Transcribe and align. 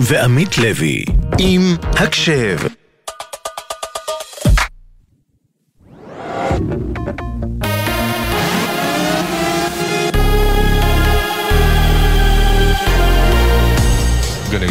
ועמית 0.00 0.58
לוי, 0.58 1.04
עם 1.38 1.60
הקשב. 1.82 2.79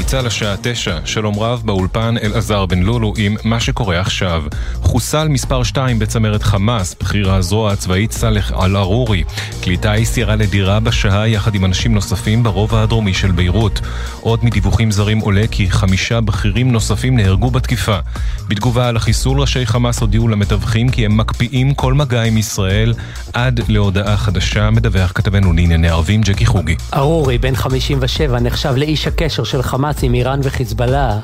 גלי 0.09 0.17
צה"ל 0.17 0.27
השעה 0.27 0.55
תשע, 0.61 0.97
שלום 1.05 1.39
רב 1.39 1.61
באולפן 1.65 2.15
אלעזר 2.23 2.65
בן 2.65 2.79
לולו 2.79 3.13
עם 3.17 3.35
מה 3.43 3.59
שקורה 3.59 3.99
עכשיו. 3.99 4.43
חוסל 4.81 5.27
מספר 5.27 5.63
2 5.63 5.99
בצמרת 5.99 6.43
חמאס, 6.43 6.95
בכיר 6.99 7.31
הזרוע 7.31 7.71
הצבאית 7.71 8.11
סאלח 8.11 8.51
אל-ערורי. 8.51 9.23
כלי 9.63 9.77
טיס 9.77 10.17
ירה 10.17 10.35
לדירה 10.35 10.79
בשעה 10.79 11.27
יחד 11.27 11.55
עם 11.55 11.65
אנשים 11.65 11.93
נוספים 11.93 12.43
ברובע 12.43 12.81
הדרומי 12.81 13.13
של 13.13 13.31
ביירות. 13.31 13.81
עוד 14.21 14.45
מדיווחים 14.45 14.91
זרים 14.91 15.19
עולה 15.19 15.47
כי 15.51 15.71
חמישה 15.71 16.21
בכירים 16.21 16.71
נוספים 16.71 17.15
נהרגו 17.15 17.51
בתקיפה. 17.51 17.99
בתגובה 18.47 18.87
על 18.87 18.97
החיסול, 18.97 19.41
ראשי 19.41 19.65
חמאס 19.65 19.99
הודיעו 19.99 20.27
למתווכים 20.27 20.89
כי 20.89 21.05
הם 21.05 21.17
מקפיאים 21.17 21.73
כל 21.73 21.93
מגע 21.93 22.21
עם 22.21 22.37
ישראל 22.37 22.93
עד 23.33 23.61
להודעה 23.67 24.17
חדשה, 24.17 24.69
מדווח 24.69 25.11
כתבנו 25.15 25.53
לענייני 25.53 25.89
ערבים 25.89 26.21
ג'קי 26.21 26.45
חוגי. 26.45 26.75
ערורי, 26.91 27.37
בן 27.37 27.55
57, 27.55 28.39
נחשב 28.39 28.73
לאיש 28.75 29.07
הקשר 29.07 29.43
של 29.43 29.61
חמאס 29.61 29.98
עם 30.03 30.13
איראן 30.13 30.39
וחיזבאללה, 30.43 31.19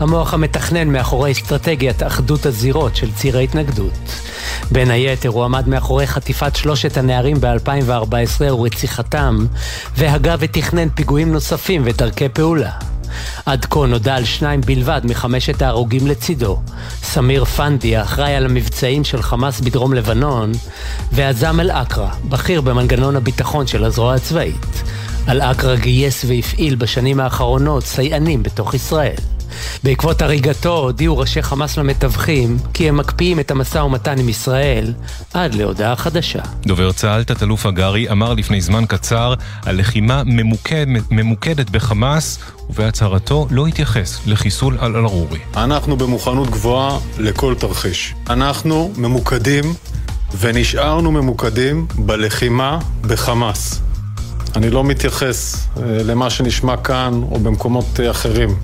המוח 0.00 0.34
המתכנן 0.34 0.88
מאחורי 0.88 1.32
אסטרטגיית 1.32 2.02
אחדות 2.02 2.46
הזירות 2.46 2.96
של 2.96 3.12
ציר 3.12 3.36
ההתנגדות. 3.36 3.92
בין 4.72 4.90
היתר 4.90 5.28
הוא 5.28 5.44
עמד 5.44 5.68
מאחורי 5.68 6.06
חטיפת 6.06 6.56
שלושת 6.56 6.96
הנערים 6.96 7.36
ב-2014 7.40 8.42
ורציחתם, 8.52 9.46
והגה 9.96 10.34
ותכנן 10.38 10.88
פיגועים 10.88 11.32
נוספים 11.32 11.82
ודרכי 11.84 12.28
פעולה. 12.28 12.70
עד 13.46 13.64
כה 13.70 13.86
נודע 13.86 14.14
על 14.14 14.24
שניים 14.24 14.60
בלבד 14.60 15.00
מחמשת 15.04 15.62
ההרוגים 15.62 16.06
לצידו. 16.06 16.60
סמיר 17.02 17.44
פנדי, 17.44 17.96
האחראי 17.96 18.34
על 18.34 18.44
המבצעים 18.44 19.04
של 19.04 19.22
חמאס 19.22 19.60
בדרום 19.60 19.94
לבנון, 19.94 20.52
ועזאם 21.12 21.60
אל-אקרא, 21.60 22.08
בכיר 22.28 22.60
במנגנון 22.60 23.16
הביטחון 23.16 23.66
של 23.66 23.84
הזרוע 23.84 24.14
הצבאית. 24.14 24.82
אל-אקרא 25.28 25.76
גייס 25.76 26.24
והפעיל 26.28 26.74
בשנים 26.74 27.20
האחרונות 27.20 27.84
סייענים 27.84 28.42
בתוך 28.42 28.74
ישראל. 28.74 29.16
בעקבות 29.84 30.22
הריגתו 30.22 30.76
הודיעו 30.76 31.18
ראשי 31.18 31.42
חמאס 31.42 31.78
למתווכים 31.78 32.56
כי 32.74 32.88
הם 32.88 32.96
מקפיאים 32.96 33.40
את 33.40 33.50
המשא 33.50 33.78
ומתן 33.78 34.18
עם 34.18 34.28
ישראל 34.28 34.94
עד 35.34 35.54
להודעה 35.54 35.96
חדשה. 35.96 36.38
דובר 36.66 36.92
צה"ל, 36.92 37.24
תת-אלוף 37.24 37.66
הגרי, 37.66 38.10
אמר 38.10 38.34
לפני 38.34 38.60
זמן 38.60 38.84
קצר 38.86 39.34
על 39.66 39.78
לחימה 39.80 40.22
ממוקד, 40.26 40.86
ממוקדת 41.10 41.70
בחמאס 41.70 42.38
ובהצהרתו 42.70 43.46
לא 43.50 43.66
התייחס 43.66 44.20
לחיסול 44.26 44.78
אל-ערורי. 44.82 45.38
אנחנו 45.56 45.96
במוכנות 45.96 46.50
גבוהה 46.50 46.98
לכל 47.18 47.54
תרחיש. 47.54 48.14
אנחנו 48.30 48.92
ממוקדים 48.96 49.74
ונשארנו 50.40 51.12
ממוקדים 51.12 51.86
בלחימה 51.98 52.78
בחמאס. 53.02 53.87
אני 54.56 54.70
לא 54.70 54.84
מתייחס 54.84 55.66
אה, 55.76 55.82
למה 56.04 56.30
שנשמע 56.30 56.76
כאן 56.76 57.20
או 57.30 57.38
במקומות 57.38 58.00
אה, 58.00 58.10
אחרים. 58.10 58.56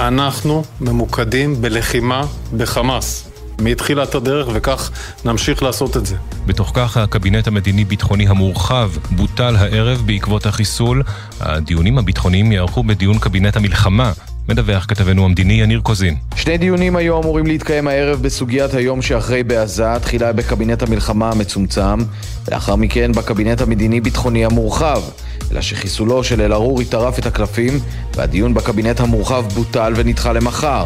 אנחנו 0.00 0.64
ממוקדים 0.80 1.62
בלחימה 1.62 2.24
בחמאס. 2.56 3.28
מתחילת 3.60 4.14
הדרך, 4.14 4.48
וכך 4.54 4.90
נמשיך 5.24 5.62
לעשות 5.62 5.96
את 5.96 6.06
זה. 6.06 6.16
בתוך 6.46 6.72
כך, 6.74 6.96
הקבינט 6.96 7.46
המדיני-ביטחוני 7.46 8.28
המורחב 8.28 8.90
בוטל 9.10 9.56
הערב 9.56 10.02
בעקבות 10.06 10.46
החיסול. 10.46 11.02
הדיונים 11.40 11.98
הביטחוניים 11.98 12.52
יערכו 12.52 12.82
בדיון 12.82 13.18
קבינט 13.18 13.56
המלחמה 13.56 14.12
מדווח 14.48 14.84
כתבנו 14.88 15.24
המדיני 15.24 15.52
יניר 15.52 15.80
קוזין. 15.80 16.16
שני 16.36 16.58
דיונים 16.58 16.96
היו 16.96 17.22
אמורים 17.22 17.46
להתקיים 17.46 17.88
הערב 17.88 18.22
בסוגיית 18.22 18.74
היום 18.74 19.02
שאחרי 19.02 19.42
בעזה, 19.42 19.98
תחילה 20.02 20.32
בקבינט 20.32 20.82
המלחמה 20.82 21.30
המצומצם, 21.30 21.98
ולאחר 22.48 22.76
מכן 22.76 23.12
בקבינט 23.12 23.60
המדיני-ביטחוני 23.60 24.44
המורחב. 24.44 25.02
אלא 25.52 25.60
שחיסולו 25.60 26.24
של 26.24 26.40
אל-ערורי 26.40 26.84
טרף 26.84 27.18
את 27.18 27.26
הקלפים, 27.26 27.80
והדיון 28.14 28.54
בקבינט 28.54 29.00
המורחב 29.00 29.44
בוטל 29.54 29.92
ונדחה 29.96 30.32
למחר. 30.32 30.84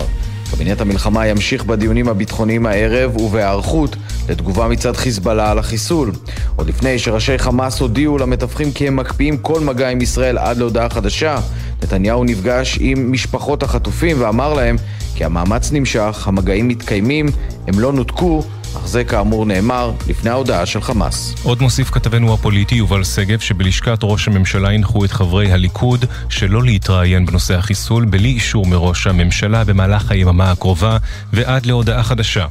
קבינט 0.51 0.81
המלחמה 0.81 1.27
ימשיך 1.27 1.65
בדיונים 1.65 2.09
הביטחוניים 2.09 2.67
הערב 2.67 3.17
ובהיערכות 3.17 3.97
לתגובה 4.29 4.69
מצד 4.69 4.97
חיזבאללה 4.97 5.51
על 5.51 5.59
החיסול. 5.59 6.13
עוד 6.57 6.69
לפני 6.69 6.99
שראשי 6.99 7.39
חמאס 7.39 7.81
הודיעו 7.81 8.19
למתווכים 8.19 8.73
כי 8.73 8.89
הם 8.89 8.97
מקפיאים 8.97 9.39
כל 9.39 9.61
מגע 9.61 9.89
עם 9.89 10.01
ישראל 10.01 10.39
עד 10.39 10.57
להודעה 10.57 10.91
חדשה, 10.91 11.39
נתניהו 11.83 12.25
נפגש 12.25 12.79
עם 12.81 13.13
משפחות 13.13 13.63
החטופים 13.63 14.17
ואמר 14.21 14.55
להם 14.55 14.77
כי 15.15 15.25
המאמץ 15.25 15.73
נמשך, 15.73 16.29
המגעים 16.29 16.69
מתקיימים, 16.69 17.27
הם 17.67 17.79
לא 17.79 17.93
נותקו 17.93 18.43
אך 18.77 18.87
זה 18.87 19.05
כאמור 19.05 19.47
נאמר 19.47 19.93
לפני 20.09 20.31
ההודעה 20.31 20.67
של 20.67 20.81
חמאס. 20.81 21.35
עוד 21.43 21.63
מוסיף 21.63 21.91
כתבנו 21.91 22.35
הפוליטי 22.35 22.75
יובל 22.75 23.05
שגב 23.05 23.41
שבלשכת 23.41 23.99
ראש 24.03 24.29
הממשלה 24.29 24.71
הנחו 24.71 25.05
את 25.05 25.13
חברי 25.13 25.53
הליכוד 25.53 26.05
שלא 26.29 26.63
להתראיין 26.63 27.27
בנושא 27.27 27.55
החיסול 27.55 28.05
בלי 28.05 28.29
אישור 28.29 28.67
מראש 28.67 29.07
הממשלה 29.07 29.65
במהלך 29.65 30.11
היממה 30.11 30.51
הקרובה 30.51 30.97
ועד 31.33 31.67
להודעה 31.67 32.03
חדשה. 32.03 32.47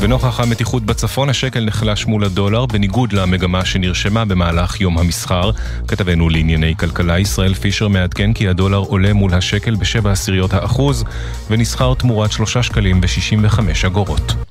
ונוכח 0.00 0.40
המתיחות 0.40 0.82
בצפון, 0.82 1.28
השקל 1.28 1.64
נחלש 1.64 2.06
מול 2.06 2.24
הדולר, 2.24 2.66
בניגוד 2.66 3.12
למגמה 3.12 3.64
שנרשמה 3.64 4.24
במהלך 4.24 4.80
יום 4.80 4.98
המסחר. 4.98 5.50
כתבנו 5.88 6.28
לענייני 6.28 6.74
כלכלה, 6.76 7.18
ישראל 7.18 7.54
פישר 7.54 7.88
מעדכן 7.88 8.32
כי 8.32 8.48
הדולר 8.48 8.78
עולה 8.78 9.12
מול 9.12 9.34
השקל 9.34 9.74
בשבע 9.74 10.12
עשיריות 10.12 10.54
האחוז, 10.54 11.04
ונסחר 11.50 11.94
תמורת 11.94 12.32
שלושה 12.32 12.62
שקלים 12.62 13.00
ושישים 13.02 13.40
וחמש 13.42 13.84
אגורות. 13.84 14.49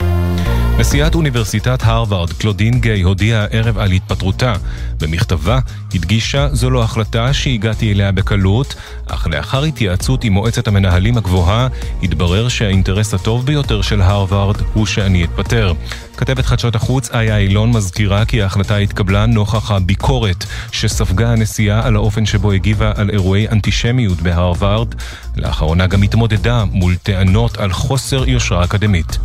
נשיאת 0.79 1.16
אוניברסיטת 1.16 1.79
הרווארד, 1.84 2.34
קלודין 2.34 2.79
גיי, 2.79 3.01
הודיעה 3.01 3.44
הערב 3.44 3.78
על 3.78 3.91
התפטרותה. 3.91 4.53
במכתבה 5.01 5.59
הדגישה 5.94 6.47
זו 6.51 6.69
לא 6.69 6.84
החלטה 6.84 7.34
שהגעתי 7.34 7.91
אליה 7.91 8.12
בקלות, 8.12 8.75
אך 9.07 9.28
לאחר 9.28 9.63
התייעצות 9.63 10.23
עם 10.23 10.34
מועצת 10.34 10.67
המנהלים 10.67 11.17
הגבוהה, 11.17 11.67
התברר 12.03 12.47
שהאינטרס 12.47 13.13
הטוב 13.13 13.45
ביותר 13.45 13.81
של 13.81 14.01
הרווארד 14.01 14.56
הוא 14.73 14.85
שאני 14.85 15.23
אתפטר. 15.23 15.73
כתבת 16.17 16.45
חדשות 16.45 16.75
החוץ 16.75 17.09
איה 17.11 17.38
אילון 17.38 17.72
מזכירה 17.72 18.25
כי 18.25 18.41
ההחלטה 18.41 18.78
התקבלה 18.78 19.25
נוכח 19.25 19.72
הביקורת 19.72 20.46
שספגה 20.72 21.31
הנשיאה 21.31 21.88
על 21.88 21.96
האופן 21.96 22.25
שבו 22.25 22.51
הגיבה 22.51 22.91
על 22.96 23.09
אירועי 23.09 23.47
אנטישמיות 23.47 24.22
בהרווארד. 24.22 24.96
לאחרונה 25.35 25.88
גם 25.88 26.01
התמודדה 26.01 26.66
מול 26.66 26.96
טענות 26.96 27.57
על 27.57 27.72
חוסר 27.72 28.29
יושרה 28.29 28.63
אקדמית. 28.63 29.17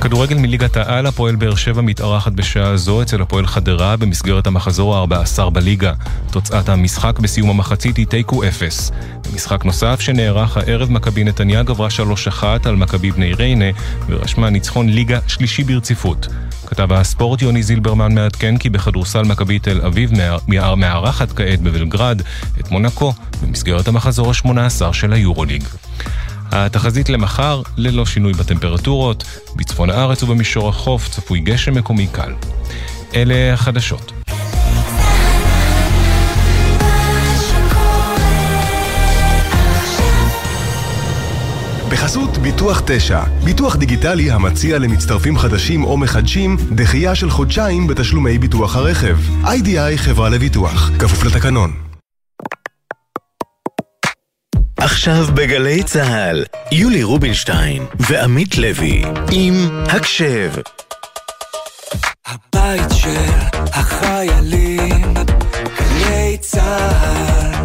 כדורגל 0.00 0.38
מליגת 0.38 0.76
העל, 0.76 1.06
הפועל 1.06 1.36
באר 1.36 1.54
שבע 1.54 1.80
מתארחת 1.80 2.32
בשעה 2.32 2.76
זו 2.76 3.02
אצל 3.02 3.22
הפועל 3.22 3.46
חדרה 3.46 3.96
במסגרת 3.96 4.46
המחזור 4.46 4.96
ה-14 4.96 5.50
בליגה. 5.50 5.92
תוצאת 6.30 6.68
המשחק 6.68 7.18
בסיום 7.18 7.50
המחצית 7.50 7.96
היא 7.96 8.06
תיקו 8.06 8.44
אפס. 8.44 8.92
במשחק 9.30 9.64
נוסף 9.64 10.00
שנערך 10.00 10.56
הערב 10.56 10.90
מכבי 10.90 11.24
נתניה 11.24 11.62
גברה 11.62 11.88
3-1 12.40 12.44
על 12.64 12.76
מכבי 12.76 13.10
בני 13.10 13.34
ריינה 13.34 13.64
ורשמה 14.06 14.50
ניצחון 14.50 14.88
ליגה 14.88 15.18
שלישי 15.26 15.64
ברציפות. 15.64 16.26
כתב 16.66 16.92
הספורט 16.92 17.42
יוני 17.42 17.62
זילברמן 17.62 18.14
מעדכן 18.14 18.56
כי 18.56 18.70
בכדורסל 18.70 19.22
מכבי 19.22 19.58
תל 19.58 19.80
אביב 19.86 20.10
מארחת 20.76 21.32
כעת 21.32 21.60
בבלגרד 21.60 22.22
את 22.60 22.70
מונקו 22.70 23.12
במסגרת 23.42 23.88
המחזור 23.88 24.30
ה-18 24.30 24.92
של 24.92 25.12
היורוליג. 25.12 25.62
התחזית 26.52 27.08
למחר, 27.08 27.62
ללא 27.76 28.06
שינוי 28.06 28.32
בטמפרטורות, 28.32 29.24
בצפון 29.56 29.90
הארץ 29.90 30.22
ובמישור 30.22 30.68
החוף 30.68 31.08
צפוי 31.08 31.40
גשם 31.40 31.74
מקומי 31.74 32.06
קל. 32.06 32.32
אלה 33.14 33.52
החדשות. 33.52 34.12
בחסות 41.90 42.38
ביטוח 42.38 42.82
9, 42.86 43.22
ביטוח 43.44 43.76
דיגיטלי 43.76 44.30
המציע 44.30 44.78
למצטרפים 44.78 45.38
חדשים 45.38 45.84
או 45.84 45.96
מחדשים 45.96 46.56
דחייה 46.74 47.14
של 47.14 47.30
חודשיים 47.30 47.86
בתשלומי 47.86 48.38
ביטוח 48.38 48.76
הרכב. 48.76 49.18
איי-די-איי 49.44 49.98
חברה 49.98 50.28
לביטוח, 50.28 50.90
כפוף 50.98 51.24
לתקנון. 51.24 51.89
עכשיו 54.90 55.26
בגלי 55.34 55.82
צה"ל, 55.82 56.44
יולי 56.72 57.02
רובינשטיין 57.02 57.82
ועמית 58.00 58.58
לוי 58.58 59.02
עם 59.32 59.54
הקשב. 59.86 60.50
הבית 62.26 62.92
של 62.92 63.30
החיילים, 63.54 65.14
גלי 65.78 66.36
צה"ל. 66.40 67.64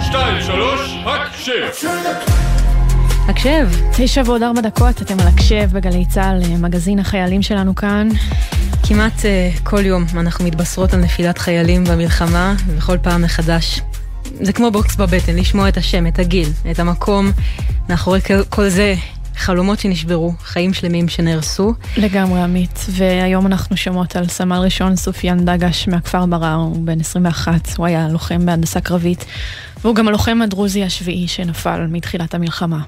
שתיים, 0.00 0.40
שלוש, 0.46 0.80
הקשב. 1.06 1.68
הקשב, 3.28 3.68
תשע 3.96 4.22
ועוד 4.26 4.42
ארבע 4.42 4.60
דקות, 4.60 5.02
אתם 5.02 5.20
על 5.20 5.28
הקשב 5.28 5.68
בגלי 5.72 6.04
צה"ל, 6.06 6.56
מגזין 6.58 6.98
החיילים 6.98 7.42
שלנו 7.42 7.74
כאן. 7.74 8.08
כמעט 8.82 9.18
uh, 9.18 9.62
כל 9.62 9.86
יום 9.86 10.04
אנחנו 10.16 10.44
מתבשרות 10.44 10.94
על 10.94 11.00
נפילת 11.00 11.38
חיילים 11.38 11.84
במלחמה, 11.84 12.54
וכל 12.66 12.98
פעם 13.02 13.22
מחדש. 13.22 13.80
זה 14.40 14.52
כמו 14.52 14.70
בוקס 14.70 14.96
בבטן, 14.96 15.36
לשמוע 15.36 15.68
את 15.68 15.76
השם, 15.76 16.06
את 16.06 16.18
הגיל, 16.18 16.48
את 16.70 16.78
המקום, 16.78 17.30
מאחורי 17.88 18.20
כל 18.48 18.68
זה 18.68 18.94
חלומות 19.36 19.78
שנשברו, 19.80 20.32
חיים 20.42 20.74
שלמים 20.74 21.08
שנהרסו. 21.08 21.74
לגמרי 21.96 22.40
עמית, 22.40 22.86
והיום 22.88 23.46
אנחנו 23.46 23.76
שומעות 23.76 24.16
על 24.16 24.28
סמל 24.28 24.56
ראשון 24.56 24.96
סופיאן 24.96 25.44
דגש 25.44 25.88
מהכפר 25.88 26.26
מע'אר, 26.26 26.54
הוא 26.54 26.86
בן 26.86 27.00
21, 27.00 27.68
הוא 27.76 27.86
היה 27.86 28.08
לוחם 28.08 28.46
בהנדסה 28.46 28.80
קרבית, 28.80 29.24
והוא 29.84 29.94
גם 29.94 30.08
הלוחם 30.08 30.42
הדרוזי 30.42 30.84
השביעי 30.84 31.28
שנפל 31.28 31.86
מתחילת 31.90 32.34
המלחמה. 32.34 32.80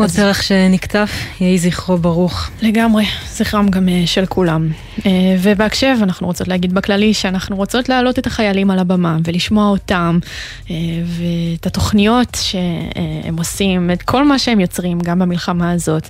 עוד 0.00 0.10
פרח 0.10 0.42
שנקטף, 0.42 1.10
יהי 1.40 1.58
זכרו 1.58 1.98
ברוך. 1.98 2.50
לגמרי, 2.62 3.04
זכרם 3.26 3.68
גם 3.68 3.88
אה, 3.88 4.02
של 4.06 4.26
כולם. 4.26 4.68
אה, 5.06 5.10
ובהקשב 5.42 5.96
אנחנו 6.02 6.26
רוצות 6.26 6.48
להגיד 6.48 6.74
בכללי 6.74 7.14
שאנחנו 7.14 7.56
רוצות 7.56 7.88
להעלות 7.88 8.18
את 8.18 8.26
החיילים 8.26 8.70
על 8.70 8.78
הבמה 8.78 9.16
ולשמוע 9.24 9.68
אותם 9.68 10.18
אה, 10.70 10.74
ואת 11.04 11.66
התוכניות 11.66 12.38
שהם 12.40 13.36
עושים, 13.38 13.90
את 13.90 14.02
כל 14.02 14.24
מה 14.24 14.38
שהם 14.38 14.60
יוצרים 14.60 14.98
גם 15.00 15.18
במלחמה 15.18 15.70
הזאת. 15.70 16.08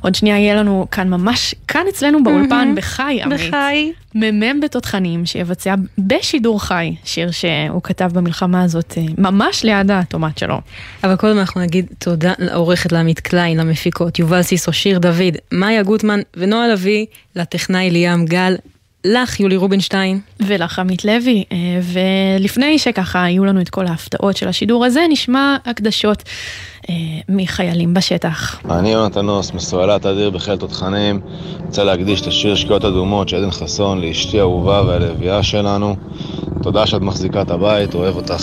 עוד 0.00 0.14
שנייה 0.14 0.38
יהיה 0.38 0.54
לנו 0.54 0.86
כאן 0.90 1.08
ממש, 1.08 1.54
כאן 1.68 1.82
אצלנו 1.88 2.24
באולפן, 2.24 2.74
בחי 2.76 3.20
עמית. 3.22 3.40
בחי. 3.40 3.92
מ"מ 4.16 4.60
בתותחנים 4.60 5.26
שיבצע 5.26 5.74
בשידור 5.98 6.62
חי 6.62 6.94
שיר 7.04 7.30
שהוא 7.30 7.82
כתב 7.82 8.10
במלחמה 8.14 8.62
הזאת 8.62 8.98
ממש 9.18 9.64
ליד 9.64 9.90
האטומט 9.90 10.38
שלו. 10.38 10.60
אבל 11.04 11.16
קודם 11.16 11.38
אנחנו 11.38 11.60
נגיד 11.60 11.86
תודה 11.98 12.32
לעורכת 12.38 12.92
לעמית 12.92 13.20
קליין, 13.28 13.60
למפיקות, 13.60 14.18
יובל 14.18 14.42
סיסו, 14.42 14.72
שיר 14.72 14.98
דוד, 14.98 15.36
מאיה 15.52 15.82
גוטמן 15.82 16.20
ונועה 16.36 16.68
לביא, 16.68 17.06
לטכנאי 17.36 17.90
ליאם 17.90 18.24
גל. 18.24 18.56
לך, 19.04 19.40
יולי 19.40 19.56
רובינשטיין. 19.56 20.20
ולך, 20.40 20.78
עמית 20.78 21.04
לוי. 21.04 21.44
אה, 21.52 21.56
ולפני 21.82 22.78
שככה 22.78 23.18
יהיו 23.18 23.44
לנו 23.44 23.60
את 23.60 23.68
כל 23.68 23.86
ההפתעות 23.86 24.36
של 24.36 24.48
השידור 24.48 24.84
הזה, 24.84 25.00
נשמע 25.08 25.56
הקדשות 25.64 26.22
אה, 26.90 26.94
מחיילים 27.28 27.94
בשטח. 27.94 28.60
אני 28.70 28.92
יונתן 28.92 29.26
נוס, 29.26 29.52
מסועלת 29.52 30.06
אדיר 30.06 30.30
בחיל 30.30 30.56
תותחנים. 30.56 31.20
רוצה 31.66 31.84
להקדיש 31.84 32.20
את 32.20 32.26
השיר 32.26 32.54
שקיעות 32.54 32.84
אדומות 32.84 33.28
של 33.28 33.36
עדן 33.36 33.50
חסון 33.50 34.00
לאשתי 34.00 34.38
האהובה 34.38 34.82
והלוויה 34.86 35.42
שלנו. 35.42 35.96
תודה 36.62 36.86
שאת 36.86 37.00
מחזיקה 37.00 37.42
את 37.42 37.50
הבית, 37.50 37.94
אוהב 37.94 38.16
אותך. 38.16 38.42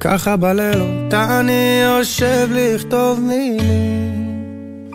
ככה 0.00 0.36
בלילות 0.36 1.14
אני 1.14 1.82
יושב 1.84 2.48
לכתוב 2.50 3.20
מילים. 3.20 4.90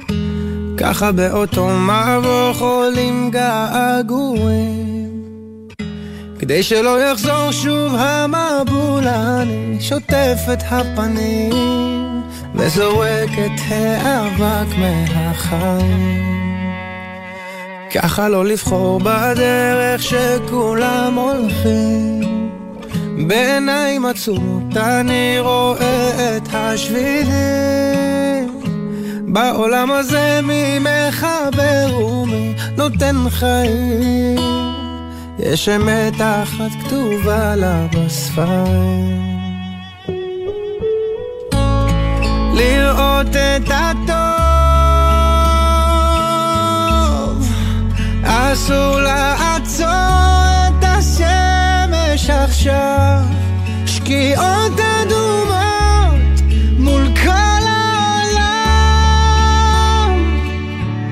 ככה 0.78 1.12
באותו 1.12 1.68
מבוך 1.70 2.62
עולים 2.62 3.32
געגועים. 3.32 5.10
כדי 6.40 6.64
שלא 6.64 7.02
יחזור 7.04 7.52
שוב 7.52 7.96
המבול 7.96 9.08
אני 9.08 9.78
שוטף 9.82 10.38
את 10.54 10.64
הפנים 10.70 11.52
וזורק 12.56 13.30
את 13.46 13.62
האבק 13.68 14.78
מהחיים. 14.78 16.26
ככה 17.94 18.30
לא 18.30 18.46
לבחור 18.46 19.00
בדרך 19.00 20.04
שכולם 20.04 21.14
הולכים 21.14 22.45
בעיניים 23.18 24.06
עצומות 24.06 24.78
אני 24.78 25.36
רואה 25.40 26.38
את 26.38 26.50
השבילים. 26.54 27.36
בעולם 29.34 29.92
הזה 29.92 30.40
מי 30.44 30.80
מחבר 30.80 32.00
ומי 32.02 32.54
נותן 32.78 33.16
חיים? 33.30 34.40
יש 35.40 35.70
אמת 35.70 36.22
אחת 36.22 36.72
כתובה 36.84 37.56
לה 37.56 37.88
בספרים. 37.94 39.26
לראות 42.54 43.36
את 43.36 43.70
הטוב 43.70 44.26
אסור 48.24 49.00
לעצור 49.00 50.55
יש 52.26 52.32
עכשיו 52.32 53.22
שקיעות 53.86 54.80
אדומות 54.80 56.42
מול 56.80 57.08
כל 57.24 57.64
העולם. 57.68 58.56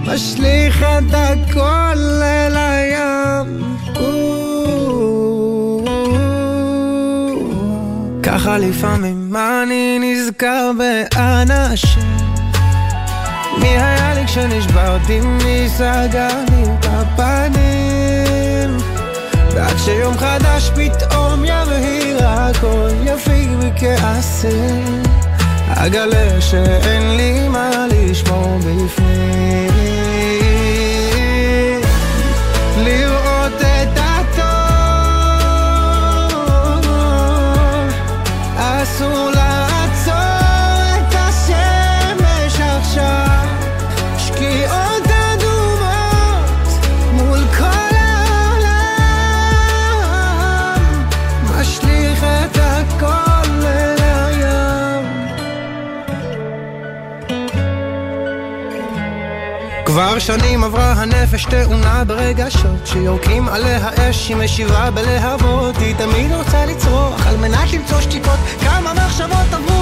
משליך 0.05 0.83
את 0.83 1.13
הכל 1.13 1.97
אל 2.23 2.57
הים. 2.57 3.63
ככה 8.23 8.57
לפעמים 8.57 9.35
אני 9.35 9.99
נזכר 10.01 10.71
באנשים. 10.77 12.17
מי 13.61 13.67
היה 13.67 14.13
לי 14.13 14.25
כשנשברתי 14.25 15.19
מי 15.19 15.69
סגר 15.69 16.37
לי 16.51 16.63
את 16.63 16.85
הפנים 16.89 18.42
ועד 19.53 19.77
שיום 19.77 20.17
חדש 20.17 20.71
פתאום 20.75 21.45
יבהיר 21.45 22.27
הכל 22.27 22.89
יפיג 23.05 23.49
מכעסים 23.59 25.03
אגלה 25.67 26.41
שאין 26.41 27.17
לי 27.17 27.47
מה 27.47 27.85
לשמור 27.91 28.57
בפנים 28.57 30.32
כבר 59.93 60.19
שנים 60.19 60.63
עברה 60.63 60.93
הנפש 60.93 61.45
תאונה 61.45 62.03
ברגשות 62.03 62.87
שיורקים 62.87 63.47
עליה 63.47 63.89
אש 63.97 64.29
היא 64.29 64.37
משיבה 64.37 64.91
בלהבות 64.91 65.77
היא 65.77 65.95
תמיד 65.95 66.31
רוצה 66.31 66.65
לצרוח 66.65 67.27
על 67.27 67.37
מנת 67.37 67.73
למצוא 67.73 68.01
שתיקות. 68.01 68.39
כמה 68.61 68.93
מחשבות 68.93 69.53
עברו 69.53 69.72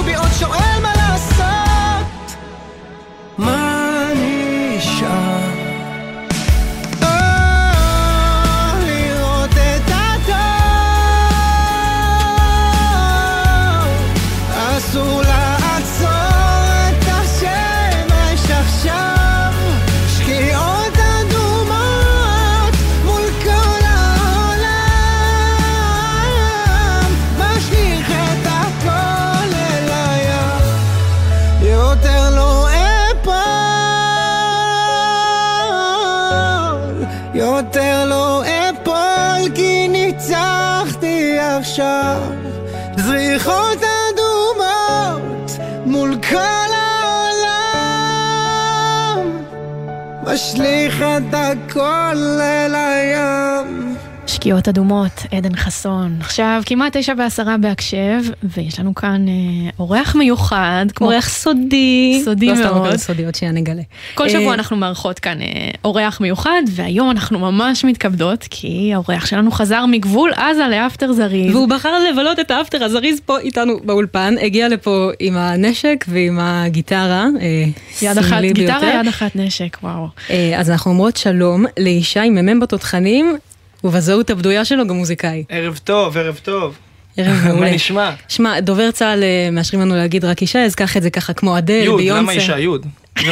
משליך 50.32 51.02
את 51.02 51.34
הכל 51.34 52.40
אל 52.40 52.74
הים 52.74 53.96
שקיעות 54.42 54.68
אדומות, 54.68 55.22
עדן 55.30 55.56
חסון. 55.56 56.16
עכשיו, 56.20 56.62
כמעט 56.66 56.96
תשע 56.96 57.12
ועשרה 57.18 57.56
בהקשב, 57.58 58.22
ויש 58.42 58.80
לנו 58.80 58.94
כאן 58.94 59.28
אה, 59.28 59.70
אורח 59.78 60.14
מיוחד. 60.14 60.86
כמו... 60.94 61.12
אורח 61.12 61.28
סודי. 61.28 62.22
סודי 62.24 62.46
לא 62.46 62.54
סתם 62.54 62.64
מאוד. 62.64 62.76
אורח 62.76 62.96
סודי, 62.96 63.24
עוד 63.24 63.34
שניה 63.34 63.52
נגלה. 63.52 63.82
כל 64.14 64.24
אה, 64.24 64.30
שבוע 64.30 64.54
אנחנו 64.54 64.76
מארחות 64.76 65.18
כאן 65.18 65.42
אה, 65.42 65.70
אורח 65.84 66.20
מיוחד, 66.20 66.62
והיום 66.68 67.10
אנחנו 67.10 67.38
ממש 67.38 67.84
מתכבדות, 67.84 68.46
כי 68.50 68.90
האורח 68.94 69.26
שלנו 69.26 69.50
חזר 69.50 69.86
מגבול 69.86 70.32
עזה 70.36 70.68
לאפטר 70.68 71.12
זריז. 71.12 71.54
והוא 71.54 71.68
בחר 71.68 71.92
לבלות 72.10 72.38
את 72.38 72.50
האפטר 72.50 72.84
הזריז 72.84 73.20
פה 73.20 73.38
איתנו 73.38 73.76
באולפן, 73.84 74.34
הגיע 74.42 74.68
לפה 74.68 75.10
עם 75.20 75.36
הנשק 75.36 76.04
ועם 76.08 76.38
הגיטרה, 76.40 77.26
אה, 77.40 77.64
יד 78.02 78.18
אחת 78.18 78.40
גיטרה, 78.40 78.80
ביותר. 78.80 78.98
יד 79.00 79.08
אחת 79.08 79.36
נשק, 79.36 79.76
וואו. 79.82 80.08
אה, 80.30 80.60
אז 80.60 80.70
אנחנו 80.70 80.90
אומרות 80.90 81.16
שלום 81.16 81.64
לישי 81.78 82.30
מ"מ 82.30 82.60
בתותחנים, 82.60 83.36
ובזהות 83.84 84.30
הבדויה 84.30 84.64
שלו 84.64 84.86
גם 84.86 84.96
מוזיקאי. 84.96 85.44
ערב 85.48 85.80
טוב, 85.84 86.16
ערב 86.16 86.40
טוב. 86.42 86.78
ערב 87.16 87.36
מעולה. 87.46 87.60
מה 87.60 87.74
נשמע? 87.74 88.10
שמע, 88.28 88.60
דובר 88.60 88.90
צה"ל 88.90 89.22
אה, 89.22 89.48
מאשרים 89.52 89.80
לנו 89.82 89.94
להגיד 89.94 90.24
רק 90.24 90.42
ישי, 90.42 90.58
אז 90.58 90.74
קח 90.74 90.96
את 90.96 91.02
זה 91.02 91.10
ככה 91.10 91.32
כמו 91.32 91.58
אדל, 91.58 91.82
יוד, 91.84 92.00
ביונסה. 92.00 92.22
למה 92.22 92.32
אישה? 92.32 92.58
יוד. 92.58 92.86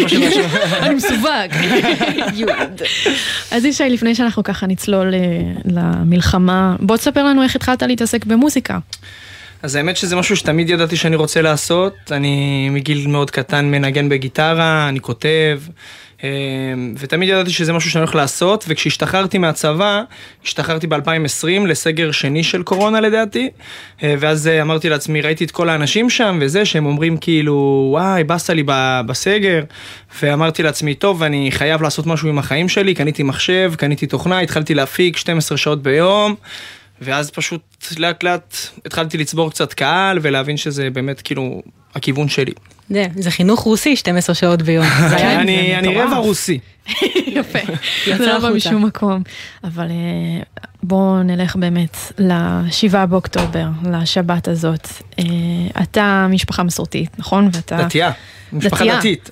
אני 0.83 0.95
מסווג. 0.95 1.51
אז 3.51 3.65
ישי, 3.65 3.89
לפני 3.91 4.15
שאנחנו 4.15 4.43
ככה 4.43 4.67
נצלול 4.67 5.15
אה, 5.15 5.19
למלחמה, 5.65 6.77
בוא 6.81 6.97
תספר 6.97 7.25
לנו 7.25 7.43
איך 7.43 7.57
התחלת 7.57 7.83
להתעסק 7.83 8.25
במוזיקה. 8.25 8.79
אז 9.63 9.75
האמת 9.75 9.97
שזה 9.97 10.17
משהו 10.17 10.37
שתמיד 10.37 10.71
ידעתי 10.71 10.97
שאני 10.97 11.17
רוצה 11.17 11.43
לעשות. 11.43 11.95
אני 12.11 12.69
מגיל 12.71 13.07
מאוד 13.07 13.31
קטן 13.31 13.65
מנגן 13.71 14.09
בגיטרה, 14.09 14.89
אני 14.89 15.01
כותב, 15.01 15.61
ותמיד 16.97 17.29
ידעתי 17.29 17.51
שזה 17.51 17.73
משהו 17.73 17.91
שאני 17.91 18.03
הולך 18.03 18.15
לעשות, 18.15 18.65
וכשהשתחררתי 18.69 19.39
מהצבא, 19.39 20.03
השתחררתי 20.45 20.87
ב-2020 20.87 21.67
לסגר 21.67 22.13
שני 22.13 22.43
של 22.43 22.63
קורונה 22.63 23.01
לדעתי, 23.01 23.49
אה, 24.03 24.15
ואז 24.19 24.47
אה, 24.47 24.63
אמרתי 24.63 24.89
לעצמי, 24.89 25.21
ראיתי 25.21 25.45
את 25.45 25.51
כל 25.51 25.69
האנשים 25.69 26.11
שם 26.11 26.39
וזה, 26.43 26.65
שהם 26.65 26.87
אומרים 26.87 27.17
כאילו, 27.17 27.89
וואי, 27.91 28.25
באסה 28.25 28.55
לי 28.55 28.63
בסגר, 29.07 29.63
ואמרתי 30.23 30.63
לעצמי, 30.63 30.95
טוב, 30.95 31.23
אני 31.23 31.51
חייב 31.53 31.83
לעשות 31.83 32.07
משהו 32.07 32.29
עם 32.29 32.39
החיים 32.39 32.69
שלי, 32.69 32.95
קניתי 32.95 33.23
מחשב, 33.23 33.73
קניתי 33.77 34.07
תוכנה, 34.07 34.41
התחלתי 34.41 34.75
להפיק 34.75 35.17
12 35.17 35.59
שעות 35.59 35.83
ביום. 35.83 36.35
ואז 37.01 37.31
פשוט 37.31 37.63
לאט 37.99 38.23
לאט 38.23 38.57
התחלתי 38.87 39.19
לצבור 39.19 39.51
קצת 39.51 39.73
קהל 39.75 40.19
ולהבין 40.23 40.57
שזה 40.57 40.91
באמת 40.91 41.21
כאילו 41.21 41.63
הכיוון 41.95 42.29
שלי. 42.29 42.53
זה, 42.91 43.07
זה 43.17 43.31
חינוך 43.31 43.61
רוסי, 43.61 43.97
12 43.97 44.35
שעות 44.35 44.63
ביום. 44.63 44.87
אני. 45.13 45.97
רבע 45.97 46.17
רוסי. 46.17 46.59
יפה. 47.39 47.59
זה 48.19 48.27
לא 48.27 48.39
בא. 48.39 48.51
משום 48.51 48.85
מקום. 48.85 49.23
אבל 49.65 49.87
אה, 49.91 50.43
בואו 50.83 51.23
נלך 51.23 51.57
באמת 51.57 51.97
לשבעה 52.19 53.07
באוקטובר, 53.07 53.67
לשבת 53.93 54.49
הזאת. 54.49 54.89
אה, 55.19 55.25
אתה 55.83 56.27
משפחה 56.31 56.63
מסורתית, 56.63 57.19
נכון? 57.19 57.51
ואתה... 57.53 57.77
דתייה. 57.77 58.11
משפחה. 58.53 58.85
דתית. 58.99 59.31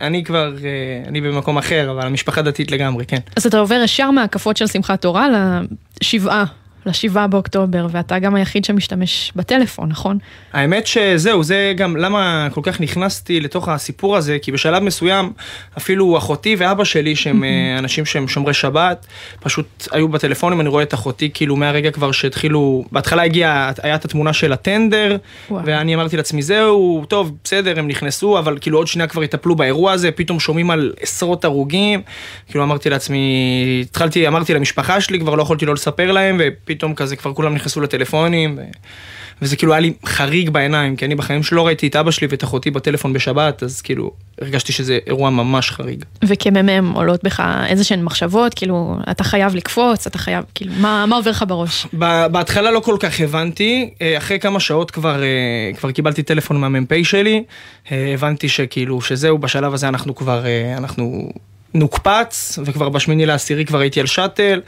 אני 0.00 0.24
כבר, 0.24 0.54
אה, 0.64 1.08
אני 1.08 1.20
במקום 1.20 1.58
אחר, 1.58 1.90
אבל 1.90 2.06
המשפחה 2.06 2.42
דתית 2.42 2.70
לגמרי, 2.70 3.06
כן. 3.06 3.18
אז 3.36 3.46
אתה 3.46 3.58
עובר 3.58 3.80
ישר 3.84 4.10
מהקפות 4.10 4.56
של 4.56 4.66
שמחת 4.66 5.00
תורה 5.02 5.26
לשבעה, 6.00 6.44
לשבעה 6.86 7.26
באוקטובר, 7.26 7.86
ואתה 7.90 8.18
גם 8.18 8.34
היחיד 8.34 8.64
שמשתמש 8.64 9.32
בטלפון, 9.36 9.88
נכון? 9.88 10.18
האמת 10.52 10.86
שזהו, 10.86 11.42
זה 11.42 11.72
גם 11.76 11.96
למה 11.96 12.48
כל 12.54 12.60
כך 12.64 12.80
נכנסתי 12.80 13.40
לתוך 13.40 13.68
הסיפור 13.68 14.16
הזה, 14.16 14.38
כי 14.42 14.52
בשלב 14.52 14.82
מסוים 14.82 15.32
אפילו 15.78 16.18
אחותי 16.18 16.56
ואבא 16.58 16.84
שלי, 16.84 17.16
שהם 17.16 17.44
אה, 17.44 17.78
אנשים 17.78 18.04
שהם 18.04 18.28
שומרי 18.28 18.54
שבת, 18.54 19.06
פשוט 19.40 19.88
היו 19.92 20.08
בטלפונים, 20.08 20.60
אני 20.60 20.68
רואה 20.68 20.82
את 20.82 20.94
אחותי 20.94 21.30
כאילו 21.34 21.56
מהרגע 21.56 21.90
כבר 21.90 22.12
שהתחילו, 22.12 22.84
בהתחלה 22.92 23.22
הגיעה, 23.22 23.72
היה 23.82 23.94
את 23.94 24.04
התמונה 24.04 24.32
של 24.32 24.52
הטנדר, 24.52 25.16
וואו. 25.50 25.62
ואני 25.64 25.94
אמרתי 25.94 26.16
לעצמי, 26.16 26.42
זהו, 26.42 27.04
טוב, 27.08 27.32
בסדר, 27.44 27.78
הם 27.78 27.88
נכנסו, 27.88 28.38
אבל 28.38 28.58
כאילו 28.60 28.78
עוד 28.78 28.86
שנייה 28.86 29.08
כבר 29.08 29.24
יטפלו 29.24 29.56
באירוע 29.56 29.92
הזה, 29.92 30.10
פתאום 30.10 30.40
שומעים 30.40 30.70
על 30.70 30.92
עשרות 31.00 31.44
הרוגים, 31.44 32.02
כאילו 32.48 32.64
אמרתי 32.64 32.90
לעצמי, 32.90 33.82
התחלתי, 33.88 34.28
אמרתי 34.28 34.54
למשפחה 34.54 35.00
שלי, 35.00 35.20
כבר 35.20 35.34
לא 35.34 35.42
יכולתי 35.42 35.66
לא 35.66 35.74
לספר 35.74 36.12
להם, 36.12 36.40
ופתאום 36.40 36.75
כזה 36.96 37.16
כבר 37.16 37.34
כולם 37.34 37.54
נכנסו 37.54 37.80
לטלפונים, 37.80 38.58
ו... 38.58 38.62
וזה 39.42 39.56
כאילו 39.56 39.72
היה 39.72 39.80
לי 39.80 39.92
חריג 40.06 40.50
בעיניים, 40.50 40.96
כי 40.96 41.04
אני 41.04 41.14
בחיים 41.14 41.42
שלי 41.42 41.56
לא 41.56 41.66
ראיתי 41.66 41.86
את 41.86 41.96
אבא 41.96 42.10
שלי 42.10 42.26
ואת 42.30 42.44
אחותי 42.44 42.70
בטלפון 42.70 43.12
בשבת, 43.12 43.62
אז 43.62 43.80
כאילו 43.80 44.10
הרגשתי 44.40 44.72
שזה 44.72 44.98
אירוע 45.06 45.30
ממש 45.30 45.70
חריג. 45.70 46.04
וכמ"מ 46.24 46.92
עולות 46.92 47.24
בך 47.24 47.42
איזה 47.66 47.84
שהן 47.84 48.02
מחשבות, 48.02 48.54
כאילו, 48.54 48.96
אתה 49.10 49.24
חייב 49.24 49.54
לקפוץ, 49.54 50.06
אתה 50.06 50.18
חייב, 50.18 50.44
כאילו, 50.54 50.72
מה, 50.76 51.06
מה 51.06 51.16
עובר 51.16 51.30
לך 51.30 51.44
בראש? 51.48 51.86
בהתחלה 52.32 52.70
לא 52.70 52.80
כל 52.80 52.96
כך 53.00 53.20
הבנתי, 53.20 53.90
אה, 54.02 54.18
אחרי 54.18 54.38
כמה 54.38 54.60
שעות 54.60 54.90
כבר, 54.90 55.22
אה, 55.22 55.70
כבר 55.78 55.90
קיבלתי 55.90 56.22
טלפון 56.22 56.60
מהמ"פ 56.60 56.92
שלי, 57.02 57.42
אה, 57.92 58.10
הבנתי 58.14 58.48
שכאילו, 58.48 59.00
שזהו, 59.00 59.38
בשלב 59.38 59.74
הזה 59.74 59.88
אנחנו 59.88 60.14
כבר, 60.14 60.44
אנחנו 60.76 61.32
נוקפץ, 61.74 62.58
וכבר 62.64 62.88
בשמיני 62.88 63.26
לעשירי 63.26 63.64
כבר 63.64 63.78
הייתי 63.78 64.00
על 64.00 64.06
שאטל, 64.06 64.60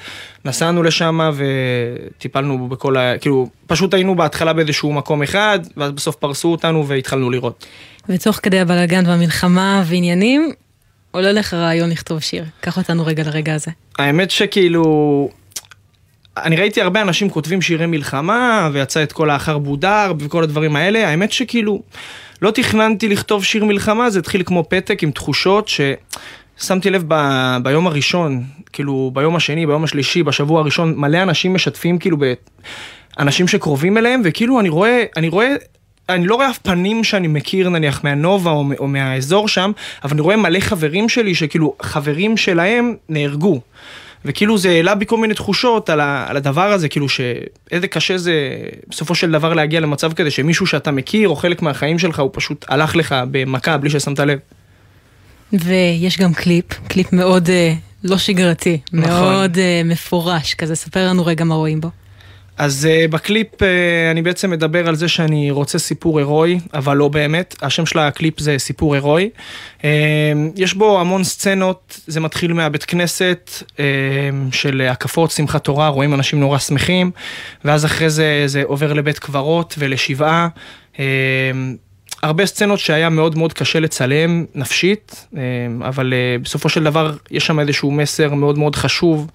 נסענו 0.44 0.82
לשם 0.82 1.30
וטיפלנו 1.34 2.68
בכל 2.68 2.96
ה... 2.96 3.18
כאילו, 3.18 3.48
פשוט 3.66 3.94
היינו 3.94 4.16
בהתחלה 4.16 4.52
באיזשהו 4.52 4.92
מקום 4.92 5.22
אחד, 5.22 5.58
ואז 5.76 5.92
בסוף 5.92 6.16
פרסו 6.16 6.48
אותנו 6.48 6.88
והתחלנו 6.88 7.30
לראות. 7.30 7.66
ותוך 8.08 8.40
כדי 8.42 8.60
הבלאגן 8.60 9.06
והמלחמה 9.06 9.82
ועניינים, 9.86 10.52
עולה 11.10 11.32
לך 11.32 11.54
רעיון 11.54 11.90
לכתוב 11.90 12.20
שיר. 12.20 12.44
קח 12.60 12.76
אותנו 12.76 13.06
רגע 13.06 13.22
לרגע 13.22 13.54
הזה. 13.54 13.70
האמת 13.98 14.30
שכאילו, 14.30 15.28
אני 16.36 16.56
ראיתי 16.56 16.82
הרבה 16.82 17.02
אנשים 17.02 17.30
כותבים 17.30 17.62
שירי 17.62 17.86
מלחמה, 17.86 18.70
ויצא 18.72 19.02
את 19.02 19.12
כל 19.12 19.30
האחר 19.30 19.58
בודר 19.58 20.12
וכל 20.18 20.42
הדברים 20.42 20.76
האלה, 20.76 21.08
האמת 21.08 21.32
שכאילו, 21.32 21.82
לא 22.42 22.50
תכננתי 22.50 23.08
לכתוב 23.08 23.44
שיר 23.44 23.64
מלחמה, 23.64 24.10
זה 24.10 24.18
התחיל 24.18 24.42
כמו 24.46 24.64
פתק 24.68 25.02
עם 25.02 25.10
תחושות 25.10 25.68
ששמתי 26.60 26.90
לב 26.90 27.04
ב, 27.08 27.14
ביום 27.62 27.86
הראשון, 27.86 28.42
כאילו 28.72 29.10
ביום 29.14 29.36
השני, 29.36 29.66
ביום 29.66 29.84
השלישי, 29.84 30.22
בשבוע 30.22 30.60
הראשון, 30.60 30.94
מלא 30.96 31.22
אנשים 31.22 31.54
משתפים 31.54 31.98
כאילו 31.98 32.16
באנשים 33.16 33.48
שקרובים 33.48 33.98
אליהם, 33.98 34.22
וכאילו 34.24 34.60
אני 34.60 34.68
רואה, 34.68 35.04
אני 35.16 35.28
רואה 35.28 35.54
אני 36.08 36.26
לא 36.26 36.34
רואה 36.34 36.50
אף 36.50 36.58
פנים 36.58 37.04
שאני 37.04 37.28
מכיר 37.28 37.68
נניח 37.68 38.04
מהנובה 38.04 38.50
או, 38.50 38.64
או 38.78 38.86
מהאזור 38.86 39.48
שם, 39.48 39.72
אבל 40.04 40.12
אני 40.12 40.20
רואה 40.20 40.36
מלא 40.36 40.60
חברים 40.60 41.08
שלי 41.08 41.34
שכאילו 41.34 41.74
חברים 41.82 42.36
שלהם 42.36 42.94
נהרגו. 43.08 43.60
וכאילו 44.24 44.58
זה 44.58 44.70
העלה 44.70 44.94
בי 44.94 45.06
כל 45.06 45.16
מיני 45.16 45.34
תחושות 45.34 45.90
על, 45.90 46.00
ה, 46.00 46.26
על 46.28 46.36
הדבר 46.36 46.72
הזה, 46.72 46.88
כאילו 46.88 47.08
שאיזה 47.08 47.88
קשה 47.88 48.18
זה 48.18 48.32
בסופו 48.88 49.14
של 49.14 49.30
דבר 49.30 49.54
להגיע 49.54 49.80
למצב 49.80 50.12
כזה 50.12 50.30
שמישהו 50.30 50.66
שאתה 50.66 50.90
מכיר 50.90 51.28
או 51.28 51.36
חלק 51.36 51.62
מהחיים 51.62 51.98
שלך 51.98 52.18
הוא 52.18 52.30
פשוט 52.32 52.64
הלך 52.68 52.96
לך 52.96 53.14
במכה 53.30 53.76
בלי 53.76 53.90
ששמת 53.90 54.20
לב. 54.20 54.38
ויש 55.52 56.18
גם 56.18 56.34
קליפ, 56.34 56.64
קליפ 56.88 57.12
מאוד 57.12 57.50
אה, 57.50 57.74
לא 58.04 58.18
שגרתי, 58.18 58.78
נכון. 58.92 59.10
מאוד 59.10 59.58
אה, 59.58 59.82
מפורש 59.84 60.54
כזה, 60.54 60.74
ספר 60.74 61.08
לנו 61.08 61.26
רגע 61.26 61.44
מה 61.44 61.54
רואים 61.54 61.80
בו. 61.80 61.90
אז 62.58 62.88
אה, 62.90 63.10
בקליפ 63.10 63.54
אה, 63.54 63.64
אני 64.10 64.22
בעצם 64.22 64.50
מדבר 64.50 64.88
על 64.88 64.94
זה 64.94 65.08
שאני 65.08 65.50
רוצה 65.50 65.78
סיפור 65.78 66.18
הירואי, 66.18 66.58
אבל 66.74 66.96
לא 66.96 67.08
באמת. 67.08 67.56
השם 67.62 67.86
של 67.86 67.98
הקליפ 67.98 68.40
זה 68.40 68.58
סיפור 68.58 68.94
הירואי. 68.94 69.30
אה, 69.78 69.82
יש 70.56 70.74
בו 70.74 71.00
המון 71.00 71.24
סצנות, 71.24 72.00
זה 72.06 72.20
מתחיל 72.20 72.52
מהבית 72.52 72.84
כנסת 72.84 73.50
אה, 73.66 73.78
של 74.52 74.80
הקפות, 74.90 75.30
שמחת 75.30 75.64
תורה, 75.64 75.88
רואים 75.88 76.14
אנשים 76.14 76.40
נורא 76.40 76.58
שמחים, 76.58 77.10
ואז 77.64 77.84
אחרי 77.84 78.10
זה 78.10 78.42
זה 78.46 78.62
עובר 78.64 78.92
לבית 78.92 79.18
קברות 79.18 79.74
ולשבעה. 79.78 80.48
Uh, 80.94 80.98
הרבה 82.22 82.46
סצנות 82.46 82.78
שהיה 82.78 83.08
מאוד 83.08 83.38
מאוד 83.38 83.52
קשה 83.52 83.80
לצלם 83.80 84.44
נפשית, 84.54 85.26
אה, 85.36 85.42
אבל 85.88 86.12
אה, 86.12 86.36
בסופו 86.42 86.68
של 86.68 86.84
דבר 86.84 87.16
יש 87.30 87.46
שם 87.46 87.60
איזשהו 87.60 87.90
מסר 87.90 88.34
מאוד 88.34 88.58
מאוד 88.58 88.76
חשוב, 88.76 89.30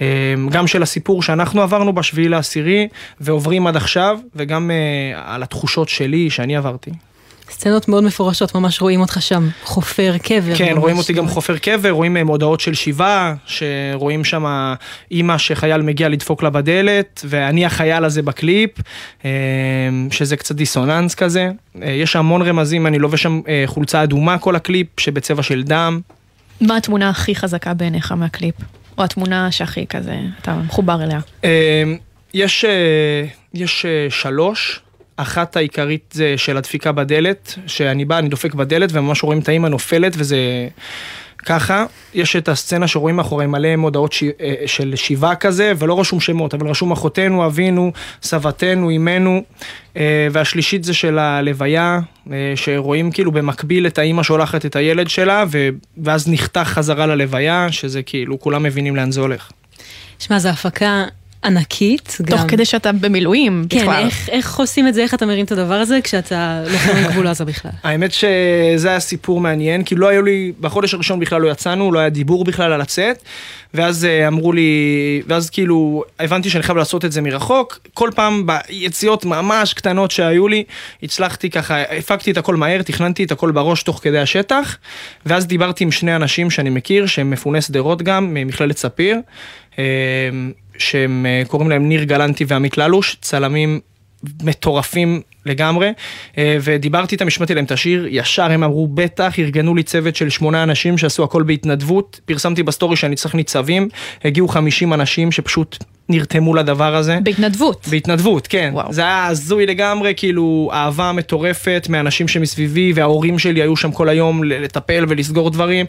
אה, 0.00 0.34
גם 0.50 0.66
של 0.66 0.82
הסיפור 0.82 1.22
שאנחנו 1.22 1.62
עברנו 1.62 1.92
בשביעי 1.92 2.28
לעשירי 2.28 2.88
ועוברים 3.20 3.66
עד 3.66 3.76
עכשיו, 3.76 4.18
וגם 4.36 4.70
על 5.14 5.42
התחושות 5.42 5.88
שלי 5.88 6.30
שאני 6.30 6.56
עברתי. 6.56 6.90
סצנות 7.52 7.88
מאוד 7.88 8.04
מפורשות, 8.04 8.54
ממש 8.54 8.80
רואים 8.80 9.00
אותך 9.00 9.22
שם, 9.22 9.48
חופר 9.64 10.14
קבר. 10.22 10.56
כן, 10.56 10.72
ממש. 10.72 10.82
רואים 10.82 10.98
אותי 10.98 11.12
גם 11.12 11.28
חופר 11.28 11.58
קבר, 11.58 11.90
רואים 11.90 12.16
אה, 12.16 12.24
מודעות 12.24 12.60
של 12.60 12.74
שבעה, 12.74 13.34
שרואים 13.46 14.24
שם 14.24 14.74
אימא 15.10 15.38
שחייל 15.38 15.82
מגיע 15.82 16.08
לדפוק 16.08 16.42
לה 16.42 16.50
בדלת, 16.50 17.24
ואני 17.28 17.66
החייל 17.66 18.04
הזה 18.04 18.22
בקליפ, 18.22 18.70
אה, 19.24 19.30
שזה 20.10 20.36
קצת 20.36 20.54
דיסוננס 20.54 21.14
כזה. 21.14 21.50
אה, 21.82 21.90
יש 21.90 22.16
המון 22.16 22.42
רמזים, 22.42 22.86
אני 22.86 22.98
לובש 22.98 23.22
שם 23.22 23.40
חולצה 23.66 24.02
אדומה 24.02 24.38
כל 24.38 24.56
הקליפ, 24.56 25.00
שבצבע 25.00 25.42
של 25.42 25.62
דם. 25.62 26.00
מה 26.60 26.76
התמונה 26.76 27.10
הכי 27.10 27.34
חזקה 27.34 27.74
בעיניך 27.74 28.12
מהקליפ? 28.12 28.54
או 28.98 29.04
התמונה 29.04 29.50
שהכי 29.50 29.86
כזה, 29.86 30.16
אתה 30.42 30.54
מחובר 30.54 31.02
אליה? 31.02 31.20
יש, 32.34 32.64
יש 33.54 33.86
שלוש. 34.08 34.80
אחת 35.16 35.56
העיקרית 35.56 36.14
זה 36.14 36.34
של 36.36 36.56
הדפיקה 36.56 36.92
בדלת, 36.92 37.54
שאני 37.66 38.04
בא, 38.04 38.18
אני 38.18 38.28
דופק 38.28 38.54
בדלת 38.54 38.90
וממש 38.92 39.22
רואים 39.22 39.38
את 39.38 39.48
האימא 39.48 39.68
נופלת 39.68 40.12
וזה 40.16 40.36
ככה, 41.46 41.84
יש 42.14 42.36
את 42.36 42.48
הסצנה 42.48 42.88
שרואים 42.88 43.16
מאחורי 43.16 43.46
מלא 43.46 43.76
מודעות 43.76 44.12
ש... 44.12 44.22
אה, 44.22 44.54
של 44.66 44.92
שיבה 44.96 45.34
כזה, 45.34 45.72
ולא 45.78 46.00
רשום 46.00 46.20
שמות, 46.20 46.54
אבל 46.54 46.68
רשום 46.68 46.92
אחותנו, 46.92 47.46
אבינו, 47.46 47.92
סבתנו, 48.22 48.90
אמנו, 48.90 49.42
אה, 49.96 50.28
והשלישית 50.32 50.84
זה 50.84 50.94
של 50.94 51.18
הלוויה, 51.18 52.00
אה, 52.32 52.52
שרואים 52.56 53.10
כאילו 53.10 53.32
במקביל 53.32 53.86
את 53.86 53.98
האימא 53.98 54.22
שולחת 54.22 54.66
את 54.66 54.76
הילד 54.76 55.08
שלה, 55.08 55.44
ו... 55.50 55.68
ואז 56.02 56.28
נחתך 56.28 56.60
חזרה 56.64 57.06
ללוויה, 57.06 57.66
שזה 57.70 58.02
כאילו, 58.02 58.40
כולם 58.40 58.62
מבינים 58.62 58.96
לאן 58.96 59.10
זה 59.10 59.20
הולך. 59.20 59.50
שמע, 60.18 60.38
זו 60.38 60.48
הפקה 60.48 61.04
ענקית. 61.44 62.18
תוך 62.26 62.40
גם. 62.40 62.48
כדי 62.48 62.64
שאתה 62.64 62.92
במילואים 62.92 63.66
כן, 63.68 63.78
בכלל. 63.78 64.04
איך, 64.04 64.28
איך 64.28 64.58
עושים 64.58 64.88
את 64.88 64.94
זה, 64.94 65.02
איך 65.02 65.14
אתה 65.14 65.26
מרים 65.26 65.44
את 65.44 65.52
הדבר 65.52 65.74
הזה 65.74 65.98
כשאתה 66.04 66.62
לוחם 66.72 66.92
בגבול 67.04 67.26
עזה 67.26 67.44
בכלל? 67.44 67.70
האמת 67.84 68.12
שזה 68.12 68.88
היה 68.88 69.00
סיפור 69.00 69.40
מעניין, 69.40 69.84
כי 69.84 69.94
לא 69.94 70.08
היו 70.08 70.22
לי, 70.22 70.52
בחודש 70.60 70.94
הראשון 70.94 71.20
בכלל 71.20 71.40
לא 71.40 71.48
יצאנו, 71.48 71.92
לא 71.92 71.98
היה 71.98 72.08
דיבור 72.08 72.44
בכלל 72.44 72.72
על 72.72 72.80
לצאת, 72.80 73.22
ואז 73.74 74.04
אה, 74.04 74.28
אמרו 74.28 74.52
לי, 74.52 75.22
ואז 75.26 75.50
כאילו, 75.50 76.04
הבנתי 76.20 76.50
שאני 76.50 76.62
חייב 76.62 76.78
לעשות 76.78 77.04
את 77.04 77.12
זה 77.12 77.20
מרחוק, 77.20 77.78
כל 77.94 78.10
פעם 78.14 78.46
ביציאות 78.46 79.24
ממש 79.24 79.74
קטנות 79.74 80.10
שהיו 80.10 80.48
לי, 80.48 80.64
הצלחתי 81.02 81.50
ככה, 81.50 81.82
הפקתי 81.82 82.30
את 82.30 82.36
הכל 82.36 82.56
מהר, 82.56 82.82
תכננתי 82.82 83.24
את 83.24 83.32
הכל 83.32 83.50
בראש 83.50 83.82
תוך 83.82 84.00
כדי 84.02 84.18
השטח, 84.18 84.76
ואז 85.26 85.46
דיברתי 85.46 85.84
עם 85.84 85.90
שני 85.90 86.16
אנשים 86.16 86.50
שאני 86.50 86.70
מכיר, 86.70 87.06
שהם 87.06 87.30
מפוני 87.30 87.62
שדרות 87.62 88.02
גם, 88.02 88.34
ממכללת 88.34 88.76
ספיר, 88.76 89.18
אה, 89.78 89.84
שהם 90.78 91.26
אה, 91.26 91.42
קוראים 91.48 91.70
להם 91.70 91.88
ניר 91.88 92.04
גלנטי 92.04 92.44
ועמית 92.48 92.78
ללוש, 92.78 93.16
צלמים 93.20 93.80
מטורפים 94.42 95.20
לגמרי, 95.46 95.92
אה, 96.38 96.56
ודיברתי 96.60 97.14
איתם, 97.14 97.26
השמעתי 97.26 97.54
להם 97.54 97.64
את 97.64 97.70
השיר, 97.70 98.06
ישר 98.10 98.52
הם 98.52 98.64
אמרו, 98.64 98.88
בטח, 98.88 99.38
ארגנו 99.38 99.74
לי 99.74 99.82
צוות 99.82 100.16
של 100.16 100.30
שמונה 100.30 100.62
אנשים 100.62 100.98
שעשו 100.98 101.24
הכל 101.24 101.42
בהתנדבות, 101.42 102.20
פרסמתי 102.24 102.62
בסטורי 102.62 102.96
שאני 102.96 103.16
צריך 103.16 103.34
ניצבים, 103.34 103.88
הגיעו 104.24 104.48
50 104.48 104.92
אנשים 104.92 105.32
שפשוט 105.32 105.84
נרתמו 106.08 106.54
לדבר 106.54 106.96
הזה. 106.96 107.18
בהתנדבות. 107.22 107.86
בהתנדבות, 107.90 108.46
כן. 108.46 108.70
וואו. 108.72 108.92
זה 108.92 109.00
היה 109.00 109.26
הזוי 109.26 109.66
לגמרי, 109.66 110.12
כאילו, 110.16 110.70
אהבה 110.72 111.12
מטורפת 111.12 111.86
מהאנשים 111.90 112.28
שמסביבי, 112.28 112.92
וההורים 112.94 113.38
שלי 113.38 113.62
היו 113.62 113.76
שם 113.76 113.92
כל 113.92 114.08
היום 114.08 114.44
לטפל 114.44 115.04
ולסגור 115.08 115.50
דברים. 115.50 115.86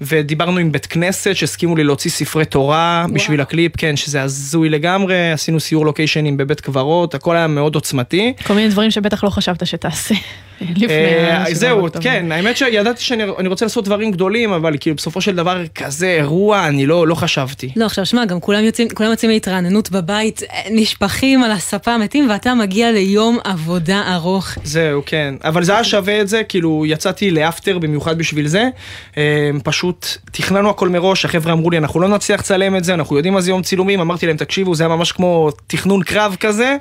ודיברנו 0.00 0.58
עם 0.58 0.72
בית 0.72 0.86
כנסת 0.86 1.36
שהסכימו 1.36 1.76
לי 1.76 1.84
להוציא 1.84 2.10
ספרי 2.10 2.44
תורה 2.44 3.02
וואו. 3.04 3.14
בשביל 3.14 3.40
הקליפ, 3.40 3.76
כן, 3.76 3.96
שזה 3.96 4.22
הזוי 4.22 4.68
לגמרי, 4.68 5.32
עשינו 5.32 5.60
סיור 5.60 5.86
לוקיישנים 5.86 6.36
בבית 6.36 6.60
קברות, 6.60 7.14
הכל 7.14 7.36
היה 7.36 7.46
מאוד 7.46 7.74
עוצמתי. 7.74 8.32
כל 8.46 8.54
מיני 8.54 8.68
דברים 8.68 8.90
שבטח 8.90 9.24
לא 9.24 9.30
חשבת 9.30 9.66
שתעשה. 9.66 10.14
לפני 10.60 10.86
אה, 10.86 11.44
זהו, 11.52 11.86
כן, 12.00 12.32
האמת 12.32 12.56
שידעתי 12.56 13.02
שאני 13.02 13.48
רוצה 13.48 13.64
לעשות 13.64 13.84
דברים 13.84 14.10
גדולים, 14.10 14.52
אבל 14.52 14.76
כאילו 14.80 14.96
בסופו 14.96 15.20
של 15.20 15.36
דבר 15.36 15.66
כזה 15.74 16.06
אירוע, 16.06 16.66
אני 16.66 16.86
לא, 16.86 17.06
לא 17.06 17.14
חשבתי. 17.14 17.70
לא, 17.76 17.84
עכשיו 17.84 18.06
שמע, 18.06 18.24
גם 18.24 18.40
כולם 18.40 18.64
יוצאים, 18.64 18.88
כולם 18.88 19.10
יוצאים 19.10 19.30
להתרעננות 19.30 19.90
בבית, 19.90 20.42
נשפכים 20.70 21.42
על 21.42 21.52
הספה 21.52 21.98
מתים, 21.98 22.30
ואתה 22.30 22.54
מגיע 22.54 22.92
ליום 22.92 23.38
עבודה 23.44 24.02
ארוך. 24.14 24.48
זהו, 24.64 25.02
כן, 25.06 25.34
אבל 25.44 25.64
זה 25.64 25.72
היה 25.72 25.84
שווה 25.84 26.20
את 26.20 26.28
זה, 26.28 26.42
כאילו 26.44 26.84
יצאתי 26.86 27.30
לאפטר 27.30 27.78
במיוחד 27.78 28.18
בשביל 28.18 28.46
זה, 28.46 28.68
אה, 29.16 29.50
פשוט 29.90 30.16
תכננו 30.32 30.70
הכל 30.70 30.88
מראש, 30.88 31.24
החבר'ה 31.24 31.52
אמרו 31.52 31.70
לי, 31.70 31.78
אנחנו 31.78 32.00
לא 32.00 32.08
נצליח 32.08 32.40
לצלם 32.40 32.76
את 32.76 32.84
זה, 32.84 32.94
אנחנו 32.94 33.16
יודעים 33.16 33.34
מה 33.34 33.40
זה 33.40 33.50
יום 33.50 33.62
צילומים, 33.62 34.00
אמרתי 34.00 34.26
להם, 34.26 34.36
תקשיבו, 34.36 34.74
זה 34.74 34.84
היה 34.84 34.96
ממש 34.96 35.12
כמו 35.12 35.50
תכנון 35.66 36.02
קרב 36.02 36.36
כזה, 36.40 36.76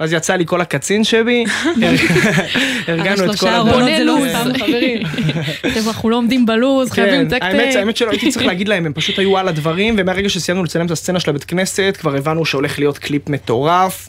ואז 0.00 0.12
יצא 0.12 0.34
לי 0.34 0.46
כל 0.46 0.60
הקצין 0.60 1.04
שבי, 1.04 1.44
הרגענו 2.88 3.32
את 3.32 3.38
כל 3.38 3.48
הדברים. 3.48 3.80
בונה 3.80 4.04
לו"ז, 4.04 4.56
חברים. 4.56 5.02
אנחנו 5.88 6.10
לא 6.10 6.16
עומדים 6.16 6.46
בלו"ז, 6.46 6.90
חייבים 6.90 7.20
לתקתק. 7.20 7.42
האמת 7.76 7.96
שלא 7.96 8.10
הייתי 8.10 8.30
צריך 8.30 8.46
להגיד 8.46 8.68
להם, 8.68 8.86
הם 8.86 8.92
פשוט 8.92 9.18
היו 9.18 9.38
על 9.38 9.48
הדברים, 9.48 9.94
ומהרגע 9.98 10.28
שסיימנו 10.28 10.64
לצלם 10.64 10.86
את 10.86 10.90
הסצנה 10.90 11.20
של 11.20 11.30
הבית 11.30 11.44
כנסת, 11.44 11.96
כבר 12.00 12.16
הבנו 12.16 12.44
שהולך 12.44 12.78
להיות 12.78 12.98
קליפ 12.98 13.28
מטורף. 13.28 14.08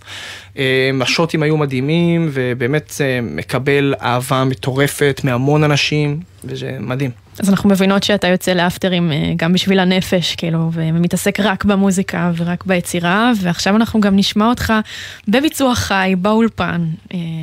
השוטים 1.01 1.43
היו 1.43 1.57
מדהימים, 1.57 2.29
ובאמת 2.33 2.93
מקבל 3.21 3.93
אהבה 4.01 4.43
מטורפת 4.43 5.21
מהמון 5.23 5.63
אנשים, 5.63 6.19
וזה 6.43 6.77
מדהים. 6.79 7.28
אז 7.39 7.49
אנחנו 7.49 7.69
מבינות 7.69 8.03
שאתה 8.03 8.27
יוצא 8.27 8.53
לאפטרים 8.53 9.11
גם 9.35 9.53
בשביל 9.53 9.79
הנפש, 9.79 10.35
כאילו, 10.35 10.69
ומתעסק 10.73 11.39
רק 11.39 11.65
במוזיקה 11.65 12.31
ורק 12.37 12.63
ביצירה, 12.65 13.31
ועכשיו 13.41 13.75
אנחנו 13.75 13.99
גם 14.01 14.15
נשמע 14.15 14.49
אותך 14.49 14.73
בביצוע 15.27 15.75
חי, 15.75 16.13
באולפן, 16.17 16.85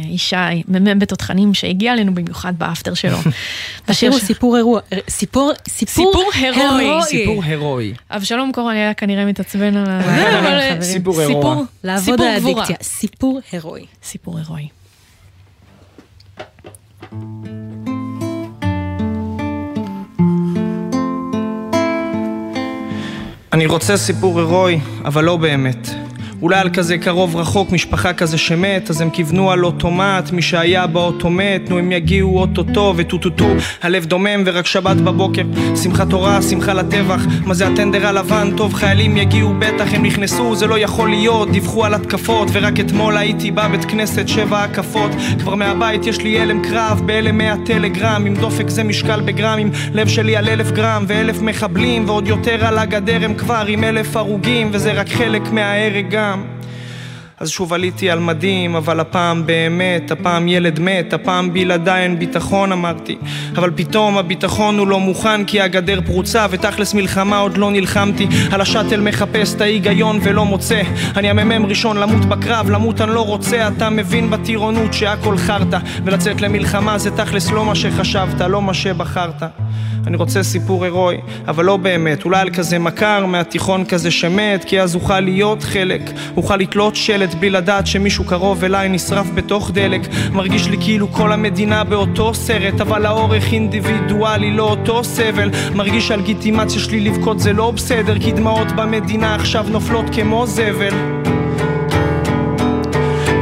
ישי, 0.04 0.36
מ"מ 0.68 0.98
בתותחנים, 0.98 1.54
שהגיע 1.54 1.92
אלינו 1.92 2.14
במיוחד 2.14 2.52
באפטר 2.58 2.94
שלו. 2.94 3.18
השיר 3.88 4.12
הוא 4.12 4.20
סיפור 4.20 4.56
אירוע, 4.56 4.80
סיפור, 5.10 5.52
סיפור 5.68 6.30
הרואי. 6.34 7.02
סיפור 7.02 7.42
הרואי. 7.44 7.92
אבשלום 8.10 8.52
קורן 8.52 8.74
היה 8.74 8.94
כנראה 8.94 9.24
מתעצבן 9.24 9.76
על 9.76 9.86
אבל 9.86 10.82
סיפור 10.82 11.20
אירוע. 11.20 11.56
לעבוד 11.84 12.20
על 12.20 12.36
הדיקציה, 12.36 12.76
סיפור 12.82 13.40
הרואי. 13.52 13.86
סיפור 14.02 14.38
הרואי. 14.38 14.68
אני 23.56 23.66
רוצה 23.66 23.96
סיפור 23.96 24.38
הירואי, 24.38 24.80
אבל 25.04 25.24
לא 25.24 25.36
באמת. 25.36 26.05
אולי 26.42 26.58
על 26.58 26.70
כזה 26.70 26.98
קרוב 26.98 27.36
רחוק, 27.36 27.72
משפחה 27.72 28.12
כזה 28.12 28.38
שמת, 28.38 28.90
אז 28.90 29.00
הם 29.00 29.10
כיוונו 29.10 29.50
על 29.50 29.64
אוטומט, 29.64 30.30
מי 30.32 30.42
שהיה 30.42 30.86
באוטו 30.86 31.30
מת, 31.30 31.70
נו 31.70 31.78
הם 31.78 31.92
יגיעו 31.92 32.38
אוטוטו 32.38 32.94
וטו-טו-טו, 32.96 33.48
הלב 33.82 34.04
דומם 34.04 34.42
ורק 34.46 34.66
שבת 34.66 34.96
בבוקר, 34.96 35.42
שמחת 35.82 36.10
תורה, 36.10 36.42
שמחה 36.42 36.74
לטבח, 36.74 37.26
מה 37.44 37.54
זה 37.54 37.68
הטנדר 37.68 38.06
הלבן, 38.06 38.50
טוב 38.56 38.74
חיילים 38.74 39.16
יגיעו 39.16 39.54
בטח, 39.58 39.94
הם 39.94 40.02
נכנסו, 40.02 40.56
זה 40.56 40.66
לא 40.66 40.78
יכול 40.78 41.10
להיות, 41.10 41.50
דיווחו 41.50 41.84
על 41.84 41.94
התקפות, 41.94 42.48
ורק 42.52 42.80
אתמול 42.80 43.16
הייתי 43.16 43.50
בבית 43.50 43.84
כנסת 43.84 44.28
שבע 44.28 44.62
הקפות, 44.62 45.10
כבר 45.38 45.54
מהבית 45.54 46.06
יש 46.06 46.18
לי 46.18 46.40
הלם 46.40 46.62
קרב, 46.62 47.02
בהלם 47.06 47.38
מאה 47.38 47.54
טלגרם, 47.66 48.26
עם 48.26 48.34
דופק 48.34 48.68
זה 48.68 48.84
משקל 48.84 49.20
בגרמים, 49.20 49.70
לב 49.92 50.08
שלי 50.08 50.36
על 50.36 50.48
אלף 50.48 50.70
גרם, 50.70 51.04
ואלף 51.08 51.40
מחבלים, 51.40 52.08
ועוד 52.08 52.28
יותר 52.28 52.66
על 52.66 52.78
הגדר 52.78 53.24
הם 53.24 53.34
כבר 53.34 53.64
עם 53.68 53.84
אלף 53.84 54.16
הרוגים, 54.16 54.68
וזה 54.72 54.92
רק 54.92 55.08
חלק 55.08 55.42
מההרג 55.52 56.06
גם. 56.10 56.55
אז 57.40 57.50
שוב 57.50 57.72
עליתי 57.72 58.10
על 58.10 58.18
מדים, 58.18 58.76
אבל 58.76 59.00
הפעם 59.00 59.46
באמת, 59.46 60.10
הפעם 60.10 60.48
ילד 60.48 60.80
מת, 60.80 61.12
הפעם 61.12 61.52
בלעדיי 61.52 62.02
אין 62.02 62.18
ביטחון 62.18 62.72
אמרתי. 62.72 63.16
אבל 63.56 63.70
פתאום 63.74 64.18
הביטחון 64.18 64.78
הוא 64.78 64.86
לא 64.86 65.00
מוכן 65.00 65.44
כי 65.44 65.60
הגדר 65.60 66.00
פרוצה 66.06 66.46
ותכלס 66.50 66.94
מלחמה 66.94 67.38
עוד 67.38 67.56
לא 67.56 67.70
נלחמתי. 67.70 68.28
על 68.52 68.60
השאטל 68.60 69.00
מחפש 69.00 69.54
את 69.54 69.60
ההיגיון 69.60 70.18
ולא 70.22 70.44
מוצא. 70.44 70.82
אני 71.16 71.30
המ"מ 71.30 71.66
ראשון 71.66 71.96
למות 71.96 72.24
בקרב, 72.24 72.70
למות 72.70 73.00
אני 73.00 73.14
לא 73.14 73.26
רוצה. 73.26 73.68
אתה 73.68 73.90
מבין 73.90 74.30
בטירונות 74.30 74.92
שהכל 74.92 75.38
חרטא, 75.38 75.78
ולצאת 76.04 76.40
למלחמה 76.40 76.98
זה 76.98 77.10
תכלס 77.10 77.50
לא 77.50 77.64
מה 77.64 77.74
שחשבת, 77.74 78.40
לא 78.40 78.62
מה 78.62 78.74
שבחרת. 78.74 79.42
אני 80.06 80.16
רוצה 80.16 80.42
סיפור 80.42 80.84
הירואי, 80.84 81.16
אבל 81.48 81.64
לא 81.64 81.76
באמת, 81.76 82.24
אולי 82.24 82.40
על 82.40 82.50
כזה 82.50 82.78
מכר 82.78 83.26
מהתיכון 83.26 83.84
כזה 83.84 84.10
שמת, 84.10 84.64
כי 84.64 84.80
אז 84.80 84.94
אוכל 84.94 85.20
להיות 85.20 85.62
חלק, 85.62 86.02
אוכל 86.36 86.56
לתלות 86.56 86.96
שלט 86.96 87.25
בלי 87.34 87.50
לדעת 87.50 87.86
שמישהו 87.86 88.24
קרוב 88.24 88.64
אליי 88.64 88.88
נשרף 88.88 89.26
בתוך 89.34 89.70
דלק, 89.70 90.00
מרגיש 90.32 90.68
לי 90.68 90.76
כאילו 90.80 91.12
כל 91.12 91.32
המדינה 91.32 91.84
באותו 91.84 92.34
סרט, 92.34 92.80
אבל 92.80 93.06
האורך 93.06 93.52
אינדיבידואלי 93.52 94.50
לא 94.50 94.62
אותו 94.62 95.04
סבל, 95.04 95.50
מרגיש 95.74 96.08
שהלגיטימציה 96.08 96.80
שלי 96.80 97.00
לבכות 97.00 97.40
זה 97.40 97.52
לא 97.52 97.70
בסדר, 97.70 98.18
כי 98.18 98.32
דמעות 98.32 98.72
במדינה 98.76 99.34
עכשיו 99.34 99.66
נופלות 99.70 100.04
כמו 100.12 100.46
זבל. 100.46 101.35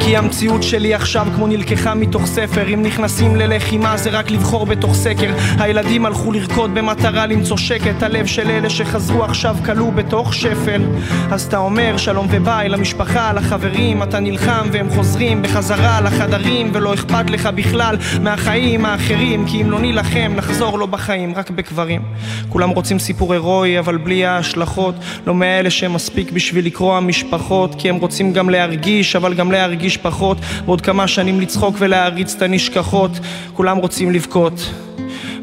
כי 0.05 0.17
המציאות 0.17 0.63
שלי 0.63 0.95
עכשיו 0.95 1.27
כמו 1.35 1.47
נלקחה 1.47 1.95
מתוך 1.95 2.27
ספר. 2.27 2.75
אם 2.75 2.83
נכנסים 2.83 3.37
ללחימה 3.37 3.97
זה 3.97 4.11
רק 4.11 4.31
לבחור 4.31 4.67
בתוך 4.67 4.95
סקר. 4.95 5.31
הילדים 5.59 6.07
הלכו 6.07 6.33
לרקוד 6.33 6.75
במטרה 6.75 7.27
למצוא 7.27 7.57
שקט. 7.57 8.03
הלב 8.03 8.27
של 8.27 8.51
אלה 8.51 8.71
שחזרו 8.71 9.25
עכשיו 9.25 9.57
כלוא 9.65 9.93
בתוך 9.93 10.35
שפל. 10.35 10.83
אז 11.31 11.43
אתה 11.47 11.59
אומר 11.59 11.97
שלום 11.97 12.27
וביי 12.31 12.69
למשפחה, 12.69 13.33
לחברים. 13.33 14.03
אתה 14.03 14.21
נלחם 14.21 14.69
והם 14.73 14.91
חוזרים 14.91 15.43
בחזרה 15.43 16.01
לחדרים 16.01 16.71
ולא 16.75 16.95
אכפת 16.95 17.31
לך 17.31 17.47
בכלל 17.47 17.97
מהחיים 18.21 18.85
האחרים 18.85 19.47
כי 19.47 19.63
אם 19.63 19.71
לא 19.71 19.79
נילחם 19.79 20.33
נחזור 20.37 20.79
לא 20.79 20.87
בחיים 20.87 21.35
רק 21.37 21.51
בקברים. 21.51 22.03
כולם 22.49 22.71
רוצים 22.71 22.99
סיפור 22.99 23.33
הירואי 23.33 23.79
אבל 23.79 23.97
בלי 23.97 24.25
ההשלכות. 24.27 24.95
לא 25.27 25.35
מאלה 25.35 25.71
שמספיק 25.71 26.33
בשביל 26.33 26.67
לקרוע 26.67 27.01
משפחות 27.01 27.75
כי 27.79 27.91
הם 27.91 27.97
רוצים 27.97 28.33
גם 28.33 28.51
להרגיש 28.51 29.17
אבל 29.17 29.35
גם 29.35 29.53
להרגיש 29.53 29.94
פחות 29.97 30.39
בעוד 30.67 30.81
כמה 30.81 31.09
שנים 31.09 31.41
לצחוק 31.41 31.77
ולהריץ 31.79 32.35
את 32.35 32.43
הנשכחות 32.43 33.11
כולם 33.55 33.77
רוצים 33.77 34.13
לבכות 34.13 34.71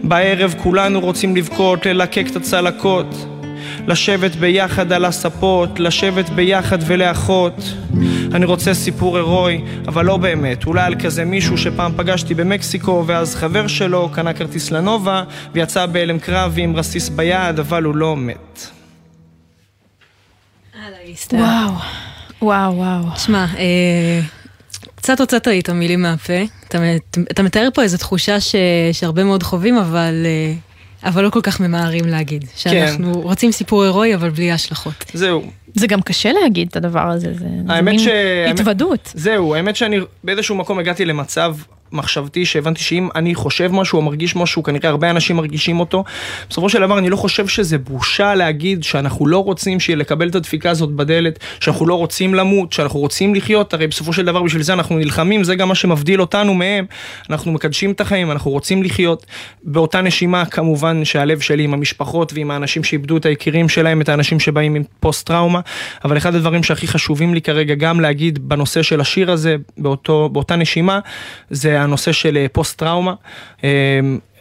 בערב 0.04 0.56
כולנו 0.58 1.00
רוצים 1.00 1.36
לבכות, 1.36 1.86
ללקק 1.86 2.26
את 2.32 2.36
הצלקות 2.36 3.26
לשבת 3.88 4.36
ביחד 4.36 4.92
על 4.92 5.06
הספות, 5.06 5.80
לשבת 5.80 6.30
ביחד 6.30 6.78
ולאחות. 6.86 7.74
אני 8.34 8.46
רוצה 8.46 8.74
סיפור 8.74 9.18
הירואי, 9.18 9.62
אבל 9.88 10.06
לא 10.06 10.18
באמת, 10.18 10.66
אולי 10.66 10.82
על 10.82 10.96
כזה 11.00 11.26
מישהו 11.26 11.58
שפעם 11.58 11.92
פגשתי 11.98 12.34
במקסיקו, 12.34 13.04
ואז 13.08 13.36
חבר 13.36 13.68
שלו 13.68 14.10
קנה 14.14 14.34
כרטיס 14.34 14.72
לנובה, 14.72 15.24
ויצא 15.54 15.86
בהלם 15.86 16.20
קרב 16.20 16.54
עם 16.58 16.76
רסיס 16.76 17.10
ביד, 17.10 17.60
אבל 17.60 17.84
הוא 17.84 17.96
לא 17.96 18.18
מת. 18.18 18.68
וואו, 21.34 21.72
וואו, 22.42 22.76
וואו. 22.76 23.04
שמע, 23.18 23.46
אה, 23.58 24.22
קצת 25.02 25.20
הוצאת 25.20 25.48
לי 25.48 25.60
את 25.60 25.70
המילים 25.70 26.02
מהפה. 26.02 26.34
אתה, 26.68 26.78
אתה 27.32 27.44
מתאר 27.44 27.70
פה 27.74 27.84
איזו 27.84 27.98
תחושה 27.98 28.40
ש, 28.40 28.56
שהרבה 28.92 29.24
מאוד 29.24 29.44
חווים, 29.44 29.78
אבל, 29.78 30.26
אה, 30.26 30.54
אבל 31.10 31.24
לא 31.24 31.30
כל 31.30 31.42
כך 31.44 31.60
ממהרים 31.60 32.06
להגיד. 32.06 32.46
שאנחנו 32.56 33.14
כן. 33.14 33.20
רוצים 33.20 33.52
סיפור 33.52 33.84
הירואי, 33.84 34.16
אבל 34.16 34.30
בלי 34.30 34.52
השלכות. 34.52 35.06
זהו. 35.14 35.52
זה 35.76 35.88
גם 35.88 36.02
קשה 36.02 36.32
להגיד 36.32 36.68
את 36.68 36.76
הדבר 36.76 37.08
הזה, 37.08 37.34
זה, 37.34 37.46
זה 37.68 37.82
מין 37.82 38.00
ש... 38.00 38.08
התוודות. 38.50 39.12
זהו, 39.14 39.56
האמת 39.56 39.76
שאני 39.76 40.00
באיזשהו 40.24 40.56
מקום 40.56 40.80
הגעתי 40.80 41.06
למצב 41.06 41.56
מחשבתי 41.92 42.46
שהבנתי 42.46 42.84
שאם 42.84 43.10
אני 43.16 43.36
חושב 43.36 43.72
משהו 43.72 43.98
או 43.98 44.02
מרגיש 44.02 44.36
משהו, 44.36 44.64
כנראה 44.64 44.90
הרבה 44.90 45.10
אנשים 45.10 45.36
מרגישים 45.36 45.80
אותו. 45.80 46.04
בסופו 46.50 46.70
של 46.70 46.80
דבר 46.80 46.98
אני 46.98 47.10
לא 47.10 47.16
חושב 47.16 47.48
שזה 47.48 47.78
בושה 47.78 48.36
להגיד 48.36 48.84
שאנחנו 48.84 49.28
לא 49.28 49.44
רוצים 49.44 49.78
לקבל 49.96 50.30
את 50.30 50.36
הדפיקה 50.36 50.70
הזאת 50.70 50.92
בדלת, 50.92 51.40
שאנחנו 51.60 51.88
לא 51.88 51.94
רוצים 51.94 52.34
למות, 52.34 52.74
שאנחנו 52.74 53.00
רוצים 53.00 53.36
לחיות, 53.36 53.74
הרי 53.74 53.88
בסופו 53.88 54.14
של 54.14 54.26
דבר 54.26 54.44
בשביל 54.44 54.64
זה 54.64 54.74
אנחנו 54.74 54.98
נלחמים, 54.98 55.44
זה 55.44 55.56
גם 55.56 55.68
מה 55.68 55.76
שמבדיל 55.76 56.22
אותנו 56.22 56.54
מהם. 56.54 56.86
אנחנו 57.30 57.52
מקדשים 57.52 57.92
את 57.92 58.02
החיים, 58.02 58.32
אנחנו 58.32 58.52
רוצים 58.52 58.84
לחיות. 58.84 59.26
באותה 59.64 60.02
נשימה 60.02 60.46
כמובן 60.46 61.06
שהלב 61.06 61.40
שלי 61.40 61.64
עם 61.64 61.74
המשפחות 61.74 62.34
ועם 62.34 62.52
האנשים 62.52 62.84
שאיבדו 62.84 63.18
את 63.18 63.26
היקירים 63.26 63.70
שלהם, 63.70 64.02
את 64.02 64.10
האנשים 64.10 64.40
שבאים 64.40 64.76
עם 64.76 64.84
פוסט 65.00 65.28
טראומה, 65.28 65.60
אבל 66.06 66.18
אחד 66.18 66.36
הדברים 66.36 66.64
שהכי 66.64 66.88
חשובים 66.88 67.34
לי 67.34 67.42
כרגע 67.42 67.76
גם 67.76 68.00
להגיד 68.00 68.50
בנושא 68.50 68.82
של 68.82 69.02
השיר 69.02 69.32
הזה, 69.32 69.56
באותו, 69.78 70.30
באותה 70.30 70.56
נשימה, 70.56 71.00
זה 71.50 71.81
הנושא 71.84 72.12
של 72.12 72.38
אה, 72.38 72.46
פוסט 72.52 72.80
טראומה. 72.80 73.14
אה, 73.64 74.00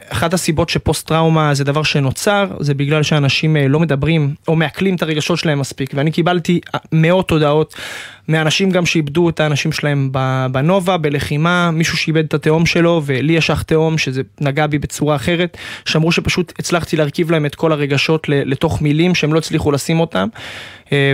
אחת 0.08 0.34
הסיבות 0.34 0.68
שפוסט 0.68 1.06
טראומה 1.08 1.54
זה 1.54 1.64
דבר 1.64 1.82
שנוצר, 1.82 2.46
זה 2.60 2.74
בגלל 2.74 3.02
שאנשים 3.02 3.56
אה, 3.56 3.68
לא 3.68 3.80
מדברים 3.80 4.34
או 4.48 4.56
מעכלים 4.56 4.94
את 4.94 5.02
הרגשות 5.02 5.38
שלהם 5.38 5.58
מספיק. 5.58 5.90
ואני 5.94 6.10
קיבלתי 6.10 6.60
מאות 6.92 7.30
הודעות 7.30 7.74
מאנשים 8.28 8.70
גם 8.70 8.86
שאיבדו 8.86 9.28
את 9.28 9.40
האנשים 9.40 9.72
שלהם 9.72 10.12
בנובה, 10.52 10.96
בלחימה, 10.96 11.70
מישהו 11.70 11.96
שאיבד 11.96 12.24
את 12.24 12.34
התהום 12.34 12.66
שלו, 12.66 13.02
ולי 13.04 13.32
יש 13.32 13.50
אח 13.50 13.62
תהום 13.62 13.98
שזה 13.98 14.22
נגע 14.40 14.66
בי 14.66 14.78
בצורה 14.78 15.16
אחרת, 15.16 15.56
שאמרו 15.84 16.12
שפשוט 16.12 16.52
הצלחתי 16.58 16.96
להרכיב 16.96 17.30
להם 17.30 17.46
את 17.46 17.54
כל 17.54 17.72
הרגשות 17.72 18.28
לתוך 18.28 18.82
מילים 18.82 19.14
שהם 19.14 19.32
לא 19.32 19.38
הצליחו 19.38 19.72
לשים 19.72 20.00
אותם. 20.00 20.28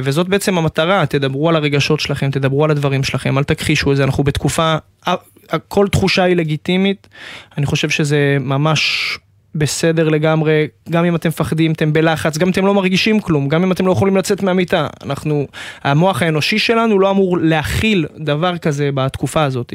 וזאת 0.03 0.29
בעצם 0.29 0.59
המטרה, 0.59 1.07
תדברו 1.07 1.49
על 1.49 1.57
הרגשות 1.57 2.01
שלכם, 2.01 2.31
תדברו 2.31 2.65
על 2.65 2.71
הדברים 2.71 3.05
שלכם, 3.05 3.39
אל 3.39 3.45
תכחישו 3.45 3.93
את 3.93 3.97
זה, 3.97 4.05
אנחנו 4.05 4.25
בתקופה 4.25 4.77
כל 5.69 5.89
תחושה 5.89 6.23
היא 6.23 6.37
לגיטימית, 6.37 7.09
אני 7.59 7.67
חושב 7.67 7.91
שזה 7.91 8.37
ממש 8.41 9.19
בסדר 9.55 10.09
לגמרי, 10.09 10.67
גם 10.91 11.05
אם 11.05 11.15
אתם 11.15 11.29
מפחדים, 11.29 11.73
אתם 11.73 11.93
בלחץ, 11.93 12.39
גם 12.39 12.47
אם 12.47 12.53
אתם 12.53 12.67
לא 12.67 12.75
מרגישים 12.75 13.21
כלום, 13.21 13.49
גם 13.49 13.63
אם 13.63 13.73
אתם 13.73 13.87
לא 13.87 13.93
יכולים 13.93 14.17
לצאת 14.17 14.43
מהמיטה, 14.43 14.87
אנחנו, 15.03 15.47
המוח 15.85 16.23
האנושי 16.23 16.59
שלנו 16.59 16.99
לא 16.99 17.11
אמור 17.11 17.39
להכיל 17.39 18.07
דבר 18.19 18.59
כזה 18.59 18.91
בתקופה 18.95 19.43
הזאת. 19.43 19.75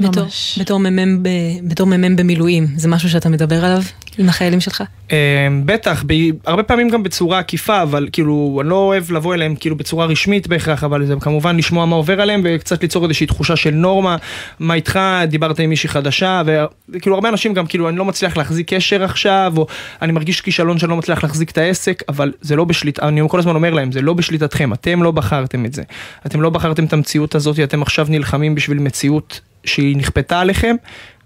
בתור, 0.00 0.26
בתור 0.60 0.78
מ"מ 0.78 1.22
בתור 1.68 1.86
מ"מ 1.86 2.16
במילואים, 2.16 2.66
זה 2.76 2.88
משהו 2.88 3.10
שאתה 3.10 3.28
מדבר 3.28 3.64
עליו 3.64 3.82
עם 4.18 4.28
החיילים 4.28 4.60
שלך? 4.60 4.82
אמ, 5.10 5.16
בטח, 5.64 6.04
הרבה 6.46 6.62
פעמים 6.62 6.88
גם 6.88 7.02
בצורה 7.02 7.38
עקיפה, 7.38 7.82
אבל 7.82 8.08
כאילו, 8.12 8.58
אני 8.60 8.68
לא 8.68 8.74
אוהב 8.74 9.12
לבוא 9.12 9.34
אליהם 9.34 9.54
כאילו 9.56 9.76
בצורה 9.76 10.06
רשמית 10.06 10.46
בהכרח, 10.46 10.84
אבל 10.84 11.06
זה 11.06 11.14
כמובן 11.20 11.56
לשמוע 11.56 11.86
מה 11.86 11.96
עובר 11.96 12.20
עליהם 12.20 12.40
וקצת 12.44 12.82
ליצור 12.82 13.04
איזושהי 13.04 13.26
תחושה 13.26 13.56
של 13.56 13.70
נורמה, 13.70 14.16
מה 14.58 14.74
איתך, 14.74 15.00
דיברת 15.28 15.58
עם 15.58 15.70
מישהי 15.70 15.88
חדשה, 15.88 16.42
וכאילו 16.88 17.14
הרבה 17.14 17.28
אנשים 17.28 17.54
גם 17.54 17.66
כאילו, 17.66 17.88
אני 17.88 17.96
לא 17.96 18.04
מצליח 18.04 18.36
להחזיק 18.36 18.74
קשר 18.74 19.04
עכשיו, 19.04 19.52
או 19.56 19.66
אני 20.02 20.12
מרגיש 20.12 20.40
כישלון 20.40 20.78
שאני 20.78 20.90
לא 20.90 20.96
מצליח 20.96 21.22
להחזיק 21.22 21.50
את 21.50 21.58
העסק, 21.58 22.02
אבל 22.08 22.32
זה 22.40 22.56
לא 22.56 22.64
בשליט, 22.64 23.00
אני 23.00 23.20
כל 23.28 23.38
הזמן 23.38 23.54
אומר 23.54 23.70
להם, 23.70 23.92
זה 23.92 24.02
לא 24.02 24.12
בשליטתכם, 24.14 24.72
אתם 24.72 25.02
לא 25.02 25.10
בחרתם 25.10 25.64
את 25.64 25.72
זה. 25.72 25.82
אתם 26.26 26.40
לא 26.40 26.50
בחרתם 26.50 26.84
את 26.84 26.92
המציאות 26.92 27.34
הזאת, 27.34 27.60
אתם 27.60 27.82
עכשיו 27.82 28.06
נלחמים 28.10 28.54
בשביל 28.54 28.78
מציאות 28.78 29.40
שהיא 29.64 29.96
נכפתה 29.96 30.40
עליכם, 30.40 30.76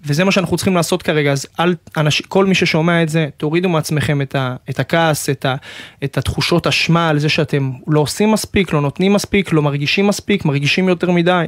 וזה 0.06 0.24
מה 0.24 0.32
שאנחנו 0.32 0.56
צריכים 0.56 0.74
לעשות 0.74 1.02
כרגע, 1.02 1.32
אז 1.32 1.46
אל, 1.60 1.74
אנש, 1.96 2.20
כל 2.20 2.46
מי 2.46 2.54
ששומע 2.54 3.02
את 3.02 3.08
זה, 3.08 3.28
תורידו 3.36 3.68
מעצמכם 3.68 4.22
את, 4.22 4.34
ה, 4.34 4.56
את 4.70 4.80
הכעס, 4.80 5.30
את, 5.30 5.44
ה, 5.44 5.54
את 6.04 6.18
התחושות 6.18 6.66
אשמה 6.66 7.08
על 7.08 7.18
זה 7.18 7.28
שאתם 7.28 7.70
לא 7.86 8.00
עושים 8.00 8.32
מספיק, 8.32 8.72
לא 8.72 8.80
נותנים 8.80 9.12
מספיק, 9.12 9.52
לא 9.52 9.62
מרגישים 9.62 10.06
מספיק, 10.06 10.44
מרגישים 10.44 10.88
יותר 10.88 11.10
מדי. 11.10 11.44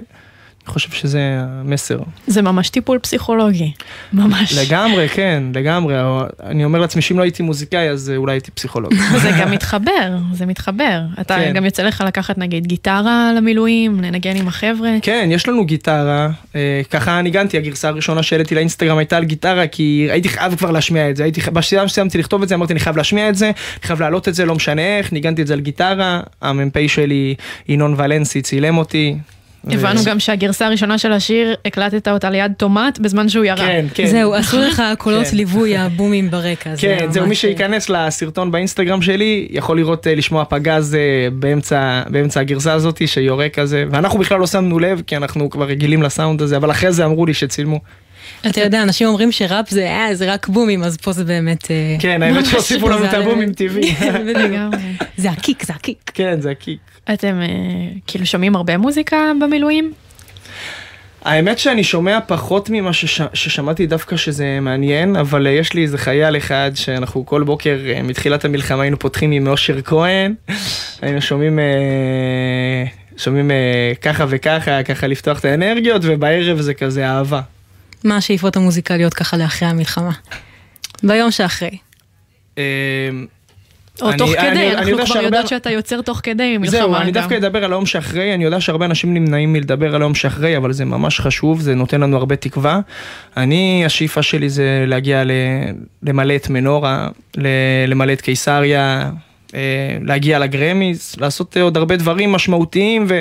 אני 0.68 0.72
חושב 0.72 0.90
שזה 0.90 1.20
המסר. 1.40 1.98
זה 2.26 2.42
ממש 2.42 2.70
טיפול 2.70 2.98
פסיכולוגי, 2.98 3.72
ממש. 4.12 4.58
לגמרי, 4.58 5.08
כן, 5.08 5.42
לגמרי. 5.54 5.94
אני 6.42 6.64
אומר 6.64 6.78
לעצמי 6.78 7.02
שאם 7.02 7.18
לא 7.18 7.22
הייתי 7.22 7.42
מוזיקאי, 7.42 7.88
אז 7.88 8.12
אולי 8.16 8.32
הייתי 8.32 8.50
פסיכולוג. 8.50 8.94
זה 9.22 9.30
גם 9.40 9.50
מתחבר, 9.50 10.16
זה 10.32 10.46
מתחבר. 10.46 11.00
אתה 11.20 11.36
כן. 11.36 11.52
גם 11.54 11.64
יוצא 11.64 11.82
לך 11.82 12.04
לקחת 12.06 12.38
נגיד 12.38 12.66
גיטרה 12.66 13.32
למילואים, 13.36 14.00
לנגן 14.00 14.36
עם 14.36 14.48
החבר'ה. 14.48 14.90
כן, 15.02 15.28
יש 15.32 15.48
לנו 15.48 15.64
גיטרה. 15.64 16.28
אה, 16.56 16.80
ככה 16.90 17.22
ניגנתי, 17.22 17.56
הגרסה 17.56 17.88
הראשונה 17.88 18.22
שהעליתי 18.22 18.54
לאינסטגרם 18.54 18.98
הייתה 18.98 19.16
על 19.16 19.24
גיטרה, 19.24 19.66
כי 19.66 20.08
הייתי 20.10 20.28
חייב 20.28 20.54
כבר 20.54 20.70
להשמיע 20.70 21.10
את 21.10 21.16
זה. 21.16 21.22
הייתי, 21.22 21.40
בשנייה 21.40 21.88
שסיימתי 21.88 22.18
לכתוב 22.18 22.42
את 22.42 22.48
זה, 22.48 22.54
אמרתי, 22.54 22.72
אני 22.72 22.80
חייב 22.80 22.96
להשמיע 22.96 23.28
את 23.28 23.34
זה, 23.34 23.46
אני 23.46 23.82
חייב 23.82 24.00
להעלות 24.00 24.28
את 24.28 24.34
זה, 24.34 24.44
לא 24.44 24.54
משנה 24.54 24.98
איך, 24.98 25.12
ניגנתי 25.12 25.42
את 25.42 25.46
זה 25.46 25.54
על 25.54 25.60
גיטרה. 25.60 26.20
המ"פ 26.42 26.76
שלי, 26.86 27.34
ינון 27.68 27.94
ולנסי, 27.98 28.42
צילם 28.42 28.78
אותי. 28.78 29.16
הבנו 29.70 30.00
גם 30.04 30.18
שהגרסה 30.18 30.66
הראשונה 30.66 30.98
של 30.98 31.12
השיר, 31.12 31.54
הקלטת 31.64 32.08
אותה 32.08 32.30
ליד 32.30 32.52
טומט 32.56 32.98
בזמן 32.98 33.28
שהוא 33.28 33.44
ירה. 33.44 33.56
כן, 33.56 33.86
כן. 33.94 34.06
זהו, 34.06 34.34
עשו 34.34 34.60
לך 34.68 34.82
קולות 34.98 35.26
כן. 35.26 35.36
ליווי 35.36 35.76
הבומים 35.76 36.30
ברקע. 36.30 36.70
כן, 36.78 37.06
זהו, 37.10 37.26
מי 37.26 37.34
שייכנס 37.34 37.90
לסרטון 37.90 38.50
באינסטגרם 38.50 39.02
שלי, 39.02 39.48
יכול 39.50 39.76
לראות, 39.76 40.06
אה, 40.06 40.14
לשמוע 40.14 40.44
פגז 40.44 40.94
אה, 40.94 41.28
באמצע 42.10 42.40
הגרסה 42.40 42.72
הזאת, 42.72 43.02
שיורה 43.06 43.48
כזה, 43.48 43.84
ואנחנו 43.90 44.18
בכלל 44.18 44.40
לא 44.40 44.46
שמנו 44.46 44.78
לב, 44.78 45.02
כי 45.06 45.16
אנחנו 45.16 45.50
כבר 45.50 45.64
רגילים 45.64 46.02
לסאונד 46.02 46.42
הזה, 46.42 46.56
אבל 46.56 46.70
אחרי 46.70 46.92
זה 46.92 47.04
אמרו 47.04 47.26
לי 47.26 47.34
שצילמו. 47.34 47.80
אתה 48.46 48.60
יודע, 48.60 48.82
אנשים 48.82 49.06
אומרים 49.06 49.32
שראפ 49.32 49.70
זה, 49.70 49.88
אה, 49.88 50.14
זה 50.14 50.32
רק 50.32 50.48
בומים, 50.48 50.82
אז 50.82 50.96
פה 50.96 51.12
זה 51.12 51.24
באמת... 51.24 51.70
אה, 51.70 51.96
כן, 51.98 52.22
האמת 52.22 52.46
שהוסיפו 52.46 52.88
לנו 52.88 53.04
את 53.04 53.14
הבומים 53.14 53.52
טבעי. 53.52 53.94
זה 55.16 55.30
הקיק, 55.30 55.66
זה 55.66 55.72
הקיק. 55.72 56.10
כן, 56.14 56.40
זה 56.40 56.50
הקיק. 56.50 56.78
אתם 57.12 57.40
כאילו 58.06 58.26
שומעים 58.26 58.56
הרבה 58.56 58.76
מוזיקה 58.76 59.32
במילואים? 59.40 59.92
האמת 61.24 61.58
שאני 61.58 61.84
שומע 61.84 62.18
פחות 62.26 62.70
ממה 62.72 62.92
שש... 62.92 63.20
ששמעתי 63.34 63.86
דווקא 63.86 64.16
שזה 64.16 64.58
מעניין, 64.60 65.16
אבל 65.16 65.46
יש 65.46 65.72
לי 65.72 65.82
איזה 65.82 65.98
חייל 65.98 66.36
אחד 66.36 66.70
שאנחנו 66.74 67.26
כל 67.26 67.42
בוקר 67.42 67.78
מתחילת 68.04 68.44
המלחמה 68.44 68.82
היינו 68.82 68.98
פותחים 68.98 69.30
עם 69.30 69.46
אושר 69.46 69.82
כהן, 69.82 70.34
היינו 71.02 71.22
שומעים, 71.22 71.58
שומעים 73.16 73.50
ככה 74.02 74.24
וככה, 74.28 74.82
ככה 74.82 75.06
לפתוח 75.06 75.38
את 75.40 75.44
האנרגיות, 75.44 76.02
ובערב 76.04 76.60
זה 76.60 76.74
כזה 76.74 77.06
אהבה. 77.06 77.40
מה 78.04 78.16
השאיפות 78.16 78.56
המוזיקליות 78.56 79.14
ככה 79.14 79.36
לאחרי 79.36 79.68
המלחמה? 79.68 80.12
ביום 81.02 81.30
שאחרי. 81.30 81.78
אמ, 82.58 82.62
או 84.02 84.12
תוך 84.18 84.30
כדי, 84.30 84.72
אנחנו 84.72 85.06
כבר 85.06 85.20
יודעות 85.22 85.48
שאתה 85.48 85.70
יוצר 85.70 86.02
תוך 86.02 86.20
כדי 86.22 86.58
מלחמה. 86.58 86.78
זהו, 86.78 86.96
אני 86.96 87.12
דווקא 87.12 87.34
אדבר 87.34 87.64
על 87.64 87.72
היום 87.72 87.86
שאחרי, 87.86 88.34
אני 88.34 88.44
יודע 88.44 88.60
שהרבה 88.60 88.86
אנשים 88.86 89.14
נמנעים 89.14 89.52
מלדבר 89.52 89.94
על 89.94 90.02
היום 90.02 90.14
שאחרי, 90.14 90.56
אבל 90.56 90.72
זה 90.72 90.84
ממש 90.84 91.20
חשוב, 91.20 91.60
זה 91.60 91.74
נותן 91.74 92.00
לנו 92.00 92.16
הרבה 92.16 92.36
תקווה. 92.36 92.80
אני, 93.36 93.82
השאיפה 93.86 94.22
שלי 94.22 94.48
זה 94.48 94.84
להגיע 94.86 95.22
למלא 96.02 96.36
את 96.36 96.50
מנורה, 96.50 97.08
למלא 97.88 98.12
את 98.12 98.20
קיסריה, 98.20 99.10
אה, 99.54 99.98
להגיע 100.02 100.38
לגרמיז, 100.38 101.14
לעשות 101.18 101.56
עוד 101.56 101.76
הרבה 101.76 101.96
דברים 101.96 102.32
משמעותיים, 102.32 103.06
ו... 103.08 103.20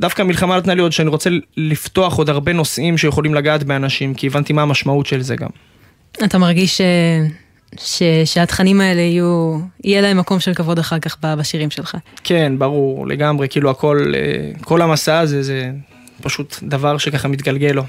דווקא 0.00 0.22
המלחמה 0.22 0.56
נתנה 0.56 0.74
לי 0.74 0.82
עוד 0.82 0.92
שאני 0.92 1.08
רוצה 1.08 1.30
לפתוח 1.56 2.18
עוד 2.18 2.30
הרבה 2.30 2.52
נושאים 2.52 2.98
שיכולים 2.98 3.34
לגעת 3.34 3.62
באנשים, 3.62 4.14
כי 4.14 4.26
הבנתי 4.26 4.52
מה 4.52 4.62
המשמעות 4.62 5.06
של 5.06 5.22
זה 5.22 5.36
גם. 5.36 5.48
אתה 6.24 6.38
מרגיש 6.38 6.78
ש... 6.78 6.80
ש... 7.78 8.02
שהתכנים 8.24 8.80
האלה 8.80 9.00
יהיו, 9.00 9.58
יהיה 9.84 10.00
להם 10.00 10.18
מקום 10.18 10.40
של 10.40 10.54
כבוד 10.54 10.78
אחר 10.78 10.98
כך 10.98 11.16
בשירים 11.20 11.70
שלך. 11.70 11.96
כן, 12.24 12.52
ברור, 12.58 13.06
לגמרי, 13.06 13.48
כאילו 13.48 13.70
הכל, 13.70 14.12
אה, 14.14 14.50
כל 14.60 14.82
המסע 14.82 15.18
הזה 15.18 15.42
זה 15.42 15.70
פשוט 16.22 16.56
דבר 16.62 16.98
שככה 16.98 17.28
מתגלגל 17.28 17.72
לו. 17.72 17.82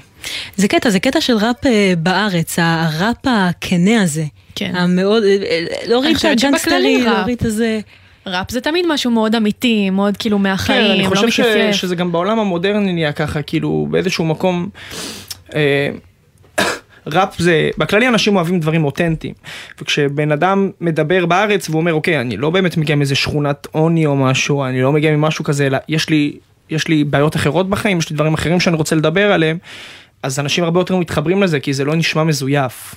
זה 0.56 0.68
קטע, 0.68 0.90
זה 0.90 1.00
קטע 1.00 1.20
של 1.20 1.36
ראפ 1.36 1.66
אה, 1.66 1.92
בארץ, 1.98 2.58
הראפ 2.58 3.16
הכנה 3.24 4.02
הזה. 4.02 4.24
כן. 4.54 4.76
המאוד, 4.76 5.22
אה, 5.22 5.64
להוריד 5.86 6.16
את 6.16 6.24
הגנגסטרי, 6.24 7.02
להוריד 7.02 7.38
את 7.46 7.52
זה. 7.52 7.80
ראפ 8.26 8.50
זה 8.50 8.60
תמיד 8.60 8.86
משהו 8.88 9.10
מאוד 9.10 9.34
אמיתי, 9.34 9.90
מאוד 9.90 10.16
כאילו 10.16 10.38
מהחיים, 10.38 10.86
כן, 10.86 10.90
אני 10.90 11.02
לא 11.02 11.08
חושב 11.08 11.42
לא 11.42 11.72
ש, 11.72 11.80
שזה 11.80 11.94
גם 11.94 12.12
בעולם 12.12 12.38
המודרני 12.38 12.92
נהיה 12.92 13.12
ככה, 13.12 13.42
כאילו 13.42 13.86
באיזשהו 13.90 14.24
מקום, 14.24 14.68
אה, 15.54 15.90
ראפ 17.06 17.38
זה, 17.38 17.70
בכללי 17.78 18.08
אנשים 18.08 18.36
אוהבים 18.36 18.60
דברים 18.60 18.84
אותנטיים. 18.84 19.34
וכשבן 19.80 20.32
אדם 20.32 20.70
מדבר 20.80 21.26
בארץ 21.26 21.68
והוא 21.68 21.80
אומר, 21.80 21.94
אוקיי, 21.94 22.20
אני 22.20 22.36
לא 22.36 22.50
באמת 22.50 22.76
מגיע 22.76 22.96
מאיזה 22.96 23.14
שכונת 23.14 23.66
עוני 23.70 24.06
או 24.06 24.16
משהו, 24.16 24.64
אני 24.64 24.82
לא 24.82 24.92
מגיע 24.92 25.16
ממשהו 25.16 25.44
כזה, 25.44 25.66
אלא 25.66 25.78
יש 25.88 26.10
לי, 26.10 26.38
יש 26.70 26.88
לי 26.88 27.04
בעיות 27.04 27.36
אחרות 27.36 27.70
בחיים, 27.70 27.98
יש 27.98 28.10
לי 28.10 28.16
דברים 28.16 28.34
אחרים 28.34 28.60
שאני 28.60 28.76
רוצה 28.76 28.96
לדבר 28.96 29.32
עליהם, 29.32 29.58
אז 30.22 30.40
אנשים 30.40 30.64
הרבה 30.64 30.80
יותר 30.80 30.96
מתחברים 30.96 31.42
לזה, 31.42 31.60
כי 31.60 31.72
זה 31.72 31.84
לא 31.84 31.94
נשמע 31.94 32.24
מזויף. 32.24 32.94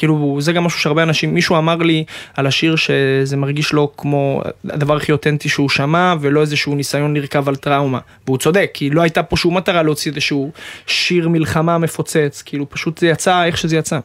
כאילו 0.00 0.38
זה 0.40 0.52
גם 0.52 0.64
משהו 0.64 0.80
שהרבה 0.80 1.02
אנשים, 1.02 1.34
מישהו 1.34 1.58
אמר 1.58 1.76
לי 1.76 2.04
על 2.34 2.46
השיר 2.46 2.76
שזה 2.76 3.36
מרגיש 3.36 3.72
לו 3.72 3.92
כמו 3.96 4.42
הדבר 4.70 4.96
הכי 4.96 5.12
אותנטי 5.12 5.48
שהוא 5.48 5.68
שמע 5.68 6.14
ולא 6.20 6.40
איזשהו 6.40 6.74
ניסיון 6.74 7.16
לרכב 7.16 7.48
על 7.48 7.56
טראומה. 7.56 7.98
והוא 8.26 8.38
צודק, 8.38 8.70
כי 8.74 8.90
לא 8.90 9.02
הייתה 9.02 9.22
פה 9.22 9.36
שום 9.36 9.56
מטרה 9.56 9.82
להוציא 9.82 10.10
איזשהו 10.10 10.50
שיר 10.86 11.28
מלחמה 11.28 11.78
מפוצץ, 11.78 12.42
כאילו 12.46 12.70
פשוט 12.70 12.98
זה 12.98 13.06
יצא 13.06 13.44
איך 13.44 13.56
שזה 13.56 13.76
יצא. 13.76 13.98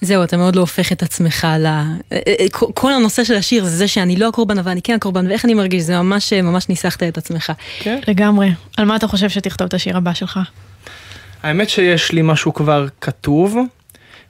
זהו, 0.00 0.24
אתה 0.24 0.36
מאוד 0.36 0.56
לא 0.56 0.60
הופך 0.60 0.92
את 0.92 1.02
עצמך 1.02 1.46
ל... 1.58 1.66
אה, 1.66 1.82
אה, 2.12 2.46
כל 2.50 2.92
הנושא 2.92 3.24
של 3.24 3.34
השיר 3.34 3.64
זה 3.64 3.70
זה 3.70 3.88
שאני 3.88 4.16
לא 4.16 4.28
הקורבן 4.28 4.58
אבל 4.58 4.70
אני 4.70 4.82
כן 4.82 4.94
הקורבן 4.94 5.26
ואיך 5.26 5.44
אני 5.44 5.54
מרגיש, 5.54 5.82
זה 5.82 6.02
ממש 6.02 6.32
ממש 6.32 6.68
ניסחת 6.68 7.02
את 7.02 7.18
עצמך. 7.18 7.52
כן. 7.80 8.00
לגמרי. 8.08 8.48
על 8.76 8.84
מה 8.84 8.96
אתה 8.96 9.06
חושב 9.06 9.28
שתכתוב 9.28 9.66
את 9.66 9.74
השיר 9.74 9.96
הבא 9.96 10.12
שלך? 10.14 10.38
האמת 11.42 11.68
שיש 11.70 12.12
לי 12.12 12.22
משהו 12.22 12.54
כבר 12.54 12.86
כתוב. 13.00 13.56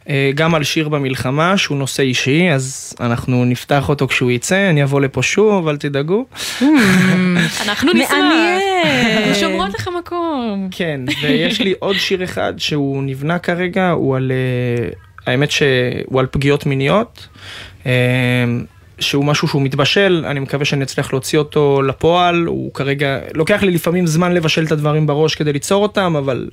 אה, 0.08 0.30
גם 0.34 0.54
על 0.54 0.64
שיר 0.64 0.88
במלחמה 0.88 1.56
שהוא 1.56 1.78
נושא 1.78 2.02
אישי 2.02 2.50
אז 2.50 2.94
אנחנו 3.00 3.44
נפתח 3.44 3.88
אותו 3.88 4.08
כשהוא 4.08 4.30
יצא 4.30 4.70
אני 4.70 4.82
אבוא 4.82 5.00
לפה 5.00 5.22
שוב 5.22 5.68
אל 5.68 5.76
תדאגו. 5.76 6.24
Hmm. 6.58 6.62
אנחנו 7.68 7.92
נשמח. 7.92 8.12
אנחנו 9.16 9.34
שומרות 9.34 9.74
לך 9.74 9.88
מקום. 9.98 10.68
כן 10.70 11.00
ויש 11.22 11.60
לי 11.60 11.74
עוד 11.78 11.96
שיר 11.96 12.24
אחד 12.24 12.52
שהוא 12.58 13.02
נבנה 13.02 13.38
כרגע 13.38 13.90
הוא 13.90 14.16
על 14.16 14.32
אה, 14.32 14.88
האמת 15.26 15.50
שהוא 15.50 16.20
על 16.20 16.26
פגיעות 16.30 16.66
מיניות. 16.66 17.28
אה, 17.86 17.92
שהוא 19.00 19.24
משהו 19.24 19.48
שהוא 19.48 19.62
מתבשל, 19.62 20.24
אני 20.26 20.40
מקווה 20.40 20.64
שאני 20.64 20.84
אצליח 20.84 21.12
להוציא 21.12 21.38
אותו 21.38 21.82
לפועל, 21.82 22.46
הוא 22.46 22.74
כרגע, 22.74 23.18
לוקח 23.34 23.62
לי 23.62 23.70
לפעמים 23.70 24.06
זמן 24.06 24.32
לבשל 24.32 24.64
את 24.64 24.72
הדברים 24.72 25.06
בראש 25.06 25.34
כדי 25.34 25.52
ליצור 25.52 25.82
אותם, 25.82 26.16
אבל 26.16 26.48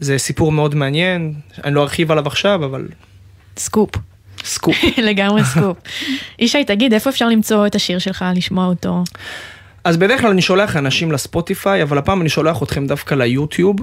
זה 0.00 0.18
סיפור 0.18 0.52
מאוד 0.52 0.74
מעניין, 0.74 1.34
אני 1.64 1.74
לא 1.74 1.82
ארחיב 1.82 2.12
עליו 2.12 2.26
עכשיו, 2.26 2.64
אבל... 2.64 2.88
סקופ. 3.56 3.90
סקופ. 4.44 4.76
לגמרי 5.08 5.44
סקופ. 5.44 5.76
ישי, 6.38 6.64
תגיד, 6.64 6.92
איפה 6.92 7.10
אפשר 7.10 7.28
למצוא 7.28 7.66
את 7.66 7.74
השיר 7.74 7.98
שלך, 7.98 8.24
לשמוע 8.36 8.66
אותו? 8.66 9.04
אז 9.84 9.96
בדרך 9.96 10.20
כלל 10.20 10.30
אני 10.30 10.42
שולח 10.42 10.76
אנשים 10.76 11.12
לספוטיפיי, 11.12 11.82
אבל 11.82 11.98
הפעם 11.98 12.20
אני 12.20 12.28
שולח 12.28 12.62
אתכם 12.62 12.86
דווקא 12.86 13.14
ליוטיוב, 13.14 13.76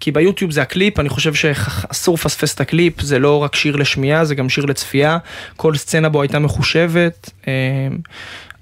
כי 0.00 0.12
ביוטיוב 0.12 0.50
זה 0.50 0.62
הקליפ, 0.62 1.00
אני 1.00 1.08
חושב 1.08 1.34
שאסור 1.34 2.14
לפספס 2.14 2.54
את 2.54 2.60
הקליפ, 2.60 3.00
זה 3.00 3.18
לא 3.18 3.42
רק 3.42 3.56
שיר 3.56 3.76
לשמיעה, 3.76 4.24
זה 4.24 4.34
גם 4.34 4.48
שיר 4.48 4.64
לצפייה, 4.64 5.18
כל 5.56 5.76
סצנה 5.76 6.08
בו 6.08 6.22
הייתה 6.22 6.38
מחושבת. 6.38 7.30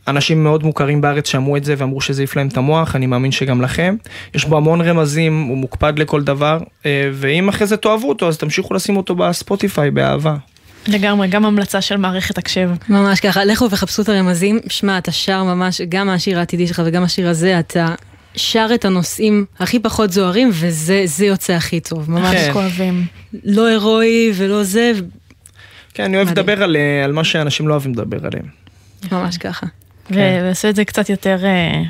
אנשים 0.08 0.44
מאוד 0.44 0.64
מוכרים 0.64 1.00
בארץ 1.00 1.28
שמעו 1.28 1.56
את 1.56 1.64
זה 1.64 1.74
ואמרו 1.78 2.00
שזה 2.00 2.22
העיף 2.22 2.36
להם 2.36 2.48
את 2.48 2.56
המוח, 2.56 2.96
אני 2.96 3.06
מאמין 3.06 3.32
שגם 3.32 3.62
לכם. 3.62 3.96
יש 4.34 4.44
בו 4.44 4.56
המון 4.56 4.80
רמזים, 4.80 5.42
הוא 5.42 5.56
מוקפד 5.56 5.98
לכל 5.98 6.22
דבר, 6.22 6.58
אה, 6.86 7.10
ואם 7.12 7.48
אחרי 7.48 7.66
זה 7.66 7.76
תאהבו 7.76 8.08
אותו, 8.08 8.28
אז 8.28 8.38
תמשיכו 8.38 8.74
לשים 8.74 8.96
אותו 8.96 9.14
בספוטיפיי 9.14 9.90
באהבה. 9.90 10.36
לגמרי, 10.88 11.28
גם 11.28 11.44
המלצה 11.44 11.80
של 11.80 11.96
מערכת 11.96 12.38
הקשב. 12.38 12.70
ממש 12.88 13.20
ככה, 13.20 13.44
לכו 13.44 13.70
וחפשו 13.70 14.02
את 14.02 14.08
הרמזים. 14.08 14.60
שמע, 14.68 14.98
אתה 14.98 15.12
שר 15.12 15.44
ממש, 15.44 15.80
גם 15.80 16.08
השיר 16.08 16.38
העתידי 16.38 16.66
שלך 16.66 16.82
וגם 16.84 17.02
השיר 17.02 17.28
הזה, 17.28 17.58
אתה 17.58 17.94
שר 18.36 18.68
את 18.74 18.84
הנושאים 18.84 19.44
הכי 19.58 19.78
פחות 19.78 20.12
זוהרים, 20.12 20.50
וזה 20.52 21.26
יוצא 21.26 21.52
הכי 21.52 21.80
טוב. 21.80 22.10
ממש 22.10 22.36
כן. 22.36 22.52
כואבים. 22.52 23.04
לא 23.44 23.66
הירואי 23.66 24.32
ולא 24.34 24.62
זה. 24.62 24.92
כן, 25.94 26.04
אני 26.04 26.16
אוהב 26.16 26.30
לדבר 26.30 26.62
על, 26.62 26.76
אה, 26.76 27.04
על 27.04 27.12
מה 27.12 27.24
שאנשים 27.24 27.68
לא 27.68 27.72
אוהבים 27.72 27.92
לדבר 27.92 28.26
עליהם. 28.26 28.46
ממש 29.12 29.38
ככה. 29.38 29.66
כן. 30.08 30.40
ועושה 30.44 30.70
את 30.70 30.76
זה 30.76 30.84
קצת 30.84 31.08
יותר... 31.08 31.38
אה, 31.44 31.82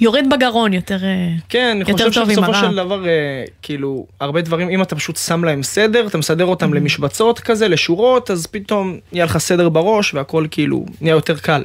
יורד 0.00 0.24
בגרון 0.30 0.72
יותר 0.72 1.04
אה, 1.04 1.28
כן, 1.48 1.76
אני 1.76 1.92
חושב 1.92 2.12
שבסופו 2.12 2.54
של 2.54 2.76
דבר, 2.76 3.08
אה, 3.08 3.44
כאילו, 3.62 4.06
הרבה 4.20 4.40
דברים, 4.40 4.68
אם 4.68 4.82
אתה 4.82 4.96
פשוט 4.96 5.16
שם 5.16 5.44
להם 5.44 5.62
סדר, 5.62 6.06
אתה 6.06 6.18
מסדר 6.18 6.44
אותם 6.44 6.74
למשבצות 6.74 7.40
כזה, 7.40 7.68
לשורות, 7.68 8.30
אז 8.30 8.46
פתאום 8.46 8.98
נהיה 9.12 9.24
לך 9.24 9.38
סדר 9.38 9.68
בראש 9.68 10.14
והכל 10.14 10.46
כאילו 10.50 10.86
נהיה 11.00 11.12
יותר 11.12 11.38
קל. 11.38 11.64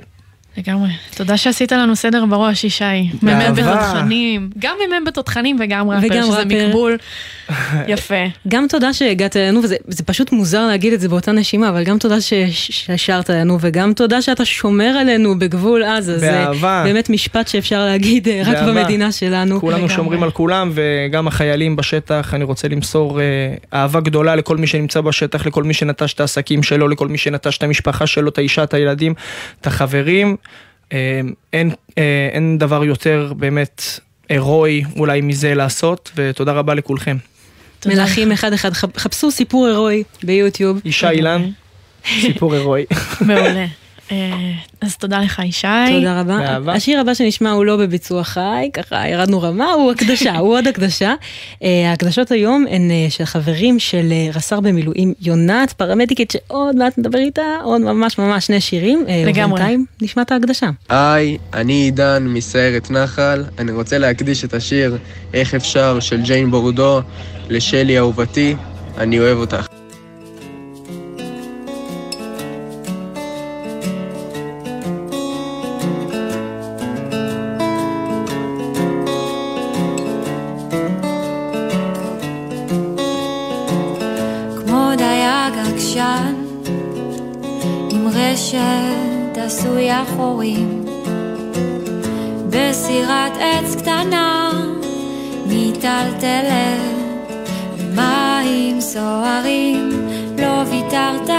לגמרי. 0.58 0.90
תודה 1.16 1.38
שעשית 1.38 1.72
לנו 1.72 1.96
סדר 1.96 2.26
בראש, 2.26 2.64
ישי. 2.64 2.84
מ"מ 3.24 3.54
בתותחנים. 3.56 4.50
גם 4.60 4.76
מ"מ 4.80 5.06
בתותחנים 5.06 5.58
וגם 5.60 5.90
ראפר, 5.90 6.24
שזה 6.24 6.46
מקבול 6.46 6.98
יפה. 7.88 8.16
גם 8.48 8.66
תודה 8.70 8.94
שהגעת 8.94 9.38
אלינו, 9.38 9.62
וזה 9.64 10.04
פשוט 10.06 10.32
מוזר 10.32 10.68
להגיד 10.68 10.94
את 10.94 11.00
זה 11.00 11.10
באותה 11.10 11.32
נשימה, 11.32 11.70
אבל 11.70 11.84
גם 11.84 11.98
תודה 11.98 12.16
שהשארת 12.22 13.30
לנו, 13.30 13.58
וגם 13.62 13.94
תודה 13.94 14.22
שאתה 14.22 14.46
שומר 14.46 14.86
עלינו 15.00 15.40
בגבול 15.40 15.84
עזה. 15.84 16.18
באהבה. 16.22 16.82
זה 16.84 16.94
באמת 16.94 17.10
משפט 17.10 17.48
שאפשר 17.48 17.86
להגיד 17.86 18.28
אה, 18.28 18.42
רק 18.46 18.58
במדינה 18.68 19.12
שלנו. 19.12 19.62
כולנו 19.62 19.90
שומרים 19.90 20.24
על 20.24 20.32
כולם, 20.32 20.72
וגם 20.74 21.28
החיילים 21.28 21.76
בשטח, 21.76 22.34
אני 22.34 22.44
רוצה 22.44 22.68
למסור 22.68 23.22
אה, 23.22 23.26
אהבה 23.74 24.00
גדולה 24.00 24.36
לכל 24.36 24.58
מי 24.58 24.68
שנמצא 24.68 25.02
בשטח, 25.02 25.46
לכל 25.48 25.64
מי 25.64 25.74
שנטש 25.74 26.14
את 26.14 26.20
העסקים 26.20 26.64
שלו, 26.64 26.88
לכל 26.88 27.08
מי 27.08 27.18
שנטש 27.18 27.58
את 27.58 27.64
המשפחה 27.64 28.08
שלו, 28.08 28.30
את 28.30 28.38
האישה, 28.38 28.64
את 28.64 28.74
הילדים, 28.74 29.14
את 29.62 29.68
החברים. 29.68 30.36
אה, 30.94 31.22
אין, 31.54 31.72
אה, 31.98 32.30
אין 32.32 32.58
דבר 32.58 32.84
יותר 32.84 33.34
באמת 33.38 33.82
הירואי 34.30 34.84
אולי 34.96 35.22
מזה 35.22 35.56
לעשות, 35.56 36.12
ותודה 36.16 36.52
רבה 36.52 36.74
לכולכם. 36.74 37.18
מלכים 37.86 38.32
אחד 38.32 38.54
אחד, 38.54 38.74
חפשו 38.74 39.32
סיפור 39.32 39.68
הירואי 39.68 40.04
ביוטיוב. 40.24 40.82
אישה 40.86 41.10
אילן, 41.10 41.50
סיפור 42.22 42.54
הירואי. 42.54 42.86
מעולה. 43.22 43.66
אה, 44.12 44.52
אז 44.82 44.98
תודה 44.98 45.20
לך 45.20 45.42
ישי. 45.46 45.68
תודה 45.92 46.20
רבה. 46.20 46.38
באהבה. 46.38 46.74
השיר 46.74 47.00
הבא 47.00 47.14
שנשמע 47.14 47.52
הוא 47.52 47.66
לא 47.66 47.78
בביצוע 47.78 48.24
חי, 48.24 48.70
ככה 48.74 49.08
ירדנו 49.08 49.42
רמה, 49.42 49.72
הוא 49.72 49.92
הקדשה, 49.92 50.38
הוא 50.38 50.58
עוד 50.58 50.68
הקדשה. 50.68 51.14
אה, 51.64 51.90
ההקדשות 51.90 52.32
היום 52.32 52.66
הן 52.70 52.92
אה, 52.92 53.08
של 53.10 53.26
חברים 53.26 53.80
של 53.80 54.14
רס"ר 54.34 54.60
במילואים 54.60 55.14
יונת, 55.22 55.72
פרמדיקית 55.72 56.32
שעוד 56.32 56.76
מעט 56.76 56.98
נדבר 56.98 57.20
איתה, 57.20 57.56
עוד 57.64 57.82
ממש 57.82 58.18
ממש 58.18 58.48
שני 58.48 58.62
שירים. 58.62 59.06
לגמרי. 59.26 59.54
ובינתיים 59.54 59.86
נשמע 60.02 60.22
את 60.22 60.32
ההקדשה. 60.32 60.70
היי, 60.90 61.38
אני 61.54 61.74
עידן 61.74 62.24
מסיירת 62.28 62.92
נחל, 62.92 63.44
אני 63.60 63.72
רוצה 63.72 63.98
להקדיש 63.98 64.46
את 64.46 64.54
השיר 64.54 64.98
איך 65.34 65.56
אפשר 65.56 66.00
של 66.00 66.22
ג'יין 66.22 66.52
בורדו 66.52 67.02
לשלי 67.50 67.98
אהובתי, 67.98 68.56
אני 68.98 69.20
אוהב 69.20 69.38
אותך. 69.38 69.68
עשויה 89.36 90.04
חורים 90.16 90.86
בסירת 92.50 93.32
עץ 93.40 93.76
קטנה 93.76 94.52
מיטלטלת 95.48 96.98
במים 97.78 98.82
סוערים. 98.82 99.90
לא 100.38 100.64
ויתרת, 100.70 101.30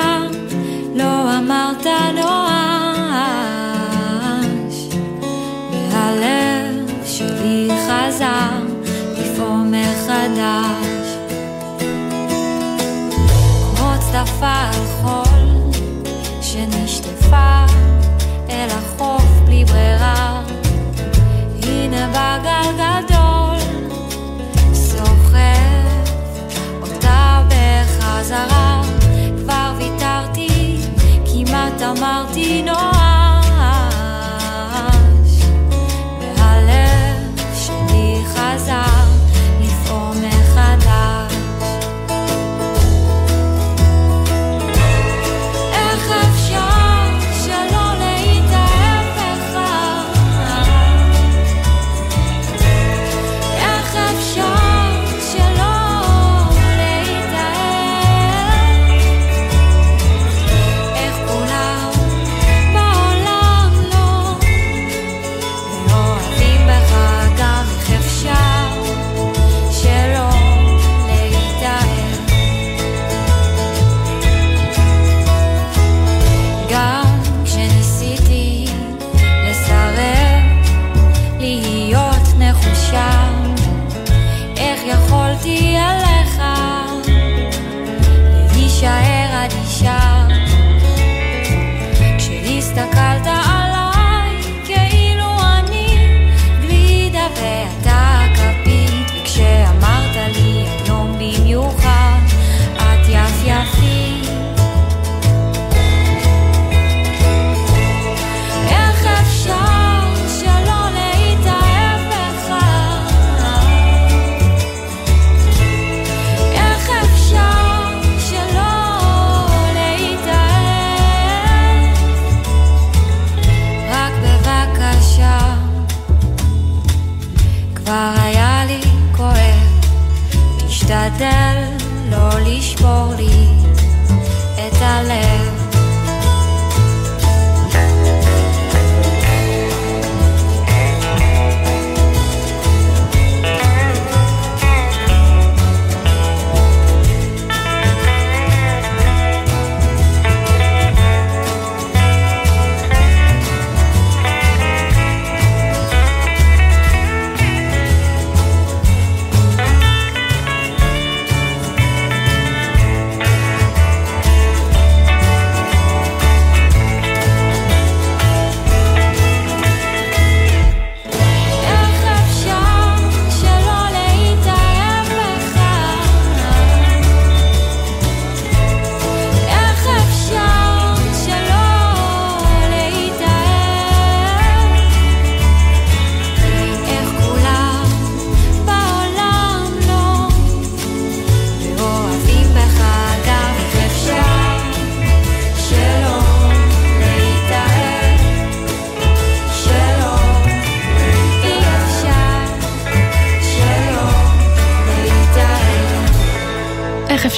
לא 0.95 1.39
אמרת 1.39 1.87
נואש 2.15 2.49
והלב 5.91 6.91
שלי 7.07 7.69
חזר 7.87 8.63
לפעום 9.19 9.73
מחדש. 9.73 11.09
כמו 13.77 13.91
צדפה 14.01 14.78
אמרתי 32.67 32.98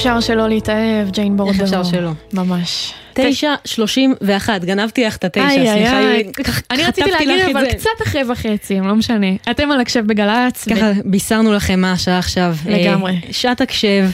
אפשר 0.01 0.19
שלא 0.19 0.49
להתאהב, 0.49 1.09
ג'יין 1.11 1.37
בורדו? 1.37 1.53
איך 1.53 1.61
אפשר 1.61 1.83
שלא? 1.83 2.11
ממש. 2.33 2.93
תשע 3.13 3.53
שלושים 3.65 4.13
ואחת, 4.21 4.63
גנבתי 4.63 5.05
לך 5.05 5.15
את 5.15 5.23
התשע, 5.23 5.73
סליחה. 5.73 6.59
אני 6.71 6.83
רציתי 6.83 7.11
להגיד, 7.11 7.55
אבל. 7.55 7.71
קצת 7.71 7.89
אחרי 8.03 8.21
וחצי, 8.31 8.79
לא 8.79 8.95
משנה. 8.95 9.27
אתם 9.51 9.71
על 9.71 9.79
הקשב 9.79 10.07
בגל"צ. 10.07 10.67
ככה 10.67 10.91
בישרנו 11.05 11.53
לכם 11.53 11.79
מה 11.79 11.91
השעה 11.91 12.19
עכשיו. 12.19 12.55
לגמרי. 12.65 13.11
אה, 13.11 13.19
שעת 13.31 13.61
הקשב, 13.61 14.05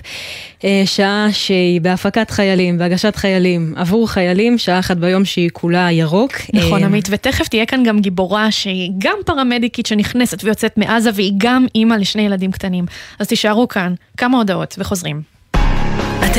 אה, 0.63 0.84
שעה 0.86 1.28
שהיא 1.32 1.82
בהפקת 1.82 2.32
חיילים, 2.32 2.78
בהגשת 2.78 3.15
חיילים, 3.15 3.73
עבור 3.76 4.10
חיילים, 4.10 4.58
שעה 4.58 4.80
אחת 4.80 4.97
ביום 4.97 5.26
שהיא 5.26 5.50
כולה 5.54 5.91
ירוק. 5.91 6.32
נכון, 6.54 6.82
אה, 6.82 6.88
עמית, 6.88 7.08
ותכף 7.12 7.47
תהיה 7.47 7.65
כאן 7.65 7.84
גם 7.84 8.00
גיבורה 8.00 8.52
שהיא 8.52 8.91
גם 8.97 9.17
פרמדיקית 9.26 9.86
שנכנסת 9.86 10.43
ויוצאת 10.43 10.78
מעזה, 10.78 11.10
והיא 11.13 11.34
גם 11.38 11.65
אימא 11.76 11.93
לשני 11.93 12.21
ילדים 12.21 12.52
קטנים. 12.52 12.86
אז 13.19 13.28
תישארו 13.28 13.67
כאן, 13.67 13.93
כמה 14.17 14.38
הודעות 14.38 14.76
וחוזרים. 14.78 15.37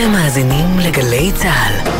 אתם 0.00 0.12
מאזינים 0.12 0.78
לגלי 0.78 1.32
צה"ל. 1.32 1.90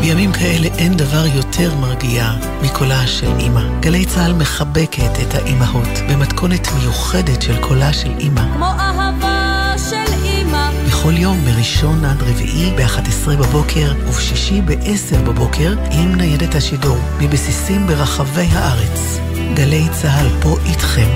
בימים 0.00 0.32
כאלה 0.32 0.68
אין 0.78 0.96
דבר 0.96 1.26
יותר 1.26 1.74
מרגיע 1.74 2.32
מקולה 2.62 3.06
של 3.06 3.38
אימא. 3.38 3.80
גלי 3.80 4.04
צה"ל 4.04 4.32
מחבקת 4.32 5.10
את 5.22 5.34
האימהות 5.34 5.88
במתכונת 6.10 6.68
מיוחדת 6.78 7.42
של 7.42 7.60
קולה 7.60 7.92
של 7.92 8.10
אימא. 8.18 8.42
כמו 8.54 8.66
אהבה 8.66 9.72
של 9.90 10.12
אימא 10.24 10.70
בכל 10.86 11.12
יום 11.16 11.44
מראשון 11.44 12.04
עד 12.04 12.22
רביעי 12.22 12.72
ב-11 12.76 13.28
בבוקר 13.28 13.92
ובשישי 14.06 14.60
ב-10 14.60 15.16
בבוקר 15.26 15.74
עם 15.90 16.14
ניידת 16.14 16.54
השידור 16.54 16.98
מבסיסים 17.18 17.86
ברחבי 17.86 18.48
הארץ. 18.52 19.18
גלי 19.54 19.88
צה"ל 19.92 20.28
פה 20.42 20.56
איתכם, 20.66 21.08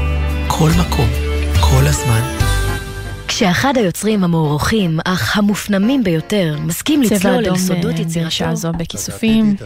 כל 0.47 0.71
מקום, 0.79 1.09
כל 1.61 1.87
הזמן. 1.87 2.39
כשאחד 3.31 3.77
היוצרים 3.77 4.25
המוערוכים, 4.25 4.99
אך 5.05 5.37
המופנמים 5.37 6.05
ביותר, 6.05 6.57
מסכים 6.64 7.05
צבע 7.05 7.16
לצלול 7.16 7.35
אדום, 7.35 7.55
אל 7.55 7.59
סודות 7.59 7.95
אה, 7.97 8.01
יצירתו, 8.01 8.27
בשעה 8.27 8.55
זו 8.55 8.73
בכיסופים, 8.73 9.57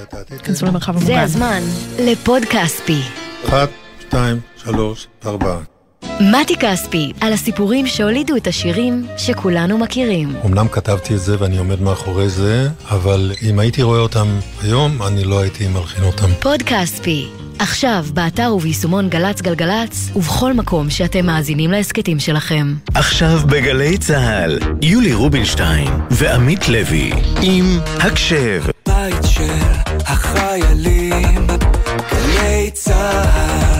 כנסו 0.44 0.66
למרחב 0.66 0.96
המוגן. 0.96 1.06
זה 1.06 1.20
הזמן 1.20 1.60
לפוד 1.98 2.42
כספי. 2.44 3.00
אחת, 3.48 3.68
שתיים, 4.00 4.40
שלוש, 4.64 5.06
ארבע. 5.26 5.58
מתי 6.20 6.56
כספי, 6.56 7.12
על 7.20 7.32
הסיפורים 7.32 7.86
שהולידו 7.86 8.36
את 8.36 8.46
השירים 8.46 9.06
שכולנו 9.16 9.78
מכירים. 9.78 10.36
אמנם 10.44 10.68
כתבתי 10.68 11.14
את 11.14 11.20
זה 11.20 11.36
ואני 11.38 11.58
עומד 11.58 11.80
מאחורי 11.80 12.28
זה, 12.28 12.68
אבל 12.90 13.32
אם 13.42 13.58
הייתי 13.58 13.82
רואה 13.82 14.00
אותם 14.00 14.26
היום, 14.62 15.02
אני 15.02 15.24
לא 15.24 15.40
הייתי 15.40 15.68
מלחין 15.68 16.04
אותם. 16.04 16.30
פוד 16.40 16.62
כספי, 16.62 17.28
עכשיו 17.58 18.04
באתר 18.14 18.54
וביישומון 18.54 19.08
גל"צ 19.08 19.42
גלגלצ, 19.42 20.10
ובכל 20.16 20.52
מקום 20.52 20.90
שאתם 20.90 21.26
מאזינים 21.26 21.70
להסכתים 21.70 22.18
שלכם. 22.18 22.74
עכשיו 22.94 23.40
בגלי 23.46 23.98
צה"ל, 23.98 24.58
יולי 24.82 25.14
רובינשטיין 25.14 25.88
ועמית 26.10 26.68
לוי 26.68 27.12
עם 27.42 27.64
הקשב. 28.00 28.62
בית 28.88 29.24
של 29.24 29.62
החיילים, 30.06 31.46
גלי 32.12 32.70
צה"ל. 32.72 33.74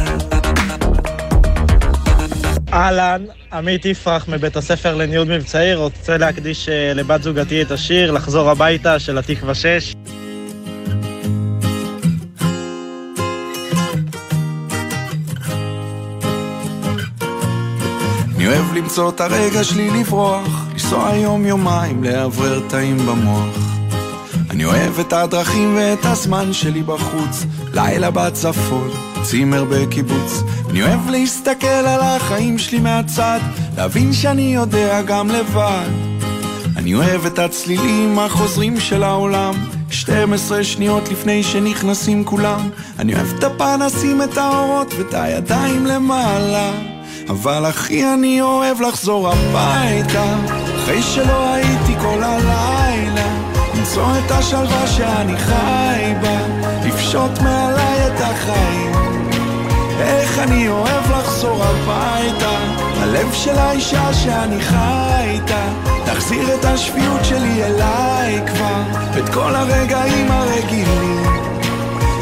אהלן, 2.73 3.25
עמית 3.53 3.85
יפרח 3.85 4.29
מבית 4.29 4.57
הספר 4.57 4.95
לניהול 4.95 5.29
מבצעי, 5.29 5.75
רוצה 5.75 6.17
להקדיש 6.17 6.69
אה, 6.69 6.95
לבת 6.95 7.23
זוגתי 7.23 7.63
את 7.63 7.71
השיר 7.71 8.11
"לחזור 8.11 8.51
הביתה" 8.51 8.99
של 8.99 9.19
התקווה 9.19 9.55
6. 9.55 9.95
אני 18.45 18.53
אוהב 18.53 18.75
למצוא 18.75 19.11
את 19.11 19.21
הרגע 19.21 19.65
שלי 19.65 19.91
לברוח, 19.91 20.67
לנסוע 20.73 21.11
יום 21.15 21.47
יומיים, 21.47 22.05
לאוורר 22.05 22.61
תאים 22.69 22.97
במוח. 22.97 23.59
אני 24.51 24.65
אוהב 24.65 24.99
את 24.99 25.13
הדרכים 25.13 25.77
ואת 25.77 26.05
הזמן 26.05 26.53
שלי 26.53 26.83
בחוץ, 26.83 27.45
לילה 27.73 28.11
בצפון, 28.11 28.91
צימר 29.23 29.65
בקיבוץ. 29.71 30.43
אני 30.71 30.83
אוהב 30.83 31.11
להסתכל 31.11 31.67
על 31.67 32.01
החיים 32.01 32.59
שלי 32.59 32.79
מהצד, 32.79 33.41
להבין 33.77 34.13
שאני 34.13 34.55
יודע 34.55 35.03
גם 35.03 35.29
לבד. 35.29 35.89
אני 36.77 36.95
אוהב 36.95 37.27
את 37.27 37.39
הצלילים 37.39 38.19
החוזרים 38.19 38.81
של 38.81 39.03
העולם, 39.03 39.55
12 39.91 40.65
שניות 40.65 41.09
לפני 41.09 41.43
שנכנסים 41.43 42.25
כולם. 42.25 42.69
אני 42.99 43.15
אוהב 43.15 43.35
את 43.39 43.45
הפנסים, 43.45 44.23
את 44.23 44.39
האורות 44.39 44.95
ואת 44.99 45.15
הידיים 45.15 45.87
למעלה. 45.87 46.94
אבל 47.29 47.71
אחי 47.71 48.15
אני 48.15 48.41
אוהב 48.41 48.81
לחזור 48.81 49.29
הביתה. 49.29 50.25
אחרי 50.77 51.03
שלא 51.03 51.53
הייתי 51.53 51.95
כל 52.01 52.23
הלילה 52.23 53.27
למצוא 53.75 54.07
את 54.19 54.31
השלווה 54.31 54.87
שאני 54.87 55.39
חי 55.39 56.13
בה 56.21 56.39
לפשוט 56.85 57.39
מעליי 57.43 58.07
את 58.07 58.21
החיים. 58.21 58.93
איך 60.01 60.39
אני 60.39 60.69
אוהב 60.69 61.11
לחזור 61.11 61.65
הביתה 61.65 62.59
הלב 63.01 63.33
של 63.33 63.59
האישה 63.59 64.15
שאני 64.15 64.61
חי 64.61 65.25
איתה. 65.25 65.69
תחזיר 66.07 66.55
את 66.55 66.65
השפיות 66.65 67.25
שלי 67.25 67.65
אליי 67.65 68.41
כבר 68.47 68.83
את 69.19 69.29
כל 69.29 69.55
הרגעים 69.55 70.31
הרגילים. 70.31 71.25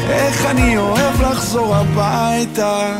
איך 0.09 0.45
אני 0.45 0.77
אוהב 0.77 1.21
לחזור 1.21 1.75
הביתה 1.75 2.95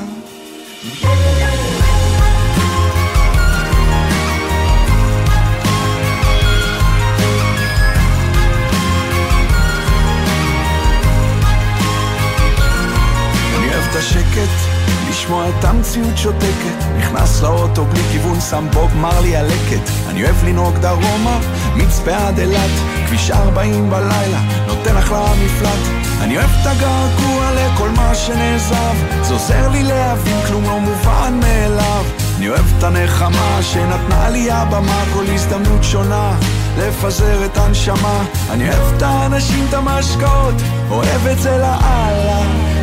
את 13.93 13.97
השקט, 13.97 14.49
לשמוע 15.09 15.49
את 15.49 15.63
המציאות 15.63 16.17
שותקת. 16.17 16.97
נכנס 16.97 17.41
לאוטו 17.41 17.85
בלי 17.85 18.01
כיוון, 18.11 18.41
שם 18.41 18.67
בוב 18.73 18.97
מרלי 18.97 19.35
על 19.35 19.45
לקט. 19.45 19.89
אני 20.09 20.23
אוהב 20.23 20.43
לנהוג 20.45 20.77
דרומה, 20.77 21.39
מצפה 21.75 22.15
עד 22.15 22.39
אילת. 22.39 22.69
כביש 23.07 23.31
40 23.31 23.89
בלילה, 23.89 24.39
נותן 24.67 24.95
לך 24.95 25.11
למפלט. 25.11 26.03
אני 26.21 26.37
אוהב 26.37 26.49
את 26.61 26.67
הגעגוע 26.67 27.51
לכל 27.51 27.89
מה 27.89 28.15
שנעזב. 28.15 28.95
זה 29.21 29.33
עוזר 29.33 29.69
לי 29.69 29.83
להבין, 29.83 30.41
כלום 30.47 30.63
לא 30.63 30.79
מובן 30.79 31.39
מאליו. 31.39 32.05
אני 32.37 32.49
אוהב 32.49 32.65
את 32.77 32.83
הנחמה 32.83 33.59
שנתנה 33.61 34.29
לי 34.29 34.51
הבמה, 34.51 35.03
כל 35.13 35.23
הזדמנות 35.33 35.83
שונה. 35.83 36.37
לפזר 36.77 37.45
את 37.45 37.57
הנשמה. 37.57 38.23
אני 38.49 38.69
אוהב 38.69 38.93
את 38.97 39.01
האנשים, 39.01 39.65
את 39.69 39.73
המשקאות, 39.73 40.55
אוהב 40.91 41.27
את 41.27 41.39
זה 41.39 41.57
לאללה. 41.57 42.41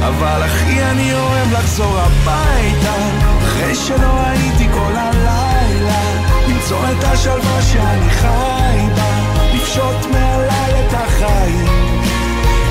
אבל 0.09 0.45
אחי, 0.45 0.85
אני 0.85 1.15
אוהב 1.15 1.53
לחזור 1.53 1.99
הביתה, 1.99 2.95
אחרי 3.43 3.75
שלא 3.75 4.21
הייתי 4.27 4.69
כל 4.73 4.93
הלילה. 4.97 6.03
למצוא 6.49 6.79
את 6.79 7.05
השלווה 7.05 7.63
שאני 7.63 8.11
חי 8.11 8.79
בה, 8.97 9.11
לפשוט 9.55 10.13
מעליי 10.13 10.87
את 10.87 10.95
החיים. 10.95 12.01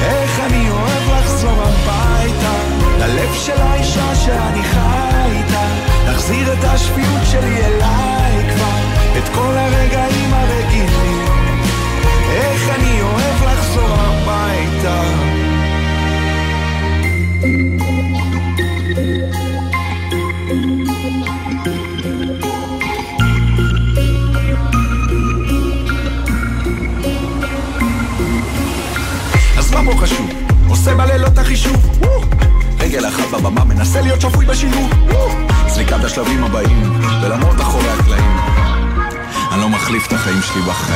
איך 0.02 0.40
אני 0.40 0.70
אוהב 0.70 1.20
לחזור 1.20 1.64
הביתה, 1.64 2.54
ללב 3.00 3.34
של 3.34 3.62
האישה 3.62 4.16
שאני 4.16 4.64
חי 4.64 5.32
איתה, 5.32 5.66
להחזיר 6.08 6.54
את 6.54 6.64
השפיות 6.64 7.22
שלי 7.32 7.66
אליי 7.66 8.54
כבר, 8.54 8.89
את 9.18 9.30
כל 9.30 9.58
הרגעים 9.58 10.34
הרגילים. 10.34 11.19
את 40.60 40.89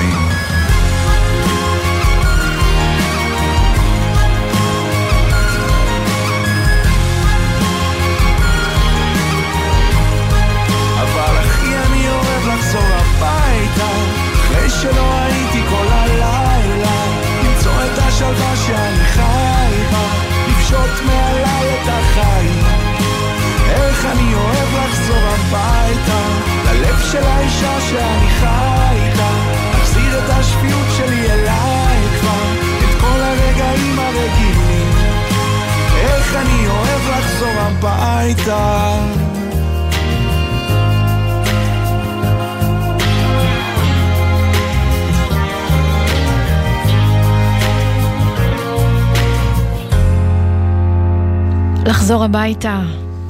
הביתה, 52.34 52.82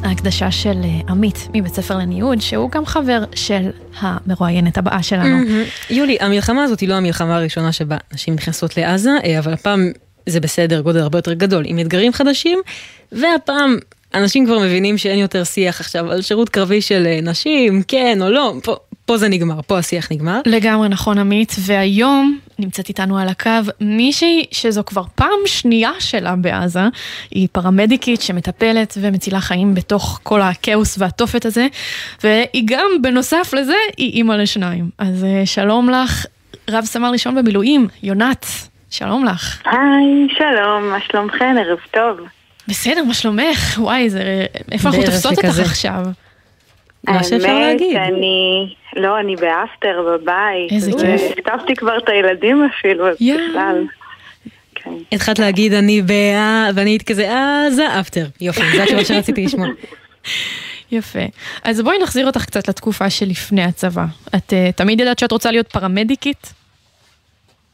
ההקדשה 0.04 0.51
של 0.51 0.82
אה, 0.84 0.99
עמית 1.10 1.47
מבית 1.54 1.74
ספר 1.74 1.97
לניוד, 1.97 2.41
שהוא 2.41 2.72
גם 2.72 2.86
חבר 2.86 3.24
של 3.36 3.70
המרואיינת 3.99 4.78
הבאה 4.78 5.04
שלנו. 5.04 5.38
מהמם. 5.38 5.64
יולי, 5.89 6.18
המלחמה 6.20 6.64
הזאת 6.64 6.80
היא 6.80 6.89
לא 6.89 6.93
המלחמה 6.93 7.36
הראשונה 7.36 7.72
שבה 7.72 7.97
נשים 8.14 8.34
נכנסות 8.34 8.78
לעזה, 8.78 9.12
אה, 9.24 9.39
אבל 9.39 9.54
הפעם 9.54 9.91
זה 10.30 10.39
בסדר 10.39 10.82
גודל 10.82 10.99
הרבה 10.99 11.18
יותר 11.18 11.34
גדול, 11.34 11.64
עם 11.68 11.80
אתגרים 11.80 12.14
חדשים, 12.14 12.60
והפעם 13.12 13.78
אנשים 14.14 14.45
כבר 14.45 14.60
מבינים 14.60 14.97
שאין 14.97 15.20
יותר 15.20 15.43
שיח 15.43 15.80
עכשיו 15.80 16.12
על 16.12 16.22
שירות 16.22 16.49
קרבי 16.49 16.82
של 16.82 17.06
אה, 17.06 17.20
נשים, 17.24 17.84
כן 17.88 18.22
או 18.22 18.30
לא, 18.30 18.54
פה, 18.64 18.76
פה 19.06 19.18
זה 19.18 19.30
נגמר, 19.30 19.62
פה 19.62 19.78
השיח 19.78 20.12
נגמר. 20.12 20.41
לגמרי 20.45 20.89
נכון 20.89 21.18
עמית, 21.18 21.56
והיום 21.60 22.39
נמצאת 22.60 22.89
איתנו 22.89 23.18
על 23.18 23.28
הקו 23.28 23.49
מישהי 23.82 24.45
שזו 24.51 24.84
כבר 24.86 25.04
פעם 25.16 25.39
שנייה 25.45 25.91
שלה 25.99 26.36
בעזה, 26.36 26.84
היא 27.32 27.47
פרמדיקית 27.51 28.22
שמטפלת 28.22 28.97
ומצילה 29.01 29.41
חיים 29.41 29.76
בתוך 29.76 30.20
כל 30.24 30.41
הכאוס 30.41 30.95
והתופת 30.97 31.45
הזה, 31.45 31.68
והיא 32.24 32.64
גם 32.66 32.88
בנוסף 33.01 33.54
לזה 33.54 33.76
היא 33.97 34.14
אימא 34.14 34.34
לשניים. 34.34 34.89
אז 34.97 35.24
אה, 35.24 35.45
שלום 35.45 35.89
לך, 35.89 36.26
רב 36.70 36.86
סמל 36.86 37.10
ראשון 37.10 37.36
במילואים, 37.36 37.88
יונת, 38.04 38.45
שלום 38.89 39.26
לך. 39.26 39.62
היי, 39.66 40.28
שלום, 40.38 40.89
מה 40.89 40.97
שלומכן? 41.12 41.56
ערב 41.60 41.80
טוב. 41.91 42.28
בסדר, 42.68 43.04
מה 43.04 43.14
שלומך? 43.14 43.78
וואי, 43.78 44.10
זה... 44.10 44.45
איפה 44.72 44.89
אנחנו 44.89 45.04
תופסות 45.06 45.38
אותך 45.38 45.76
שכזה. 47.10 47.36
עכשיו? 47.36 47.51
האמת, 47.51 47.82
אני... 47.95 48.76
לא, 48.95 49.20
אני 49.20 49.36
באפטר 49.36 50.06
בבית. 50.08 50.72
איזה 50.72 50.91
כיף. 50.91 51.22
הכתבתי 51.32 51.76
כבר 51.76 51.97
את 51.97 52.10
הילדים 52.10 52.64
אפילו, 52.64 53.10
אז 53.10 53.16
בכלל. 53.16 53.86
התחלת 55.12 55.39
להגיד 55.39 55.74
אני 55.74 56.01
באה, 56.01 56.70
ואני 56.76 56.89
הייתי 56.89 57.06
כזה, 57.06 57.30
אה, 57.30 57.72
זה 57.72 57.99
אפטר. 57.99 58.26
יופי, 58.41 58.62
זו 58.76 58.82
התשובה 58.82 59.06
שרציתי 59.06 59.45
לשמוע. 59.45 59.68
יפה. 60.91 61.20
אז 61.64 61.82
בואי 61.82 61.97
נחזיר 61.99 62.28
אותך 62.28 62.45
קצת 62.45 62.68
לתקופה 62.68 63.10
שלפני 63.10 63.64
הצבא. 63.64 64.06
את 64.36 64.54
uh, 64.54 64.76
תמיד 64.76 64.99
ידעת 64.99 65.20
שאת 65.20 65.32
רוצה 65.32 65.51
להיות 65.51 65.68
פרמדיקית? 65.68 66.54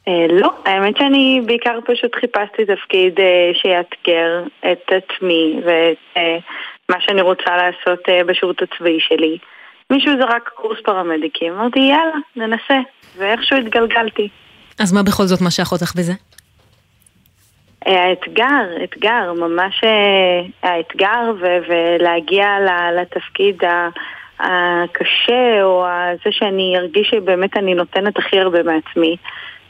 אה, 0.08 0.28
לא, 0.30 0.50
האמת 0.66 0.98
שאני 0.98 1.42
בעיקר 1.46 1.80
פשוט 1.86 2.16
חיפשתי 2.16 2.66
תפקיד 2.66 3.20
אה, 3.20 3.52
שיאתגר 3.54 4.44
את 4.72 4.92
עצמי 4.92 5.60
ואת 5.66 5.98
אה, 6.18 6.38
מה 6.90 6.96
שאני 7.00 7.22
רוצה 7.22 7.58
לעשות 7.58 8.00
אה, 8.10 8.24
בשירות 8.24 8.62
הצבאי 8.62 9.00
שלי. 9.00 9.38
מישהו 9.90 10.14
זרק 10.20 10.50
קורס 10.56 10.78
פרמדיקים, 10.84 11.54
אמרתי 11.54 11.80
יאללה, 11.80 12.16
ננסה, 12.36 12.80
ואיכשהו 13.18 13.58
התגלגלתי. 13.58 14.30
אז 14.80 14.94
מה 14.94 15.04
בכל 15.04 15.24
זאת 15.24 15.42
משך 15.42 15.72
אותך 15.72 15.96
בזה? 15.96 16.14
אה, 17.88 18.04
האתגר, 18.04 18.84
אתגר, 18.84 19.34
ממש 19.34 19.82
אה, 19.84 20.70
האתגר 20.70 21.32
ו- 21.42 21.58
ולהגיע 21.68 22.48
לתפקיד 23.02 23.64
הקשה 24.40 25.64
או 25.64 25.86
זה 26.26 26.32
שאני 26.32 26.74
ארגיש 26.78 27.08
שבאמת 27.10 27.58
אני 27.58 27.74
נותנת 27.74 28.18
הכי 28.18 28.40
הרבה 28.40 28.64
מעצמי 28.64 29.16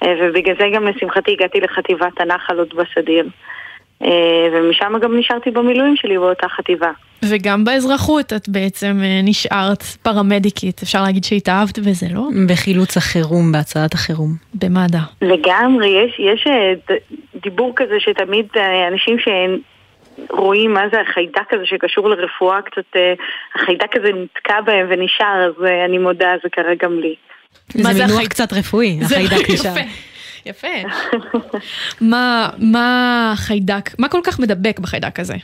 ובגלל 0.04 0.56
זה 0.60 0.66
גם 0.74 0.88
לשמחתי 0.88 1.32
הגעתי 1.32 1.60
לחטיבת 1.60 2.22
הנחל 2.22 2.60
עוד 2.60 2.74
בסדיר 2.76 3.26
ומשם 4.54 4.94
גם 5.02 5.18
נשארתי 5.20 5.52
במילואים 5.52 5.96
שלי 5.96 6.18
באותה 6.18 6.48
חטיבה. 6.50 6.92
וגם 7.30 7.64
באזרחות 7.64 8.34
את 8.34 8.50
בעצם 8.50 9.00
אה, 9.04 9.22
נשארת 9.24 9.84
פרמדיקית. 9.84 10.82
אפשר 10.84 11.04
להגיד 11.04 11.24
שהתאהבת 11.24 11.80
בזה, 11.80 12.06
לא? 12.14 12.28
בחילוץ 12.48 12.98
החירום, 12.98 13.52
בהצעת 13.52 13.94
החירום. 13.94 14.30
במד"א. 14.54 14.98
לגמרי, 15.22 15.88
יש, 15.88 16.20
יש 16.20 16.48
אה, 16.48 16.74
דיבור 17.44 17.74
כזה 17.76 17.96
שתמיד 18.00 18.46
אה, 18.58 18.88
אנשים 18.88 19.18
שרואים 19.20 20.74
מה 20.74 20.82
זה 20.92 21.02
החיידק 21.02 21.54
הזה 21.54 21.66
שקשור 21.66 22.10
לרפואה, 22.10 22.62
קצת 22.62 22.96
אה, 22.96 23.14
החיידק 23.56 23.96
הזה 23.96 24.08
נתקע 24.08 24.62
בהם 24.62 24.88
ונשאר, 24.90 25.46
אז 25.48 25.66
אה, 25.66 25.86
אני 25.86 25.98
מודה, 25.98 26.32
זה 26.44 26.50
קרה 26.50 26.74
גם 26.82 27.00
לי. 27.00 27.16
זה 27.70 28.06
מינוח 28.06 28.28
קצת 28.28 28.54
רפואי, 28.54 29.00
זה 29.02 29.16
החיידק. 29.16 29.50
נשאר. 29.54 29.74
יפה. 30.50 30.68
מה, 32.12 32.50
מה 32.58 33.30
החיידק, 33.34 34.00
מה 34.00 34.10
כל 34.10 34.22
כך 34.24 34.40
מדבק 34.40 34.80
בחיידק 34.80 35.20
הזה? 35.20 35.36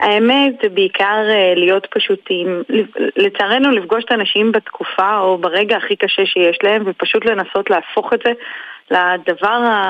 האמת 0.00 0.52
זה 0.62 0.68
בעיקר 0.68 1.22
אה, 1.30 1.54
להיות 1.56 1.86
פשוט 1.90 2.20
עם, 2.30 2.62
לצערנו 3.16 3.70
לפגוש 3.70 4.04
את 4.04 4.10
האנשים 4.10 4.52
בתקופה 4.52 5.18
או 5.18 5.38
ברגע 5.38 5.76
הכי 5.76 5.96
קשה 5.96 6.26
שיש 6.26 6.58
להם 6.62 6.82
ופשוט 6.86 7.24
לנסות 7.24 7.70
להפוך 7.70 8.12
את 8.12 8.20
זה 8.24 8.32
לדבר 8.90 9.86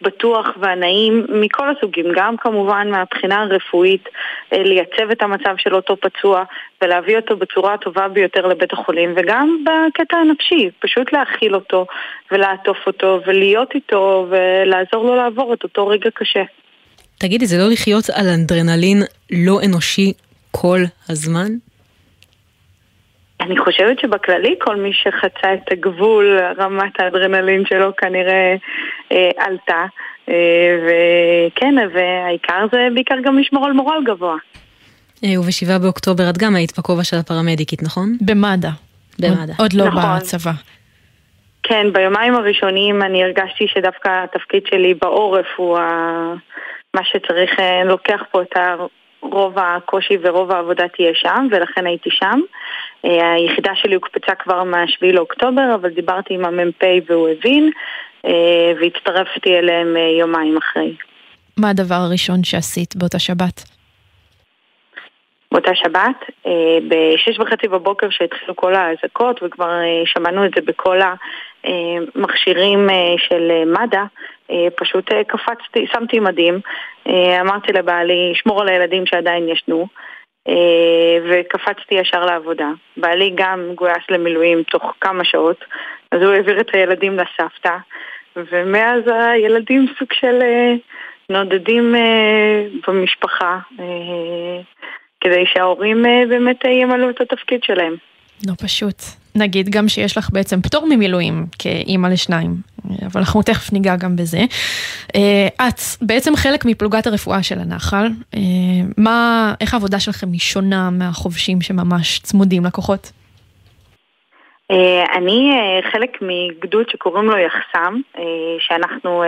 הבטוח 0.00 0.46
והנעים 0.60 1.26
מכל 1.28 1.70
הסוגים, 1.70 2.06
גם 2.16 2.36
כמובן 2.36 2.88
מהבחינה 2.90 3.42
הרפואית, 3.42 4.08
אה, 4.52 4.62
לייצב 4.62 5.10
את 5.12 5.22
המצב 5.22 5.54
של 5.58 5.74
אותו 5.74 5.96
פצוע 5.96 6.44
ולהביא 6.82 7.16
אותו 7.16 7.36
בצורה 7.36 7.74
הטובה 7.74 8.08
ביותר 8.08 8.46
לבית 8.46 8.72
החולים 8.72 9.14
וגם 9.16 9.64
בקטע 9.64 10.16
הנפשי, 10.16 10.70
פשוט 10.78 11.12
להכיל 11.12 11.54
אותו 11.54 11.86
ולעטוף 12.32 12.78
אותו 12.86 13.20
ולהיות 13.26 13.74
איתו 13.74 14.26
ולעזור 14.30 15.04
לו 15.04 15.16
לעבור 15.16 15.54
את 15.54 15.62
אותו 15.62 15.86
רגע 15.86 16.10
קשה. 16.14 16.42
תגידי, 17.18 17.46
זה 17.46 17.58
לא 17.58 17.68
לחיות 17.72 18.04
על 18.10 18.26
אנדרנלין 18.28 19.02
לא 19.30 19.58
אנושי 19.64 20.12
כל 20.50 20.80
הזמן? 21.08 21.48
אני 23.44 23.58
חושבת 23.58 23.98
שבכללי 23.98 24.54
כל 24.60 24.76
מי 24.76 24.92
שחצה 24.92 25.54
את 25.54 25.72
הגבול, 25.72 26.38
רמת 26.58 27.00
האדרנלין 27.00 27.64
שלו 27.66 27.96
כנראה 27.96 28.56
אה, 29.12 29.30
עלתה. 29.38 29.84
אה, 30.28 30.76
וכן, 30.84 31.74
והעיקר 31.94 32.66
זה 32.72 32.88
בעיקר 32.94 33.14
גם 33.24 33.38
לשמור 33.38 33.66
על 33.66 33.72
מורל 33.72 34.02
גבוה. 34.06 34.36
אה, 35.24 35.40
ובשבעה 35.40 35.78
באוקטובר 35.78 36.30
את 36.30 36.38
גם 36.38 36.56
היית 36.56 36.78
בכובע 36.78 37.04
של 37.04 37.16
הפרמדיקית, 37.16 37.82
נכון? 37.82 38.16
במד"א. 38.20 38.68
במד"א. 39.18 39.52
עוד 39.58 39.72
לא 39.72 39.84
נכון. 39.84 40.02
בצבא. 40.16 40.52
כן, 41.62 41.92
ביומיים 41.92 42.34
הראשונים 42.34 43.02
אני 43.02 43.24
הרגשתי 43.24 43.66
שדווקא 43.68 44.24
התפקיד 44.24 44.62
שלי 44.70 44.94
בעורף 44.94 45.46
הוא 45.56 45.78
ה... 45.78 45.84
מה 46.94 47.00
שצריך, 47.04 47.60
אה, 47.60 47.84
לוקח 47.84 48.22
פה 48.30 48.42
את 48.42 48.56
ה... 48.56 48.74
רוב 49.32 49.58
הקושי 49.58 50.16
ורוב 50.22 50.52
העבודה 50.52 50.88
תהיה 50.88 51.12
שם, 51.14 51.46
ולכן 51.50 51.86
הייתי 51.86 52.10
שם. 52.12 52.40
אה, 53.04 53.32
היחידה 53.32 53.72
שלי 53.74 53.94
הוקפצה 53.94 54.34
כבר 54.34 54.64
מה-7 54.64 55.06
לאוקטובר, 55.12 55.74
אבל 55.74 55.90
דיברתי 55.90 56.34
עם 56.34 56.44
המ"פ 56.44 56.84
והוא 57.06 57.28
הבין, 57.28 57.70
אה, 58.26 58.72
והצטרפתי 58.80 59.58
אליהם 59.58 59.96
אה, 59.96 60.18
יומיים 60.20 60.56
אחרי. 60.56 60.94
מה 61.56 61.70
הדבר 61.70 61.94
הראשון 61.94 62.44
שעשית 62.44 62.96
באותה 62.96 63.18
שבת? 63.18 63.64
באותה 65.52 65.70
שבת, 65.74 66.46
בשש 66.88 67.38
וחצי 67.38 67.68
בבוקר 67.68 68.06
שהתחילו 68.10 68.56
כל 68.56 68.74
האזעקות 68.74 69.42
וכבר 69.42 69.70
שמענו 70.04 70.44
את 70.44 70.50
זה 70.56 70.60
בכל 70.66 70.98
המכשירים 71.64 72.88
של 73.16 73.50
מד"א, 73.66 74.54
פשוט 74.76 75.10
קפצתי, 75.26 75.86
שמתי 75.92 76.20
מדים, 76.20 76.60
אמרתי 77.40 77.72
לבעלי, 77.72 78.32
שמור 78.34 78.62
על 78.62 78.68
הילדים 78.68 79.06
שעדיין 79.06 79.48
ישנו, 79.48 79.86
וקפצתי 81.30 81.94
ישר 81.94 82.24
לעבודה. 82.24 82.68
בעלי 82.96 83.32
גם 83.34 83.70
גויס 83.74 84.02
למילואים 84.10 84.62
תוך 84.62 84.82
כמה 85.00 85.24
שעות, 85.24 85.64
אז 86.10 86.22
הוא 86.22 86.32
העביר 86.32 86.60
את 86.60 86.68
הילדים 86.72 87.18
לסבתא, 87.18 87.76
ומאז 88.36 89.02
הילדים 89.06 89.86
סוג 89.98 90.08
של 90.12 90.42
אה, 90.42 90.74
נודדים 91.30 91.94
אה, 91.94 92.66
במשפחה. 92.88 93.58
אה, 93.80 94.60
כדי 95.24 95.44
שההורים 95.54 96.06
אה, 96.06 96.22
באמת 96.28 96.66
אה, 96.66 96.70
ימלאו 96.70 97.10
את 97.10 97.20
התפקיד 97.20 97.62
שלהם. 97.62 97.94
לא 98.46 98.52
פשוט. 98.64 99.23
נגיד 99.36 99.68
גם 99.68 99.88
שיש 99.88 100.18
לך 100.18 100.30
בעצם 100.32 100.60
פטור 100.60 100.86
ממילואים 100.86 101.46
כאימא 101.58 102.06
לשניים, 102.06 102.50
אבל 103.06 103.20
אנחנו 103.20 103.42
תכף 103.42 103.72
ניגע 103.72 103.96
גם 103.96 104.16
בזה. 104.16 104.38
אה, 105.14 105.68
את 105.68 105.80
בעצם 106.00 106.36
חלק 106.36 106.64
מפלוגת 106.64 107.06
הרפואה 107.06 107.42
של 107.42 107.58
הנחל. 107.58 108.06
אה, 108.34 108.40
מה, 108.98 109.54
איך 109.60 109.74
העבודה 109.74 110.00
שלכם 110.00 110.32
היא 110.32 110.40
שונה 110.40 110.90
מהחובשים 110.90 111.60
שממש 111.60 112.18
צמודים 112.18 112.64
לכוחות? 112.64 113.12
אה, 114.70 115.04
אני 115.16 115.50
חלק 115.92 116.18
מגדוד 116.22 116.86
שקוראים 116.90 117.24
לו 117.24 117.36
יחסם, 117.38 118.00
שאנחנו 118.58 119.22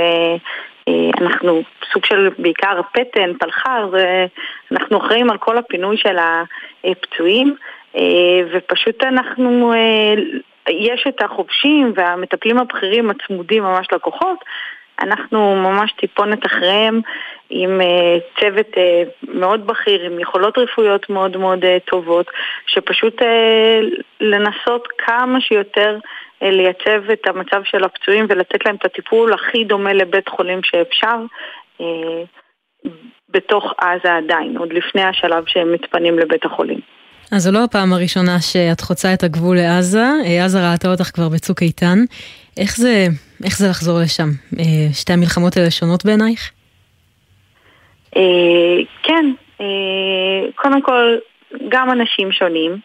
אנחנו 1.20 1.62
סוג 1.92 2.04
של 2.04 2.28
בעיקר 2.38 2.80
פטן, 2.92 3.32
פלחר, 3.38 3.90
אנחנו 4.72 4.98
אחראים 4.98 5.30
על 5.30 5.38
כל 5.38 5.58
הפינוי 5.58 5.96
של 5.96 6.16
הפצועים, 6.84 7.56
ופשוט 8.52 9.04
אנחנו, 9.04 9.72
אה, 9.72 10.14
יש 10.70 11.04
את 11.08 11.22
החובשים 11.22 11.92
והמטפלים 11.96 12.58
הבכירים 12.58 13.10
הצמודים 13.10 13.62
ממש 13.62 13.86
לכוחות, 13.92 14.38
אנחנו 15.00 15.56
ממש 15.56 15.92
טיפונת 15.92 16.46
אחריהם 16.46 17.00
עם 17.50 17.80
אה, 17.80 18.18
צוות 18.40 18.66
אה, 18.76 19.02
מאוד 19.22 19.66
בכיר, 19.66 20.02
עם 20.02 20.20
יכולות 20.20 20.58
רפואיות 20.58 21.10
מאוד 21.10 21.36
מאוד 21.36 21.64
אה, 21.64 21.78
טובות, 21.84 22.26
שפשוט 22.66 23.22
אה, 23.22 23.80
לנסות 24.20 24.88
כמה 24.98 25.40
שיותר 25.40 25.98
אה, 26.42 26.50
לייצב 26.50 27.10
את 27.12 27.26
המצב 27.26 27.62
של 27.64 27.84
הפצועים 27.84 28.26
ולתת 28.28 28.66
להם 28.66 28.76
את 28.76 28.84
הטיפול 28.84 29.32
הכי 29.32 29.64
דומה 29.64 29.92
לבית 29.92 30.28
חולים 30.28 30.60
שאפשר. 30.62 31.16
אה, 31.80 32.22
בתוך 33.28 33.72
עזה 33.78 34.16
עדיין, 34.16 34.56
עוד 34.56 34.72
לפני 34.72 35.02
השלב 35.02 35.44
שהם 35.46 35.72
מתפנים 35.72 36.18
לבית 36.18 36.44
החולים. 36.44 36.95
אז 37.32 37.42
זו 37.42 37.52
לא 37.52 37.64
הפעם 37.64 37.92
הראשונה 37.92 38.40
שאת 38.40 38.80
חוצה 38.80 39.14
את 39.14 39.22
הגבול 39.22 39.56
לעזה, 39.56 40.06
אה, 40.26 40.44
עזה 40.44 40.70
ראתה 40.70 40.88
אותך 40.88 41.10
כבר 41.14 41.28
בצוק 41.28 41.62
איתן. 41.62 41.98
איך 42.60 42.76
זה, 42.76 43.06
איך 43.44 43.58
זה 43.58 43.68
לחזור 43.68 43.98
לשם? 44.02 44.28
אה, 44.58 44.92
שתי 44.92 45.12
המלחמות 45.12 45.56
האלה 45.56 45.70
שונות 45.70 46.04
בעינייך? 46.04 46.50
אה, 48.16 48.76
כן, 49.02 49.32
קודם 50.54 50.82
כל, 50.82 51.16
גם 51.68 51.90
אנשים 51.90 52.32
שונים, 52.32 52.76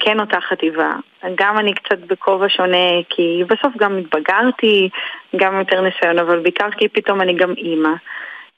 כן 0.00 0.20
אותה 0.20 0.40
חטיבה. 0.40 0.92
גם 1.34 1.58
אני 1.58 1.74
קצת 1.74 1.98
בכובע 1.98 2.46
שונה, 2.48 2.88
כי 3.10 3.42
בסוף 3.48 3.72
גם 3.78 3.98
התבגרתי, 3.98 4.88
גם 5.36 5.58
יותר 5.58 5.80
ניסיון, 5.80 6.18
אבל 6.18 6.38
בעיקר 6.38 6.70
כי 6.78 6.88
פתאום 6.88 7.20
אני 7.20 7.34
גם 7.34 7.54
אימא. 7.56 7.94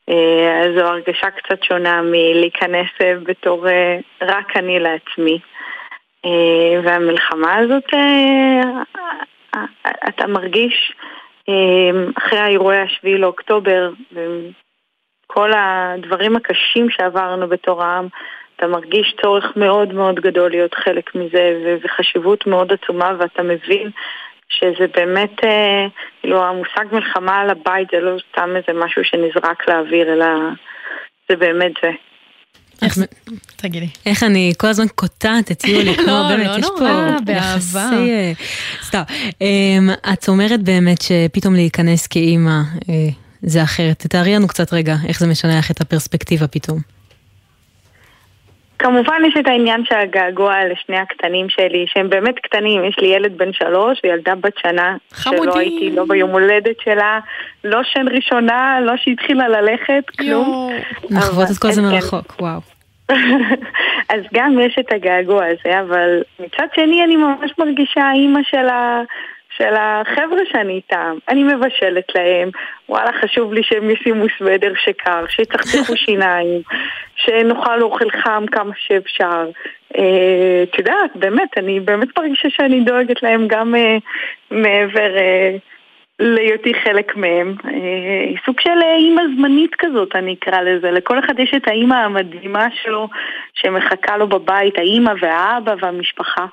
אה, 0.09 0.63
זו 0.77 0.85
הרגשה 0.85 1.31
קצת 1.31 1.63
שונה 1.63 2.03
מלהיכנס 2.03 2.89
אה, 3.01 3.15
בתור 3.23 3.69
אה, 3.69 3.99
רק 4.23 4.57
אני 4.57 4.79
לעצמי. 4.81 5.39
והמלחמה 6.85 7.57
הזאת, 7.57 7.85
אתה 10.09 10.27
מרגיש 10.27 10.93
אחרי 12.19 12.39
האירועי 12.39 12.79
השביעי 12.79 13.19
לאוקטובר, 13.19 13.91
כל 15.27 15.51
הדברים 15.57 16.37
הקשים 16.37 16.91
שעברנו 16.91 17.49
בתור 17.49 17.83
העם, 17.83 18.09
אתה 18.57 18.67
מרגיש 18.67 19.15
צורך 19.23 19.57
מאוד 19.57 19.93
מאוד 19.93 20.21
גדול 20.21 20.51
להיות 20.51 20.75
חלק 20.75 21.15
מזה 21.15 21.77
וחשיבות 21.83 22.47
מאוד 22.47 22.73
עצומה 22.73 23.13
ואתה 23.19 23.43
מבין 23.43 23.91
שזה 24.49 24.87
באמת, 24.97 25.45
אה, 25.45 25.87
כאילו 26.21 26.45
המושג 26.45 26.85
מלחמה 26.93 27.41
על 27.41 27.51
הבית 27.51 27.89
זה 27.93 28.01
לא 28.01 28.17
סתם 28.31 28.51
איזה 28.57 28.81
משהו 28.85 29.05
שנזרק 29.05 29.69
לאוויר, 29.69 30.13
אלא 30.13 30.27
זה 31.29 31.37
באמת 31.37 31.73
זה. 31.83 31.91
איך, 32.83 32.99
תגידי. 33.57 33.89
איך 34.07 34.23
אני 34.23 34.53
כל 34.59 34.67
הזמן 34.67 34.87
קוטעת 34.95 35.51
את 35.51 35.65
יולי, 35.65 35.95
כמו 36.05 36.07
לא, 36.07 36.29
באמת, 36.29 36.47
לא 36.47 36.57
יש 36.59 36.65
נורא, 36.65 36.79
פה 36.79 37.25
באהבה. 37.25 37.39
יחסי... 37.39 37.95
אה, 37.95 38.33
סתם. 38.83 39.03
אמ, 39.41 39.91
את 40.13 40.29
אומרת 40.29 40.63
באמת 40.63 41.03
שפתאום 41.03 41.55
להיכנס 41.55 42.07
כאימא 42.07 42.61
אה, 42.89 42.95
זה 43.43 43.63
אחרת. 43.63 43.99
תתארי 43.99 44.35
לנו 44.35 44.49
קצת 44.49 44.73
רגע 44.73 44.95
איך 45.09 45.21
זה 45.21 45.27
משנה 45.27 45.59
לך 45.59 45.71
את 45.71 45.81
הפרספקטיבה 45.81 46.47
פתאום. 46.47 46.96
כמובן 48.87 49.23
יש 49.29 49.35
את 49.41 49.47
העניין 49.47 49.85
של 49.85 49.95
הגעגוע 49.95 50.55
לשני 50.73 50.99
הקטנים 50.99 51.49
שלי, 51.49 51.85
שהם 51.89 52.11
באמת 52.11 52.35
קטנים, 52.39 52.85
יש 52.85 52.97
לי 52.99 53.09
ילד 53.09 53.39
בן 53.39 53.53
שלוש 53.53 54.01
וילדה 54.05 54.35
בת 54.35 54.59
שנה, 54.59 54.97
חמודים. 55.13 55.43
שלא 55.45 55.59
הייתי 55.59 55.91
לא 55.91 56.05
ביום 56.09 56.31
הולדת 56.31 56.81
שלה, 56.85 57.21
לא 57.65 57.81
שן 57.85 58.09
ראשונה, 58.09 58.79
לא 58.81 58.93
שהתחילה 58.97 59.49
ללכת, 59.49 60.05
כלום. 60.19 60.71
לחוות 61.11 61.49
את 61.51 61.59
כל 61.59 61.71
זה 61.71 61.81
אז 61.81 61.87
כן. 61.87 61.95
מרחוק, 61.95 62.35
וואו. 62.41 62.61
אז 64.15 64.21
גם 64.35 64.59
יש 64.61 64.77
את 64.81 64.93
הגעגוע 64.93 65.45
הזה, 65.45 65.81
אבל 65.81 66.23
מצד 66.41 66.67
שני 66.75 67.05
אני 67.05 67.17
ממש 67.17 67.51
מרגישה 67.59 68.13
אימא 68.15 68.41
של, 68.51 68.69
ה... 68.69 69.03
של 69.57 69.75
החבר'ה 69.79 70.41
שאני 70.53 70.73
איתם. 70.73 71.17
אני 71.29 71.45
מבשלת 71.45 72.15
להם, 72.15 72.51
וואלה 72.89 73.13
חשוב 73.13 73.53
לי 73.53 73.63
שהם 73.63 73.91
ישימו 73.91 74.25
סוודר 74.39 74.73
שקר, 74.77 75.27
שיצחצחו 75.29 75.97
שיניים, 76.07 76.61
שנאכל 77.17 77.83
אוכל 77.83 78.11
חם 78.11 78.45
כמה 78.53 78.73
שאפשר. 78.77 79.49
אה, 79.99 80.63
את 80.63 80.79
יודעת, 80.79 81.11
באמת, 81.15 81.59
אני 81.59 81.81
באמת 81.81 82.19
מרגישה 82.19 82.51
שאני 82.51 82.81
דואגת 82.81 83.23
להם 83.23 83.49
גם 83.49 83.75
אה, 83.75 83.97
מעבר... 84.51 85.17
אה, 85.17 85.57
להיותי 86.19 86.75
חלק 86.75 87.17
מהם. 87.17 87.55
אה, 87.65 88.41
סוג 88.47 88.61
של 88.61 88.79
אה, 88.83 88.97
אימא 88.97 89.23
זמנית 89.37 89.75
כזאת, 89.79 90.17
אני 90.17 90.35
אקרא 90.35 90.61
לזה. 90.61 90.91
לכל 90.91 91.19
אחד 91.19 91.39
יש 91.39 91.55
את 91.57 91.69
האימא 91.69 91.95
המדהימה 91.95 92.67
שלו, 92.83 93.09
שמחכה 93.55 94.17
לו 94.17 94.27
בבית, 94.27 94.79
האימא 94.79 95.13
והאבא 95.21 95.75
והמשפחה. 95.81 96.47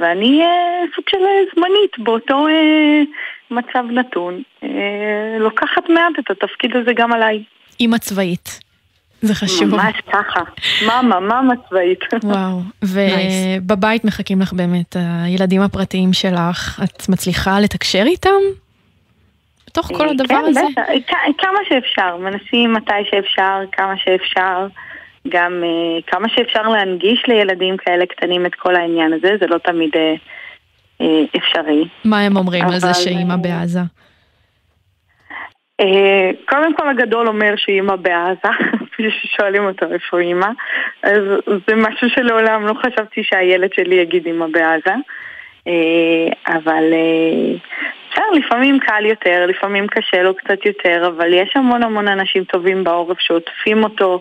ואני 0.00 0.42
אה, 0.42 0.84
סוג 0.96 1.04
של 1.10 1.18
אה, 1.18 1.42
זמנית 1.54 1.98
באותו 1.98 2.48
אה, 2.48 3.02
מצב 3.50 3.84
נתון. 3.90 4.42
אה, 4.64 4.68
לוקחת 5.38 5.88
מעט 5.88 6.18
את 6.18 6.30
התפקיד 6.30 6.76
הזה 6.76 6.92
גם 6.96 7.12
עליי. 7.12 7.42
אימא 7.80 7.98
צבאית. 7.98 8.60
זה 9.22 9.34
חשוב. 9.34 9.74
ממש 9.74 9.94
ככה. 10.12 10.40
מאמה, 10.86 11.20
מאמה 11.20 11.54
צבאית. 11.68 12.00
וואו, 12.24 12.60
ובבית 12.92 14.04
מחכים 14.04 14.40
לך 14.40 14.52
באמת 14.52 14.96
הילדים 14.98 15.62
הפרטיים 15.62 16.12
שלך, 16.12 16.80
את 16.84 17.08
מצליחה 17.08 17.60
לתקשר 17.60 18.02
איתם? 18.06 18.40
בתוך 19.66 19.86
כל 19.86 20.08
הדבר 20.08 20.26
כן, 20.28 20.44
הזה? 20.48 20.60
בטח, 20.72 20.82
כ- 21.06 21.42
כמה 21.42 21.58
שאפשר, 21.68 22.16
מנסים 22.16 22.72
מתי 22.72 22.92
שאפשר, 23.10 23.60
כמה 23.72 23.94
שאפשר, 23.96 24.66
גם 25.28 25.62
אה, 25.64 26.02
כמה 26.06 26.28
שאפשר 26.28 26.62
להנגיש 26.62 27.22
לילדים 27.28 27.76
כאלה 27.76 28.06
קטנים 28.06 28.46
את 28.46 28.54
כל 28.54 28.76
העניין 28.76 29.12
הזה, 29.12 29.36
זה 29.40 29.46
לא 29.46 29.58
תמיד 29.58 29.90
אה, 29.96 30.14
אה, 31.00 31.24
אפשרי. 31.36 31.84
מה 32.04 32.20
הם 32.20 32.36
אומרים 32.36 32.64
על 32.64 32.78
זה 32.78 32.86
אבל, 32.86 32.94
שאימא 32.94 33.36
בעזה? 33.36 33.80
קודם 36.48 36.74
כל 36.76 36.88
הגדול 36.88 37.28
אומר 37.28 37.54
שאימא 37.56 37.96
בעזה, 37.96 38.48
ששואלים 39.22 39.64
אותו 39.64 39.86
איפה 39.92 40.18
אימא, 40.18 40.48
אז 41.02 41.22
זה 41.46 41.74
משהו 41.76 42.08
שלעולם 42.10 42.66
לא 42.66 42.74
חשבתי 42.74 43.24
שהילד 43.24 43.72
שלי 43.72 43.94
יגיד 43.94 44.26
אימא 44.26 44.46
בעזה. 44.46 44.94
אבל 46.46 46.84
בסדר, 48.10 48.30
לפעמים 48.32 48.78
קל 48.78 49.06
יותר, 49.06 49.46
לפעמים 49.46 49.86
קשה 49.86 50.22
לו 50.22 50.34
קצת 50.34 50.66
יותר, 50.66 51.06
אבל 51.06 51.32
יש 51.32 51.52
המון 51.54 51.82
המון 51.82 52.08
אנשים 52.08 52.44
טובים 52.44 52.84
בעורף 52.84 53.20
שעוטפים 53.20 53.84
אותו 53.84 54.20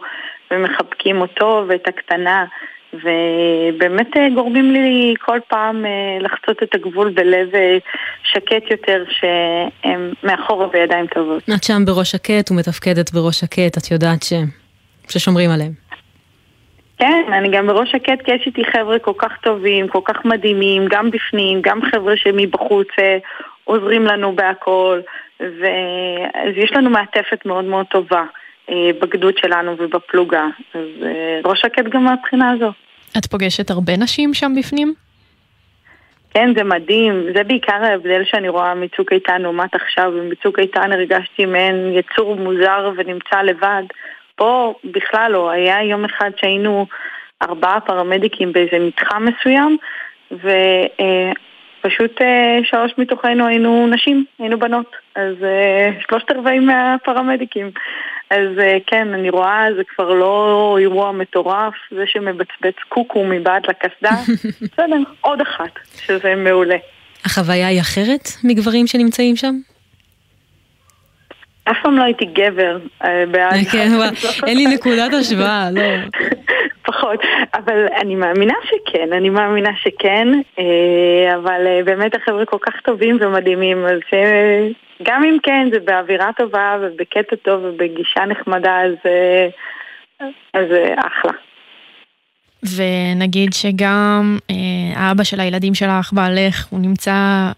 ומחבקים 0.51 1.21
אותו 1.21 1.65
ואת 1.67 1.87
הקטנה. 1.87 2.45
ובאמת 2.93 4.17
אה, 4.17 4.27
גורמים 4.35 4.71
לי 4.71 5.13
כל 5.19 5.39
פעם 5.47 5.85
אה, 5.85 6.17
לחצות 6.19 6.63
את 6.63 6.75
הגבול 6.75 7.09
בלב 7.09 7.55
אה, 7.55 7.77
שקט 8.23 8.71
יותר 8.71 9.03
שהם 9.09 10.13
מאחורה 10.23 10.67
בידיים 10.67 11.07
טובות. 11.07 11.43
את 11.57 11.63
שם 11.63 11.85
בראש 11.85 12.11
שקט 12.11 12.51
ומתפקדת 12.51 13.11
בראש 13.11 13.39
שקט, 13.39 13.77
את 13.77 13.91
יודעת 13.91 14.23
ש... 14.23 14.33
ששומרים 15.09 15.49
עליהם. 15.49 15.71
כן, 16.97 17.23
אני 17.33 17.49
גם 17.51 17.67
בראש 17.67 17.91
שקט 17.91 18.21
כי 18.25 18.31
יש 18.31 18.43
איתי 18.45 18.65
חבר'ה 18.65 18.99
כל 18.99 19.13
כך 19.17 19.31
טובים, 19.43 19.87
כל 19.87 20.01
כך 20.05 20.25
מדהימים, 20.25 20.85
גם 20.89 21.11
בפנים, 21.11 21.61
גם 21.61 21.79
חבר'ה 21.91 22.17
שמבחוץ 22.17 22.87
עוזרים 23.63 24.05
לנו 24.05 24.35
בהכל, 24.35 24.99
ואז 25.39 26.53
יש 26.55 26.71
לנו 26.71 26.89
מעטפת 26.89 27.45
מאוד 27.45 27.65
מאוד 27.65 27.85
טובה 27.85 28.23
בגדוד 29.01 29.37
שלנו 29.37 29.75
ובפלוגה, 29.79 30.47
אז 30.73 30.81
אה, 31.03 31.39
ראש 31.45 31.61
שקט 31.61 31.83
גם 31.89 32.03
מהבחינה 32.03 32.51
הזו. 32.51 32.71
את 33.17 33.25
פוגשת 33.25 33.71
הרבה 33.71 33.97
נשים 33.97 34.33
שם 34.33 34.51
בפנים? 34.59 34.93
כן, 36.33 36.53
זה 36.57 36.63
מדהים, 36.63 37.25
זה 37.35 37.43
בעיקר 37.43 37.83
ההבדל 37.83 38.21
שאני 38.25 38.49
רואה 38.49 38.75
מצוק 38.75 39.13
איתן 39.13 39.41
לעומת 39.41 39.75
עכשיו, 39.75 40.11
בצוק 40.31 40.59
איתן 40.59 40.91
הרגשתי 40.91 41.45
מעין 41.45 41.93
יצור 41.93 42.35
מוזר 42.35 42.91
ונמצא 42.97 43.41
לבד. 43.41 43.83
פה 44.35 44.73
בכלל 44.83 45.31
לא, 45.31 45.49
היה 45.49 45.83
יום 45.83 46.05
אחד 46.05 46.31
שהיינו 46.37 46.85
ארבעה 47.41 47.79
פרמדיקים 47.79 48.53
באיזה 48.53 48.79
מתחם 48.79 49.25
מסוים, 49.25 49.77
ופשוט 50.31 52.21
שלוש 52.63 52.91
מתוכנו 52.97 53.47
היינו 53.47 53.87
נשים, 53.87 54.25
היינו 54.39 54.59
בנות, 54.59 54.95
אז 55.15 55.33
אה, 55.43 55.89
שלושת 56.09 56.31
רבעים 56.31 56.65
מהפרמדיקים. 56.65 57.71
אז 58.29 58.59
אה, 58.59 58.77
כן, 58.87 59.13
אני 59.13 59.29
רואה, 59.29 59.65
זה 59.77 59.81
כבר 59.95 60.09
לא 60.09 60.77
אירוע 60.79 61.11
מטורף, 61.11 61.73
זה 61.91 62.03
שמבצבץ 62.07 62.75
קוקו 62.89 63.23
מבעד 63.23 63.61
לקסדה, 63.67 64.11
בסדר, 64.61 64.97
עוד 65.21 65.41
אחת, 65.41 65.79
שזה 66.05 66.35
מעולה. 66.35 66.77
החוויה 67.25 67.67
היא 67.67 67.81
אחרת 67.81 68.29
מגברים 68.43 68.87
שנמצאים 68.87 69.35
שם? 69.35 69.55
אף 71.63 71.77
פעם 71.83 71.97
לא 71.97 72.03
הייתי 72.03 72.25
גבר 72.25 72.77
אה, 73.03 73.23
בעד. 73.31 73.65
כן, 73.71 73.87
וואו, 73.95 74.09
אין 74.47 74.57
לי 74.57 74.65
נקודת 74.65 75.13
השוואה, 75.13 75.71
לא. 75.71 75.81
פחות, 76.91 77.19
אבל 77.53 77.85
אני 78.01 78.15
מאמינה 78.15 78.53
שכן, 78.63 79.13
אני 79.13 79.29
מאמינה 79.29 79.69
שכן, 79.75 80.27
אה, 80.59 81.35
אבל 81.35 81.67
אה, 81.67 81.81
באמת 81.85 82.15
החבר'ה 82.15 82.45
כל 82.45 82.57
כך 82.61 82.73
טובים 82.85 83.17
ומדהימים, 83.21 83.85
אז 83.85 83.99
אה, 84.13 84.67
גם 85.03 85.23
אם 85.23 85.37
כן, 85.43 85.67
זה 85.71 85.79
באווירה 85.79 86.29
טובה 86.37 86.77
ובקטע 86.81 87.35
טוב 87.35 87.63
ובגישה 87.63 88.25
נחמדה, 88.25 88.81
אז 88.81 88.93
אה, 89.05 89.47
אז 90.53 90.65
זה 90.69 90.95
אחלה. 91.07 91.31
ונגיד 92.75 93.53
שגם 93.53 94.37
אה, 94.49 94.55
האבא 94.95 95.23
של 95.23 95.39
הילדים 95.39 95.75
שלך, 95.75 96.13
בעלך, 96.13 96.67
הוא 96.69 96.79
נמצא, 96.79 97.11
אה, 97.11 97.51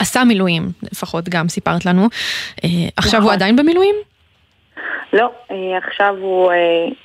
עשה 0.00 0.24
מילואים, 0.24 0.62
לפחות 0.92 1.28
גם 1.28 1.48
סיפרת 1.48 1.86
לנו. 1.86 2.02
אה, 2.64 2.68
עכשיו 2.96 3.20
הוא 3.20 3.24
נכון. 3.24 3.34
עדיין 3.34 3.56
במילואים? 3.56 3.94
לא, 5.12 5.30
אה, 5.50 5.78
עכשיו 5.78 6.14
הוא, 6.20 6.52
אה, 6.52 6.56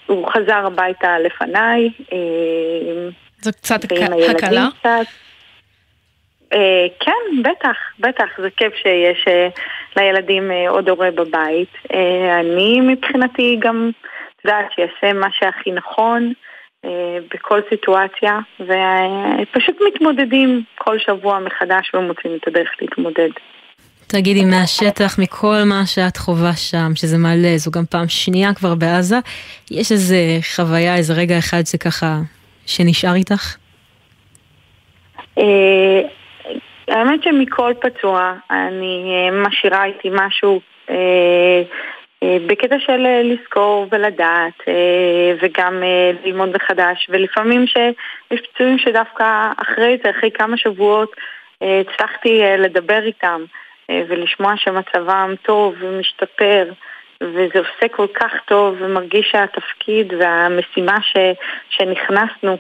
הוא 0.08 0.28
חזר 0.32 0.66
הביתה 0.66 1.20
לפניי. 1.20 1.90
אה, 2.14 3.10
זו 3.42 3.52
קצת 3.52 3.84
הקלה? 3.84 4.68
קצת. 4.80 5.06
אה, 6.54 6.86
כן, 7.00 7.42
בטח, 7.44 7.78
בטח, 8.00 8.26
זה 8.38 8.50
כיף 8.58 8.74
שיש 8.76 9.26
אה, 9.28 9.48
לילדים 9.98 10.52
אה, 10.52 10.70
עוד 10.70 10.90
הורה 10.90 11.12
בבית. 11.12 11.74
אה, 11.94 12.40
אני 12.40 12.82
מבחינתי 12.82 13.58
גם, 13.60 13.92
את 14.36 14.46
יודעת, 14.46 14.66
שיעשה 14.76 15.14
מה 15.14 15.28
שהכי 15.32 15.72
נכון 15.72 16.28
אה, 16.28 16.53
בכל 17.34 17.60
סיטואציה, 17.70 18.40
ופשוט 18.60 19.78
מתמודדים 19.88 20.64
כל 20.76 21.00
שבוע 21.00 21.40
מחדש 21.40 21.92
ומוצאים 21.94 22.36
את 22.36 22.48
הדרך 22.48 22.70
להתמודד. 22.82 23.30
תגידי, 24.08 24.46
מהשטח, 24.46 25.20
מכל 25.20 25.56
מה 25.66 25.86
שאת 25.86 26.18
חווה 26.18 26.54
שם, 26.56 26.96
שזה 26.96 27.18
מלא, 27.18 27.58
זו 27.58 27.72
גם 27.72 27.86
פעם 27.86 28.08
שנייה 28.08 28.54
כבר 28.54 28.76
בעזה, 28.76 29.20
יש 29.72 29.92
איזה 29.92 30.18
חוויה, 30.56 30.96
איזה 30.96 31.14
רגע 31.14 31.38
אחד 31.38 31.64
שככה, 31.66 32.18
שנשאר 32.66 33.14
איתך? 33.16 33.56
אה, 35.38 36.02
האמת 36.88 37.24
שמכל 37.24 37.74
פצוע 37.82 38.34
אני 38.52 39.14
אה, 39.14 39.48
משאירה 39.48 39.86
איתי 39.86 40.10
משהו 40.12 40.62
אה, 40.90 40.96
אה, 40.96 41.62
בקטע 42.48 42.80
של 42.80 43.06
אה, 43.06 43.22
לזכור 43.24 43.88
ולדעת 43.92 44.62
אה, 44.68 45.34
וגם 45.42 45.84
אה, 45.84 46.12
ללמוד 46.26 46.50
מחדש 46.56 47.08
ולפעמים 47.10 47.68
שיש 47.68 48.42
פצועים 48.42 48.78
שדווקא 48.78 49.52
אחרי 49.58 49.98
זה, 50.04 50.10
אחרי 50.10 50.32
כמה 50.32 50.58
שבועות 50.58 51.16
אה, 51.64 51.82
הצלחתי 51.82 52.44
אה, 52.44 52.58
לדבר 52.58 53.04
איתם 53.04 53.42
אה, 53.90 54.04
ולשמוע 54.08 54.54
שמצבם 54.58 55.34
טוב 55.42 55.76
ומשתפר 55.80 56.72
וזה 57.22 57.60
עושה 57.60 57.88
כל 57.92 58.08
כך 58.14 58.32
טוב 58.46 58.76
ומרגיש 58.80 59.30
שהתפקיד 59.32 60.14
והמשימה 60.20 60.98
ש, 61.02 61.18
שנכנסנו 61.70 62.58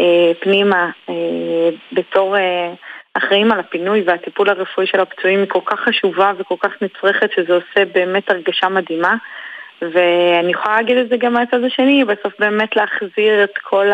אה, 0.00 0.32
פנימה 0.40 0.90
אה, 1.08 1.70
בתור 1.92 2.36
אה, 2.36 2.72
אחראים 3.14 3.52
על 3.52 3.60
הפינוי 3.60 4.02
והטיפול 4.06 4.48
הרפואי 4.48 4.86
של 4.86 5.00
הפצועים 5.00 5.38
היא 5.38 5.48
כל 5.48 5.60
כך 5.66 5.80
חשובה 5.80 6.32
וכל 6.38 6.56
כך 6.60 6.70
נצרכת 6.80 7.30
שזה 7.36 7.52
עושה 7.54 7.84
באמת 7.94 8.30
הרגשה 8.30 8.68
מדהימה 8.68 9.16
ואני 9.82 10.52
יכולה 10.52 10.76
להגיד 10.76 10.96
את 10.96 11.08
זה 11.08 11.16
גם 11.16 11.32
מהצד 11.32 11.64
השני, 11.64 12.04
בסוף 12.04 12.32
באמת 12.38 12.76
להחזיר 12.76 13.44
את 13.44 13.58
כל 13.62 13.86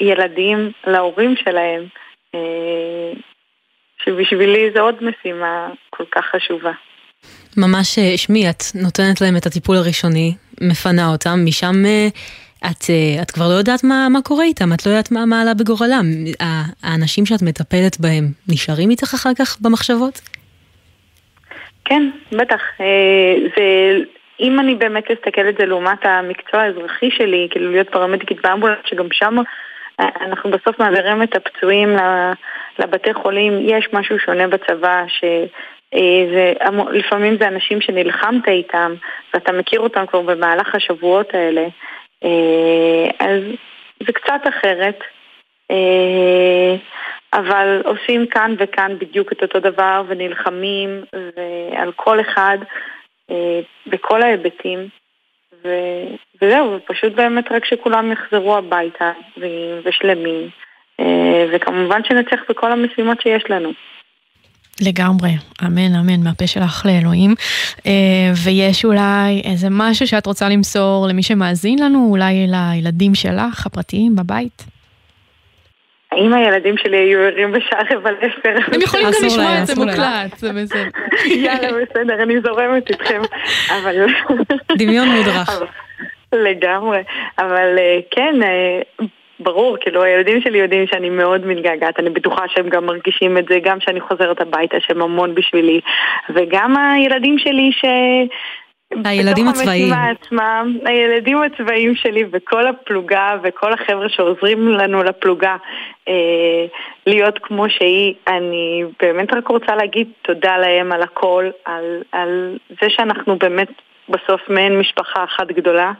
הילדים 0.00 0.72
להורים 0.86 1.34
שלהם 1.36 1.86
אה, 2.34 3.12
שבשבילי 4.04 4.70
זו 4.74 4.80
עוד 4.80 4.94
משימה 4.94 5.68
כל 5.90 6.04
כך 6.12 6.24
חשובה. 6.24 6.72
ממש, 7.56 7.98
אה, 7.98 8.16
שמי, 8.16 8.50
את 8.50 8.62
נותנת 8.74 9.20
להם 9.20 9.36
את 9.36 9.46
הטיפול 9.46 9.76
הראשוני, 9.76 10.34
מפנה 10.60 11.08
אותם, 11.12 11.44
משם 11.44 11.86
אה, 11.86 12.08
את, 12.66 12.90
אה, 12.90 13.22
את 13.22 13.30
כבר 13.30 13.48
לא 13.48 13.54
יודעת 13.54 13.84
מה, 13.84 14.08
מה 14.10 14.22
קורה 14.22 14.44
איתם, 14.44 14.72
את 14.72 14.86
לא 14.86 14.90
יודעת 14.90 15.12
מה 15.12 15.26
מעלה 15.26 15.54
בגורלם. 15.54 16.04
ה- 16.42 16.68
האנשים 16.82 17.26
שאת 17.26 17.42
מטפלת 17.42 18.00
בהם 18.00 18.24
נשארים 18.48 18.90
איתך 18.90 19.14
אחר 19.14 19.30
כך 19.38 19.60
במחשבות? 19.60 20.20
כן, 21.84 22.10
בטח. 22.32 22.60
אה, 22.80 23.34
זה, 23.56 23.64
אם 24.40 24.60
אני 24.60 24.74
באמת 24.74 25.04
אסתכל 25.10 25.40
על 25.40 25.54
זה 25.58 25.66
לעומת 25.66 25.98
המקצוע 26.06 26.60
האזרחי 26.60 27.10
שלי, 27.10 27.48
כאילו 27.50 27.72
להיות 27.72 27.88
פרמדיקית 27.88 28.42
באמבולנס, 28.42 28.78
שגם 28.86 29.06
שם 29.12 29.36
אה, 30.00 30.08
אנחנו 30.20 30.50
בסוף 30.50 30.78
מעבירים 30.78 31.22
את 31.22 31.36
הפצועים 31.36 31.96
לבתי 32.78 33.14
חולים, 33.14 33.52
יש 33.60 33.88
משהו 33.92 34.18
שונה 34.18 34.48
בצבא, 34.48 35.04
ש... 35.08 35.24
זה, 36.34 36.52
לפעמים 36.92 37.36
זה 37.40 37.48
אנשים 37.48 37.80
שנלחמת 37.80 38.48
איתם, 38.48 38.94
ואתה 39.34 39.52
מכיר 39.52 39.80
אותם 39.80 40.06
כבר 40.06 40.20
במהלך 40.20 40.74
השבועות 40.74 41.34
האלה, 41.34 41.66
אז 43.18 43.42
זה 44.06 44.12
קצת 44.12 44.40
אחרת. 44.48 44.98
אה, 45.70 46.76
אבל 47.32 47.82
עושים 47.84 48.26
כאן 48.26 48.54
וכאן 48.58 48.98
בדיוק 48.98 49.32
את 49.32 49.42
אותו 49.42 49.60
דבר 49.60 50.02
ונלחמים 50.08 51.04
ועל 51.36 51.92
כל 51.96 52.20
אחד 52.20 52.58
אה, 53.30 53.60
בכל 53.86 54.22
ההיבטים. 54.22 54.88
וזהו, 55.64 56.72
ופשוט 56.72 57.12
באמת 57.12 57.52
רק 57.52 57.64
שכולם 57.64 58.12
יחזרו 58.12 58.56
הביתה 58.56 59.12
ושלמים 59.84 60.48
אה, 61.00 61.46
וכמובן 61.52 62.04
שנצליח 62.04 62.40
בכל 62.48 62.72
המשימות 62.72 63.20
שיש 63.20 63.50
לנו. 63.50 63.72
לגמרי, 64.80 65.30
אמן 65.66 65.94
אמן, 65.94 66.22
מהפה 66.24 66.46
שלך 66.46 66.86
לאלוהים. 66.86 67.34
אה, 67.86 67.92
ויש 68.44 68.84
אולי 68.84 69.42
איזה 69.44 69.66
משהו 69.70 70.06
שאת 70.06 70.26
רוצה 70.26 70.48
למסור 70.48 71.06
למי 71.08 71.22
שמאזין 71.22 71.78
לנו, 71.78 72.08
אולי 72.10 72.46
לילדים 72.46 73.14
שלך, 73.14 73.66
הפרטיים, 73.66 74.16
בבית? 74.16 74.64
האם 76.12 76.34
הילדים 76.34 76.74
שלי 76.76 76.96
היו 76.96 77.20
ערים 77.20 77.52
בשעה 77.52 77.80
רבע 77.90 78.10
לעשר? 78.10 78.72
הם 78.74 78.80
יכולים 78.80 79.06
גם 79.06 79.12
לשמוע 79.26 79.62
את 79.62 79.66
זה 79.66 79.74
מוקלט, 79.74 80.36
זה 80.36 80.52
בסדר. 80.52 80.88
יאללה, 81.26 81.68
בסדר, 81.68 82.22
אני 82.22 82.40
זורמת 82.40 82.90
איתכם. 82.90 83.20
אבל... 83.70 84.06
דמיון 84.78 85.08
מודרך. 85.08 85.62
לגמרי. 86.32 87.02
אבל 87.38 87.78
אה, 87.78 87.98
כן, 88.10 88.34
אה, 88.42 89.06
ברור, 89.40 89.76
כאילו 89.80 90.02
הילדים 90.02 90.40
שלי 90.40 90.58
יודעים 90.58 90.86
שאני 90.86 91.10
מאוד 91.10 91.46
מתגעגעת, 91.46 92.00
אני 92.00 92.10
בטוחה 92.10 92.48
שהם 92.48 92.68
גם 92.68 92.86
מרגישים 92.86 93.38
את 93.38 93.44
זה, 93.48 93.58
גם 93.62 93.78
כשאני 93.78 94.00
חוזרת 94.00 94.40
הביתה 94.40 94.76
שהם 94.80 95.02
המון 95.02 95.34
בשבילי, 95.34 95.80
וגם 96.34 96.76
הילדים 96.76 97.38
שלי 97.38 97.70
ש... 97.72 97.84
הילדים 99.04 99.48
הצבאיים. 99.48 99.92
עצמם, 99.92 100.78
הילדים 100.84 101.38
הצבאיים 101.42 101.94
שלי 101.94 102.24
וכל 102.30 102.66
הפלוגה 102.66 103.36
וכל 103.42 103.72
החבר'ה 103.72 104.08
שעוזרים 104.08 104.68
לנו 104.68 105.02
לפלוגה 105.02 105.56
אה, 106.08 106.14
להיות 107.06 107.38
כמו 107.42 107.70
שהיא, 107.70 108.14
אני 108.28 108.84
באמת 109.02 109.34
רק 109.34 109.48
רוצה 109.48 109.76
להגיד 109.76 110.08
תודה 110.22 110.56
להם 110.56 110.92
על 110.92 111.02
הכל, 111.02 111.50
על, 111.64 112.02
על 112.12 112.56
זה 112.82 112.90
שאנחנו 112.90 113.36
באמת 113.36 113.68
בסוף 114.08 114.40
מעין 114.48 114.78
משפחה 114.78 115.24
אחת 115.24 115.48
גדולה 115.48 115.92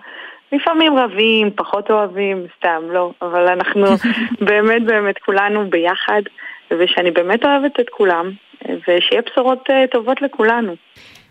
לפעמים 0.53 0.99
רבים, 0.99 1.51
פחות 1.57 1.91
אוהבים, 1.91 2.47
סתם, 2.59 2.83
לא, 2.93 3.13
אבל 3.23 3.49
אנחנו 3.49 3.87
באמת 4.49 4.85
באמת 4.87 5.19
כולנו 5.25 5.71
ביחד, 5.71 6.23
ושאני 6.71 7.11
באמת 7.11 7.45
אוהבת 7.45 7.81
את 7.81 7.87
כולם, 7.91 8.31
ושיהיה 8.65 9.23
בשורות 9.31 9.65
אה, 9.71 9.85
טובות 9.91 10.23
לכולנו. 10.23 10.75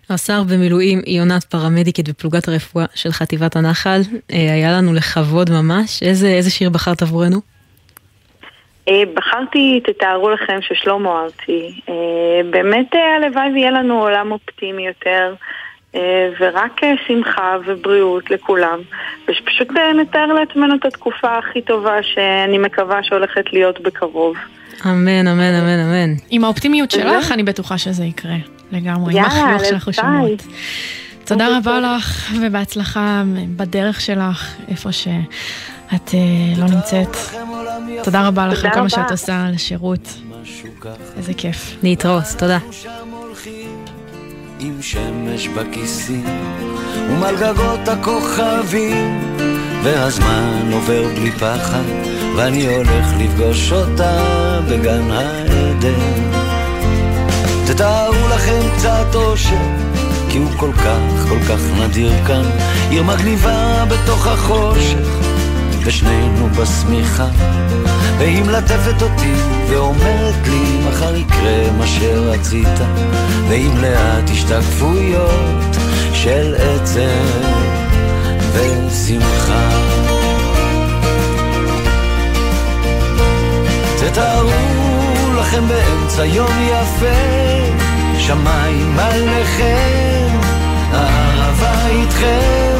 השר 0.09 0.41
במילואים 0.51 1.01
יונת 1.07 1.43
פרמדיקית 1.43 2.09
בפלוגת 2.09 2.47
הרפואה 2.47 2.85
של 2.95 3.09
חטיבת 3.11 3.55
הנחל, 3.55 3.99
אה, 4.33 4.53
היה 4.53 4.71
לנו 4.71 4.93
לכבוד 4.93 5.49
ממש. 5.49 6.03
איזה, 6.03 6.27
איזה 6.27 6.49
שיר 6.49 6.69
בחרת 6.69 7.01
עבורנו? 7.01 7.37
אה, 8.89 9.03
בחרתי, 9.13 9.81
תתארו 9.83 10.29
לכם, 10.29 10.57
ששלמה 10.61 11.21
ארצי. 11.23 11.81
באמת 12.49 12.95
הלוואי 13.17 13.51
ויהיה 13.53 13.71
לנו 13.71 14.01
עולם 14.01 14.31
אופטימי 14.31 14.87
יותר, 14.87 15.33
ורק 16.39 16.83
אה, 16.83 16.93
שמחה 17.07 17.57
ובריאות 17.65 18.31
לכולם, 18.31 18.79
ושפשוט 19.27 19.67
אה, 19.77 19.93
נתאר 19.93 20.25
לעצמנו 20.25 20.75
את 20.75 20.85
התקופה 20.85 21.37
הכי 21.37 21.61
טובה 21.61 22.03
שאני 22.03 22.57
מקווה 22.57 23.03
שהולכת 23.03 23.53
להיות 23.53 23.81
בקרוב. 23.81 24.35
אמן, 24.85 25.27
אמן, 25.27 25.53
אמן, 25.53 25.79
אמן. 25.79 26.13
עם 26.29 26.43
האופטימיות 26.43 26.91
שלך, 26.91 27.31
אני 27.31 27.43
בטוחה 27.43 27.77
שזה 27.77 28.03
יקרה. 28.05 28.35
לגמרי, 28.71 29.19
עם 29.19 29.25
החיוך 29.25 29.87
הלוואי. 29.87 29.93
שומעות. 29.93 30.43
תודה 31.25 31.57
רבה 31.57 31.79
לך, 31.79 32.31
ובהצלחה 32.41 33.23
בדרך 33.55 34.01
שלך, 34.01 34.55
איפה 34.67 34.91
שאת 34.91 36.13
אה, 36.13 36.19
לא 36.57 36.65
נמצאת. 36.65 37.17
תודה 38.03 38.27
רבה 38.27 38.47
לך 38.47 38.65
על 38.65 38.71
כל 38.71 38.81
מה. 38.81 38.89
שאת 38.89 39.11
עושה, 39.11 39.45
על 39.45 39.53
השירות. 39.55 40.13
איזה 41.17 41.33
כיף. 41.33 41.75
להתראות, 41.83 42.23
תודה. 42.37 42.57
עם 44.59 44.81
שמש 44.81 45.47
בכיסים 45.47 46.25
ומעל 47.09 47.35
גגות 47.35 47.87
הכוכבים 47.87 49.19
והזמן 49.83 50.69
עובר 50.73 51.07
בלי 51.15 51.31
פחד 51.31 51.83
ואני 52.35 52.67
הולך 52.67 53.07
לפגוש 53.19 53.71
אותה 53.71 54.19
בגן 54.69 55.11
העדן. 55.11 56.37
תתארו 57.67 58.27
לכם 58.27 58.61
קצת 58.77 59.15
אושר 59.15 59.55
כי 60.29 60.37
הוא 60.37 60.51
כל 60.57 60.71
כך 60.73 61.27
כל 61.29 61.39
כך 61.39 61.59
נדיר 61.79 62.25
כאן. 62.27 62.43
עיר 62.89 63.03
מגניבה 63.03 63.85
בתוך 63.85 64.27
החושך 64.27 65.07
ושנינו 65.85 66.49
בשמיכה 66.49 67.27
והיא 68.17 68.43
מלטפת 68.43 69.01
אותי 69.01 69.33
ואומרת 69.69 70.47
לי 70.47 70.79
מחר 70.89 71.15
יקרה 71.15 71.71
מה 71.77 71.87
שרצית. 71.87 72.79
ועם 73.49 73.77
לאט 73.77 74.29
השתקפויות 74.31 75.77
של 76.13 76.55
עצב 76.57 77.57
ושמחה. 78.53 79.69
תתארו 83.99 84.51
לכם 85.39 85.67
באמצע 85.67 86.25
יום 86.25 86.51
יפה 86.67 87.87
שמיים 88.19 88.99
עליכם 88.99 90.27
אהבה 90.93 91.87
איתכם. 91.87 92.77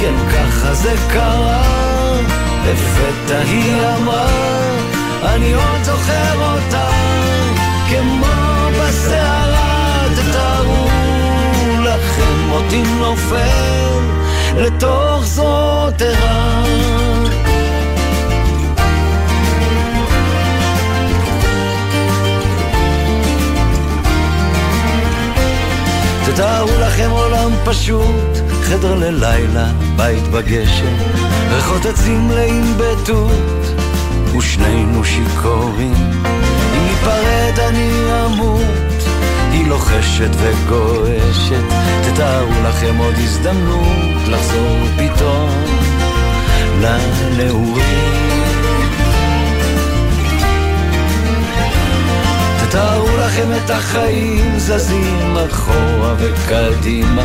כן 0.00 0.14
ככה 0.32 0.74
זה 0.74 0.94
קרה 1.12 1.62
לפתע 2.66 3.38
היא 3.38 3.72
אמרה 3.96 4.55
אני 5.34 5.52
עוד 5.52 5.82
זוכר 5.82 6.52
אותה 6.52 6.88
כמו 7.88 8.26
בסערה 8.80 10.04
תתארו 10.14 10.88
לכם 11.84 12.50
אותי 12.50 12.82
נופל 12.82 14.00
לתוך 14.56 15.24
זאת 15.24 16.02
ערה. 16.02 16.62
תתארו 26.26 26.70
לכם 26.80 27.10
עולם 27.10 27.50
פשוט, 27.64 28.36
חדר 28.62 28.94
ללילה, 28.94 29.66
בית 29.96 30.28
בגשם, 30.28 30.94
ריחות 31.50 31.86
עצים 31.86 32.28
מלאים 32.28 32.74
בתות, 32.78 33.30
ושנינו 34.36 35.04
שיכורים. 35.04 35.94
אם 36.74 36.86
ניפרד 36.86 37.58
אני 37.68 37.90
אמות, 38.26 39.04
היא 39.52 39.66
לוחשת 39.68 40.30
וגועשת, 40.32 41.64
תתארו 42.02 42.52
לכם 42.68 42.96
עוד 42.98 43.14
הזדמנות 43.18 44.28
לחזור 44.28 44.78
פתאום 44.96 45.50
לנעורים. 46.80 48.26
תתארו 52.68 53.16
לכם 53.16 53.48
את 53.56 53.70
החיים 53.70 54.58
זזים 54.58 55.36
אחורה 55.50 56.14
וקדימה 56.18 57.24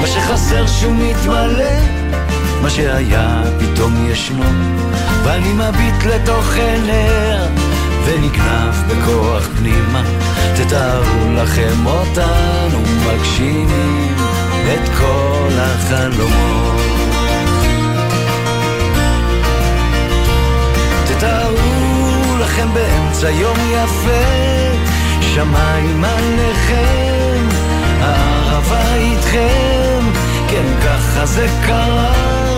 מה 0.00 0.06
שחסר 0.06 0.66
שהוא 0.66 0.94
מתמלא 0.94 2.00
מה 2.62 2.70
שהיה 2.70 3.42
פתאום 3.58 4.06
ישנו. 4.10 4.44
ואני 5.24 5.52
מביט 5.52 6.04
לתוך 6.06 6.54
עיניה 6.54 7.46
ונגנב 8.04 8.74
בכוח 8.88 9.48
פנימה. 9.58 10.02
תתארו 10.56 11.32
לכם 11.34 11.86
אותנו 11.86 12.78
מגשימים 13.06 14.14
את 14.74 14.88
כל 14.98 15.48
החלומות. 15.58 16.80
תתארו 21.08 22.36
לכם 22.40 22.68
באמצע 22.74 23.30
יום 23.30 23.56
יפה 23.72 24.50
שמיים 25.34 26.04
עליכם, 26.04 27.48
הערבה 28.00 28.94
איתכם, 28.94 30.04
כן 30.48 30.64
ככה 30.84 31.26
זה 31.26 31.46
קרה, 31.66 32.49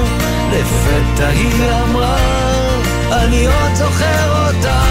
לפתע 0.52 1.28
היא 1.28 1.70
אמרה, 1.84 2.16
אני 3.12 3.46
עוד 3.46 3.74
זוכר 3.74 4.46
אותה, 4.46 4.82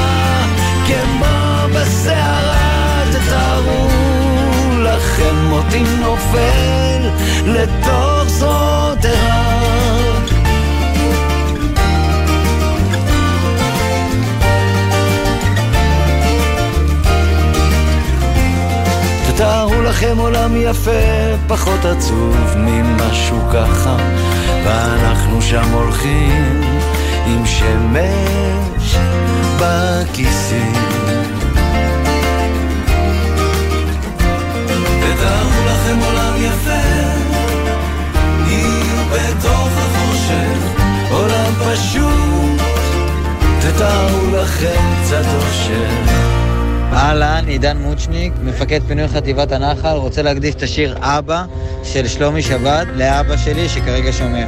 כמו 0.87 1.67
בסערה, 1.75 3.03
תתארו 3.11 3.87
לכם 4.79 5.51
אותי 5.51 5.83
נופל 5.99 7.09
לתוך 7.45 8.23
זאת 8.27 9.05
ערה. 9.05 9.61
תתארו 19.27 19.81
לכם 19.81 20.17
עולם 20.17 20.55
יפה, 20.55 20.91
פחות 21.47 21.85
עצוב 21.85 22.37
ממשהו 22.57 23.37
ככה, 23.53 23.95
ואנחנו 24.65 25.41
שם 25.41 25.71
הולכים 25.73 26.61
עם 27.25 27.45
שמש 27.45 28.95
בכיסים. 29.59 30.73
תתארו 35.01 35.65
לכם 35.65 35.97
עולם 36.05 36.33
יפה, 36.37 36.87
עיר 38.47 39.03
בתוך 39.13 39.69
החושך, 39.77 40.81
עולם 41.11 41.53
פשוט, 41.65 42.61
תתארו 43.61 44.35
לכם 44.35 44.81
קצת 45.03 45.25
אושר. 45.35 46.21
אהלן, 46.93 47.43
עידן 47.47 47.77
מוצ'ניק, 47.77 48.33
מפקד 48.43 48.79
פינוי 48.87 49.07
חטיבת 49.07 49.51
הנחל, 49.51 49.95
רוצה 49.95 50.21
להקדיש 50.21 50.55
את 50.55 50.63
השיר 50.63 50.97
אבא 50.99 51.43
של 51.83 52.07
שלומי 52.07 52.41
שבת 52.41 52.87
לאבא 52.95 53.37
שלי 53.37 53.69
שכרגע 53.69 54.11
שומע. 54.11 54.45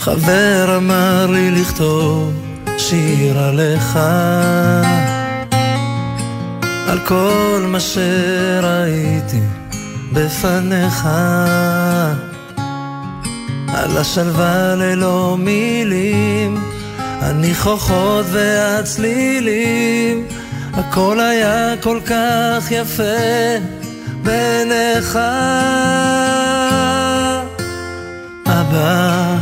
חבר 0.00 0.76
אמר 0.76 1.26
לי 1.26 1.50
לכתוב 1.50 2.32
שיר 2.78 3.38
עליך, 3.38 3.98
על 6.88 6.98
כל 7.06 7.64
מה 7.66 7.80
שראיתי 7.80 9.40
בפניך, 10.12 11.08
על 13.68 13.96
השלווה 13.96 14.74
ללא 14.74 15.36
מילים, 15.38 16.56
הניחוחות 16.98 18.26
והצלילים, 18.32 20.26
הכל 20.74 21.20
היה 21.20 21.74
כל 21.82 22.00
כך 22.06 22.70
יפה 22.70 23.02
בעיניך. 24.22 25.18
אבא, 28.46 29.36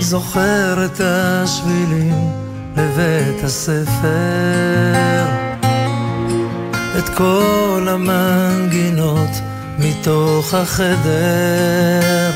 זוכר 0.00 0.84
את 0.84 1.00
השבילים 1.00 2.30
לבית 2.76 3.44
הספר, 3.44 3.82
את 7.04 7.08
כל 7.08 7.86
המנגינות 7.90 9.30
מתוך 9.78 10.54
החדר. 10.54 12.30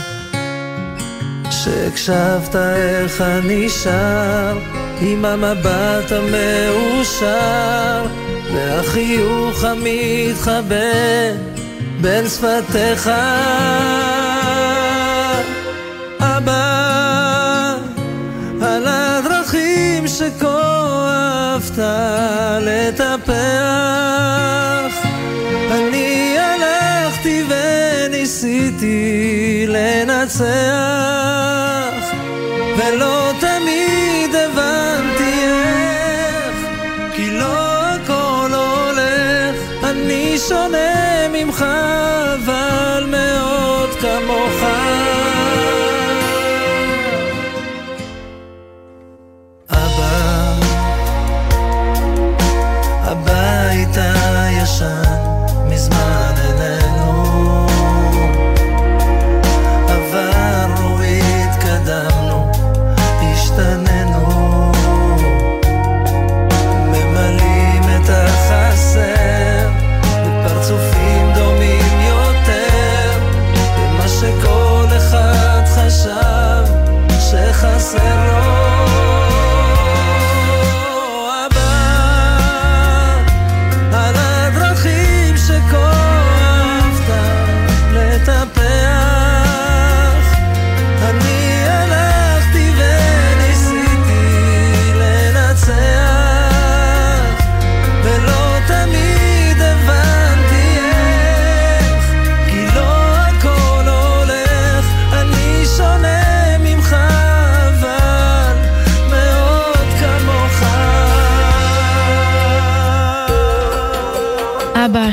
שהקשבת 1.50 2.56
איך 2.56 3.20
אני 3.20 3.68
שר, 3.68 4.58
עם 5.00 5.24
המבט 5.24 6.12
המאושר, 6.12 8.06
והחיוך 8.54 9.64
המתחבא 9.64 10.76
בין 12.00 12.28
שפתיך. 12.28 13.10
אהבת 21.78 22.62
לטפח, 22.62 23.36
אני 25.70 26.36
הלכתי 26.38 27.44
וניסיתי 27.48 29.64
לנצח, 29.68 30.46
ולא 32.76 33.25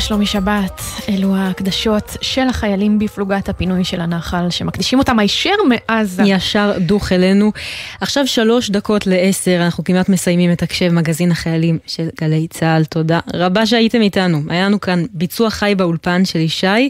שלומי 0.03 0.25
שבת, 0.25 0.81
אלו 1.09 1.35
ההקדשות 1.35 2.17
של 2.21 2.47
החיילים 2.49 2.99
בפלוגת 2.99 3.49
הפינוי 3.49 3.83
של 3.83 4.01
הנחל, 4.01 4.49
שמקדישים 4.49 4.99
אותם 4.99 5.19
הישר 5.19 5.53
מעזה. 5.69 6.23
ישר 6.25 6.71
דוך 6.79 7.11
אלינו. 7.11 7.51
עכשיו 8.01 8.27
שלוש 8.27 8.69
דקות 8.69 9.07
לעשר, 9.07 9.59
אנחנו 9.65 9.83
כמעט 9.83 10.09
מסיימים 10.09 10.51
את 10.51 10.63
הקשב 10.63 10.89
מגזין 10.89 11.31
החיילים 11.31 11.77
של 11.87 12.07
גלי 12.21 12.47
צה"ל. 12.49 12.85
תודה 12.85 13.19
רבה 13.33 13.65
שהייתם 13.65 14.01
איתנו. 14.01 14.41
היה 14.49 14.65
לנו 14.65 14.81
כאן 14.81 15.05
ביצוע 15.13 15.49
חי 15.49 15.73
באולפן 15.77 16.25
של 16.25 16.39
ישי. 16.39 16.89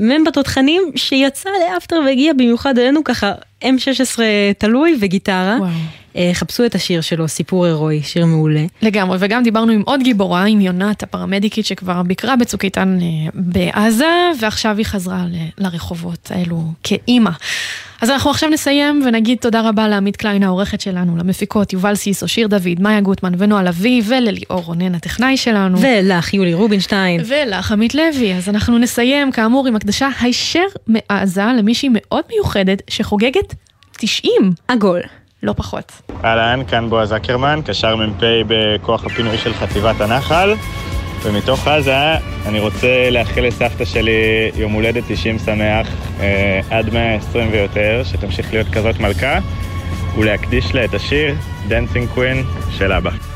מ"ם 0.00 0.24
בתותחנים 0.24 0.82
שיצא 0.96 1.50
לאפטר 1.72 2.00
והגיע 2.06 2.32
במיוחד 2.32 2.78
אלינו 2.78 3.04
ככה 3.04 3.32
M16 3.64 4.18
תלוי 4.58 4.98
וגיטרה. 5.00 5.56
וואו. 5.58 5.70
אה, 6.16 6.30
חפשו 6.34 6.66
את 6.66 6.74
השיר 6.74 7.00
שלו, 7.00 7.28
סיפור 7.28 7.66
הירואי, 7.66 8.02
שיר 8.02 8.26
מעולה. 8.26 8.64
לגמרי, 8.82 9.16
וגם 9.20 9.42
דיברנו 9.42 9.72
עם 9.72 9.82
עוד 9.86 10.00
גיבורה, 10.02 10.44
עם 10.44 10.60
יונת, 10.60 11.02
הפרמדיקית 11.02 11.66
שכבר 11.66 12.02
ביקרה 12.02 12.36
בצוק 12.36 12.64
איתן 12.64 12.98
אה, 13.02 13.06
בעזה, 13.34 14.30
ועכשיו 14.40 14.76
היא 14.76 14.86
חזרה 14.86 15.24
ל- 15.28 15.64
לרחובות 15.64 16.30
האלו 16.34 16.62
כאימא. 16.82 17.30
אז 18.00 18.10
אנחנו 18.10 18.30
עכשיו 18.30 18.50
נסיים 18.50 19.02
ונגיד 19.06 19.38
תודה 19.38 19.68
רבה 19.68 19.88
לעמית 19.88 20.16
קליין 20.16 20.42
העורכת 20.42 20.80
שלנו, 20.80 21.16
למפיקות 21.16 21.72
יובל 21.72 21.94
סיסו, 21.94 22.28
שיר 22.28 22.46
דוד, 22.46 22.80
מאיה 22.80 23.00
גוטמן 23.00 23.32
ונועה 23.38 23.62
לביא, 23.62 24.02
ולליאור 24.08 24.62
רונן 24.62 24.94
הטכנאי 24.94 25.36
שלנו. 25.36 25.78
ולך, 25.80 26.34
יולי 26.34 26.54
רובינשטיין. 26.54 27.20
ולך, 27.26 27.72
עמית 27.72 27.94
לוי. 27.94 28.34
אז 28.34 28.48
אנחנו 28.48 28.78
נסיים 28.78 29.32
כאמור 29.32 29.66
עם 29.66 29.76
הקדשה 29.76 30.08
הישר 30.20 30.66
מעזה 30.86 31.44
למישהי 31.58 31.88
מאוד 31.92 32.24
מיוחדת 32.30 32.82
שחוגגת 32.88 33.54
90. 33.92 34.32
עגול. 34.68 35.00
לא 35.42 35.52
פחות. 35.52 35.92
אהלן, 36.24 36.60
כאן 36.68 36.90
בועז 36.90 37.12
אקרמן, 37.12 37.60
קשר 37.64 37.96
מ"פ 37.96 38.22
בכוח 38.48 39.04
הפינוי 39.04 39.38
של 39.38 39.54
חטיבת 39.54 40.00
הנחל, 40.00 40.54
ומתוך 41.22 41.68
עזה 41.68 41.96
אני 42.46 42.60
רוצה 42.60 43.10
לאחל 43.10 43.40
לסבתא 43.40 43.84
שלי 43.84 44.50
יום 44.54 44.72
הולדת 44.72 45.04
90 45.08 45.38
שמח, 45.38 45.88
אה, 46.20 46.60
עד 46.70 46.92
120 46.92 47.48
ויותר, 47.52 48.02
שתמשיך 48.04 48.52
להיות 48.52 48.66
כזאת 48.72 49.00
מלכה, 49.00 49.38
ולהקדיש 50.18 50.74
לה 50.74 50.84
את 50.84 50.94
השיר 50.94 51.34
Dancing 51.68 52.16
Queen 52.16 52.70
של 52.70 52.92
אבא. 52.92 53.29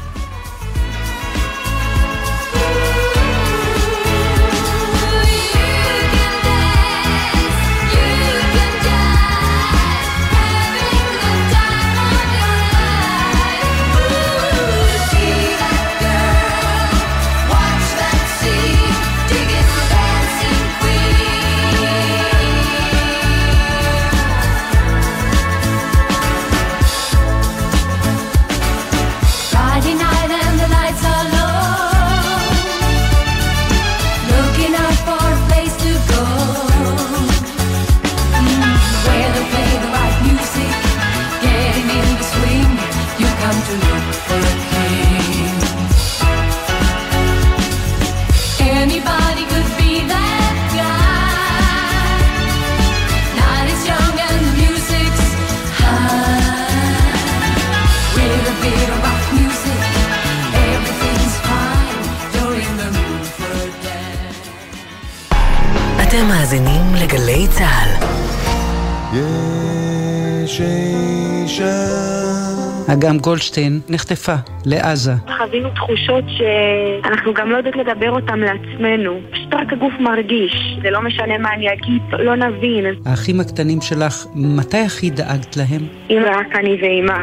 אגם 73.14 73.20
גולדשטיין 73.20 73.80
נחטפה 73.88 74.34
לעזה. 74.66 75.12
חווינו 75.38 75.68
תחושות 75.74 76.24
שאנחנו 76.36 77.34
גם 77.34 77.50
לא 77.50 77.56
יודעות 77.56 77.76
לדבר 77.76 78.10
אותן 78.10 78.38
לעצמנו. 78.38 79.20
פשוט 79.30 79.54
רק 79.54 79.72
הגוף 79.72 79.92
מרגיש. 80.00 80.76
זה 80.82 80.90
לא 80.90 81.02
משנה 81.02 81.38
מה 81.38 81.48
אני 81.54 81.72
אגיד, 81.72 82.02
לא 82.12 82.36
נבין. 82.36 82.84
האחים 83.06 83.40
הקטנים 83.40 83.80
שלך, 83.80 84.26
מתי 84.34 84.78
הכי 84.78 85.10
דאגת 85.10 85.56
להם? 85.56 85.82
אם 86.10 86.22
רק 86.26 86.56
אני 86.56 86.76
ואמא 86.82 87.18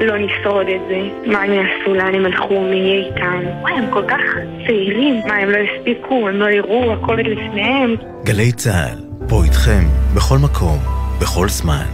לא 0.00 0.14
נשרוד 0.18 0.66
את 0.68 0.80
זה, 0.88 1.30
מה 1.32 1.42
הם 1.42 1.52
יעשו, 1.52 1.94
לאן 1.94 2.14
הם 2.14 2.24
הלכו, 2.26 2.60
מי 2.60 2.76
יהיה 2.76 3.06
איתם? 3.06 3.40
וואי, 3.60 3.72
הם 3.72 3.90
כל 3.90 4.04
כך 4.08 4.20
צעירים. 4.66 5.20
מה, 5.26 5.34
הם 5.34 5.50
לא 5.50 5.56
הספיקו, 5.56 6.28
הם 6.28 6.36
לא 6.36 6.46
יראו, 6.50 6.92
הכל 6.92 7.16
עוד 7.16 7.26
לפניהם. 7.26 7.94
גלי 8.24 8.52
צה"ל, 8.52 8.98
פה 9.28 9.44
איתכם, 9.44 9.84
בכל 10.16 10.38
מקום, 10.38 10.78
בכל 11.20 11.48
זמן. 11.48 11.86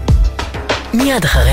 מיד 0.95 1.25
אחרי 1.25 1.53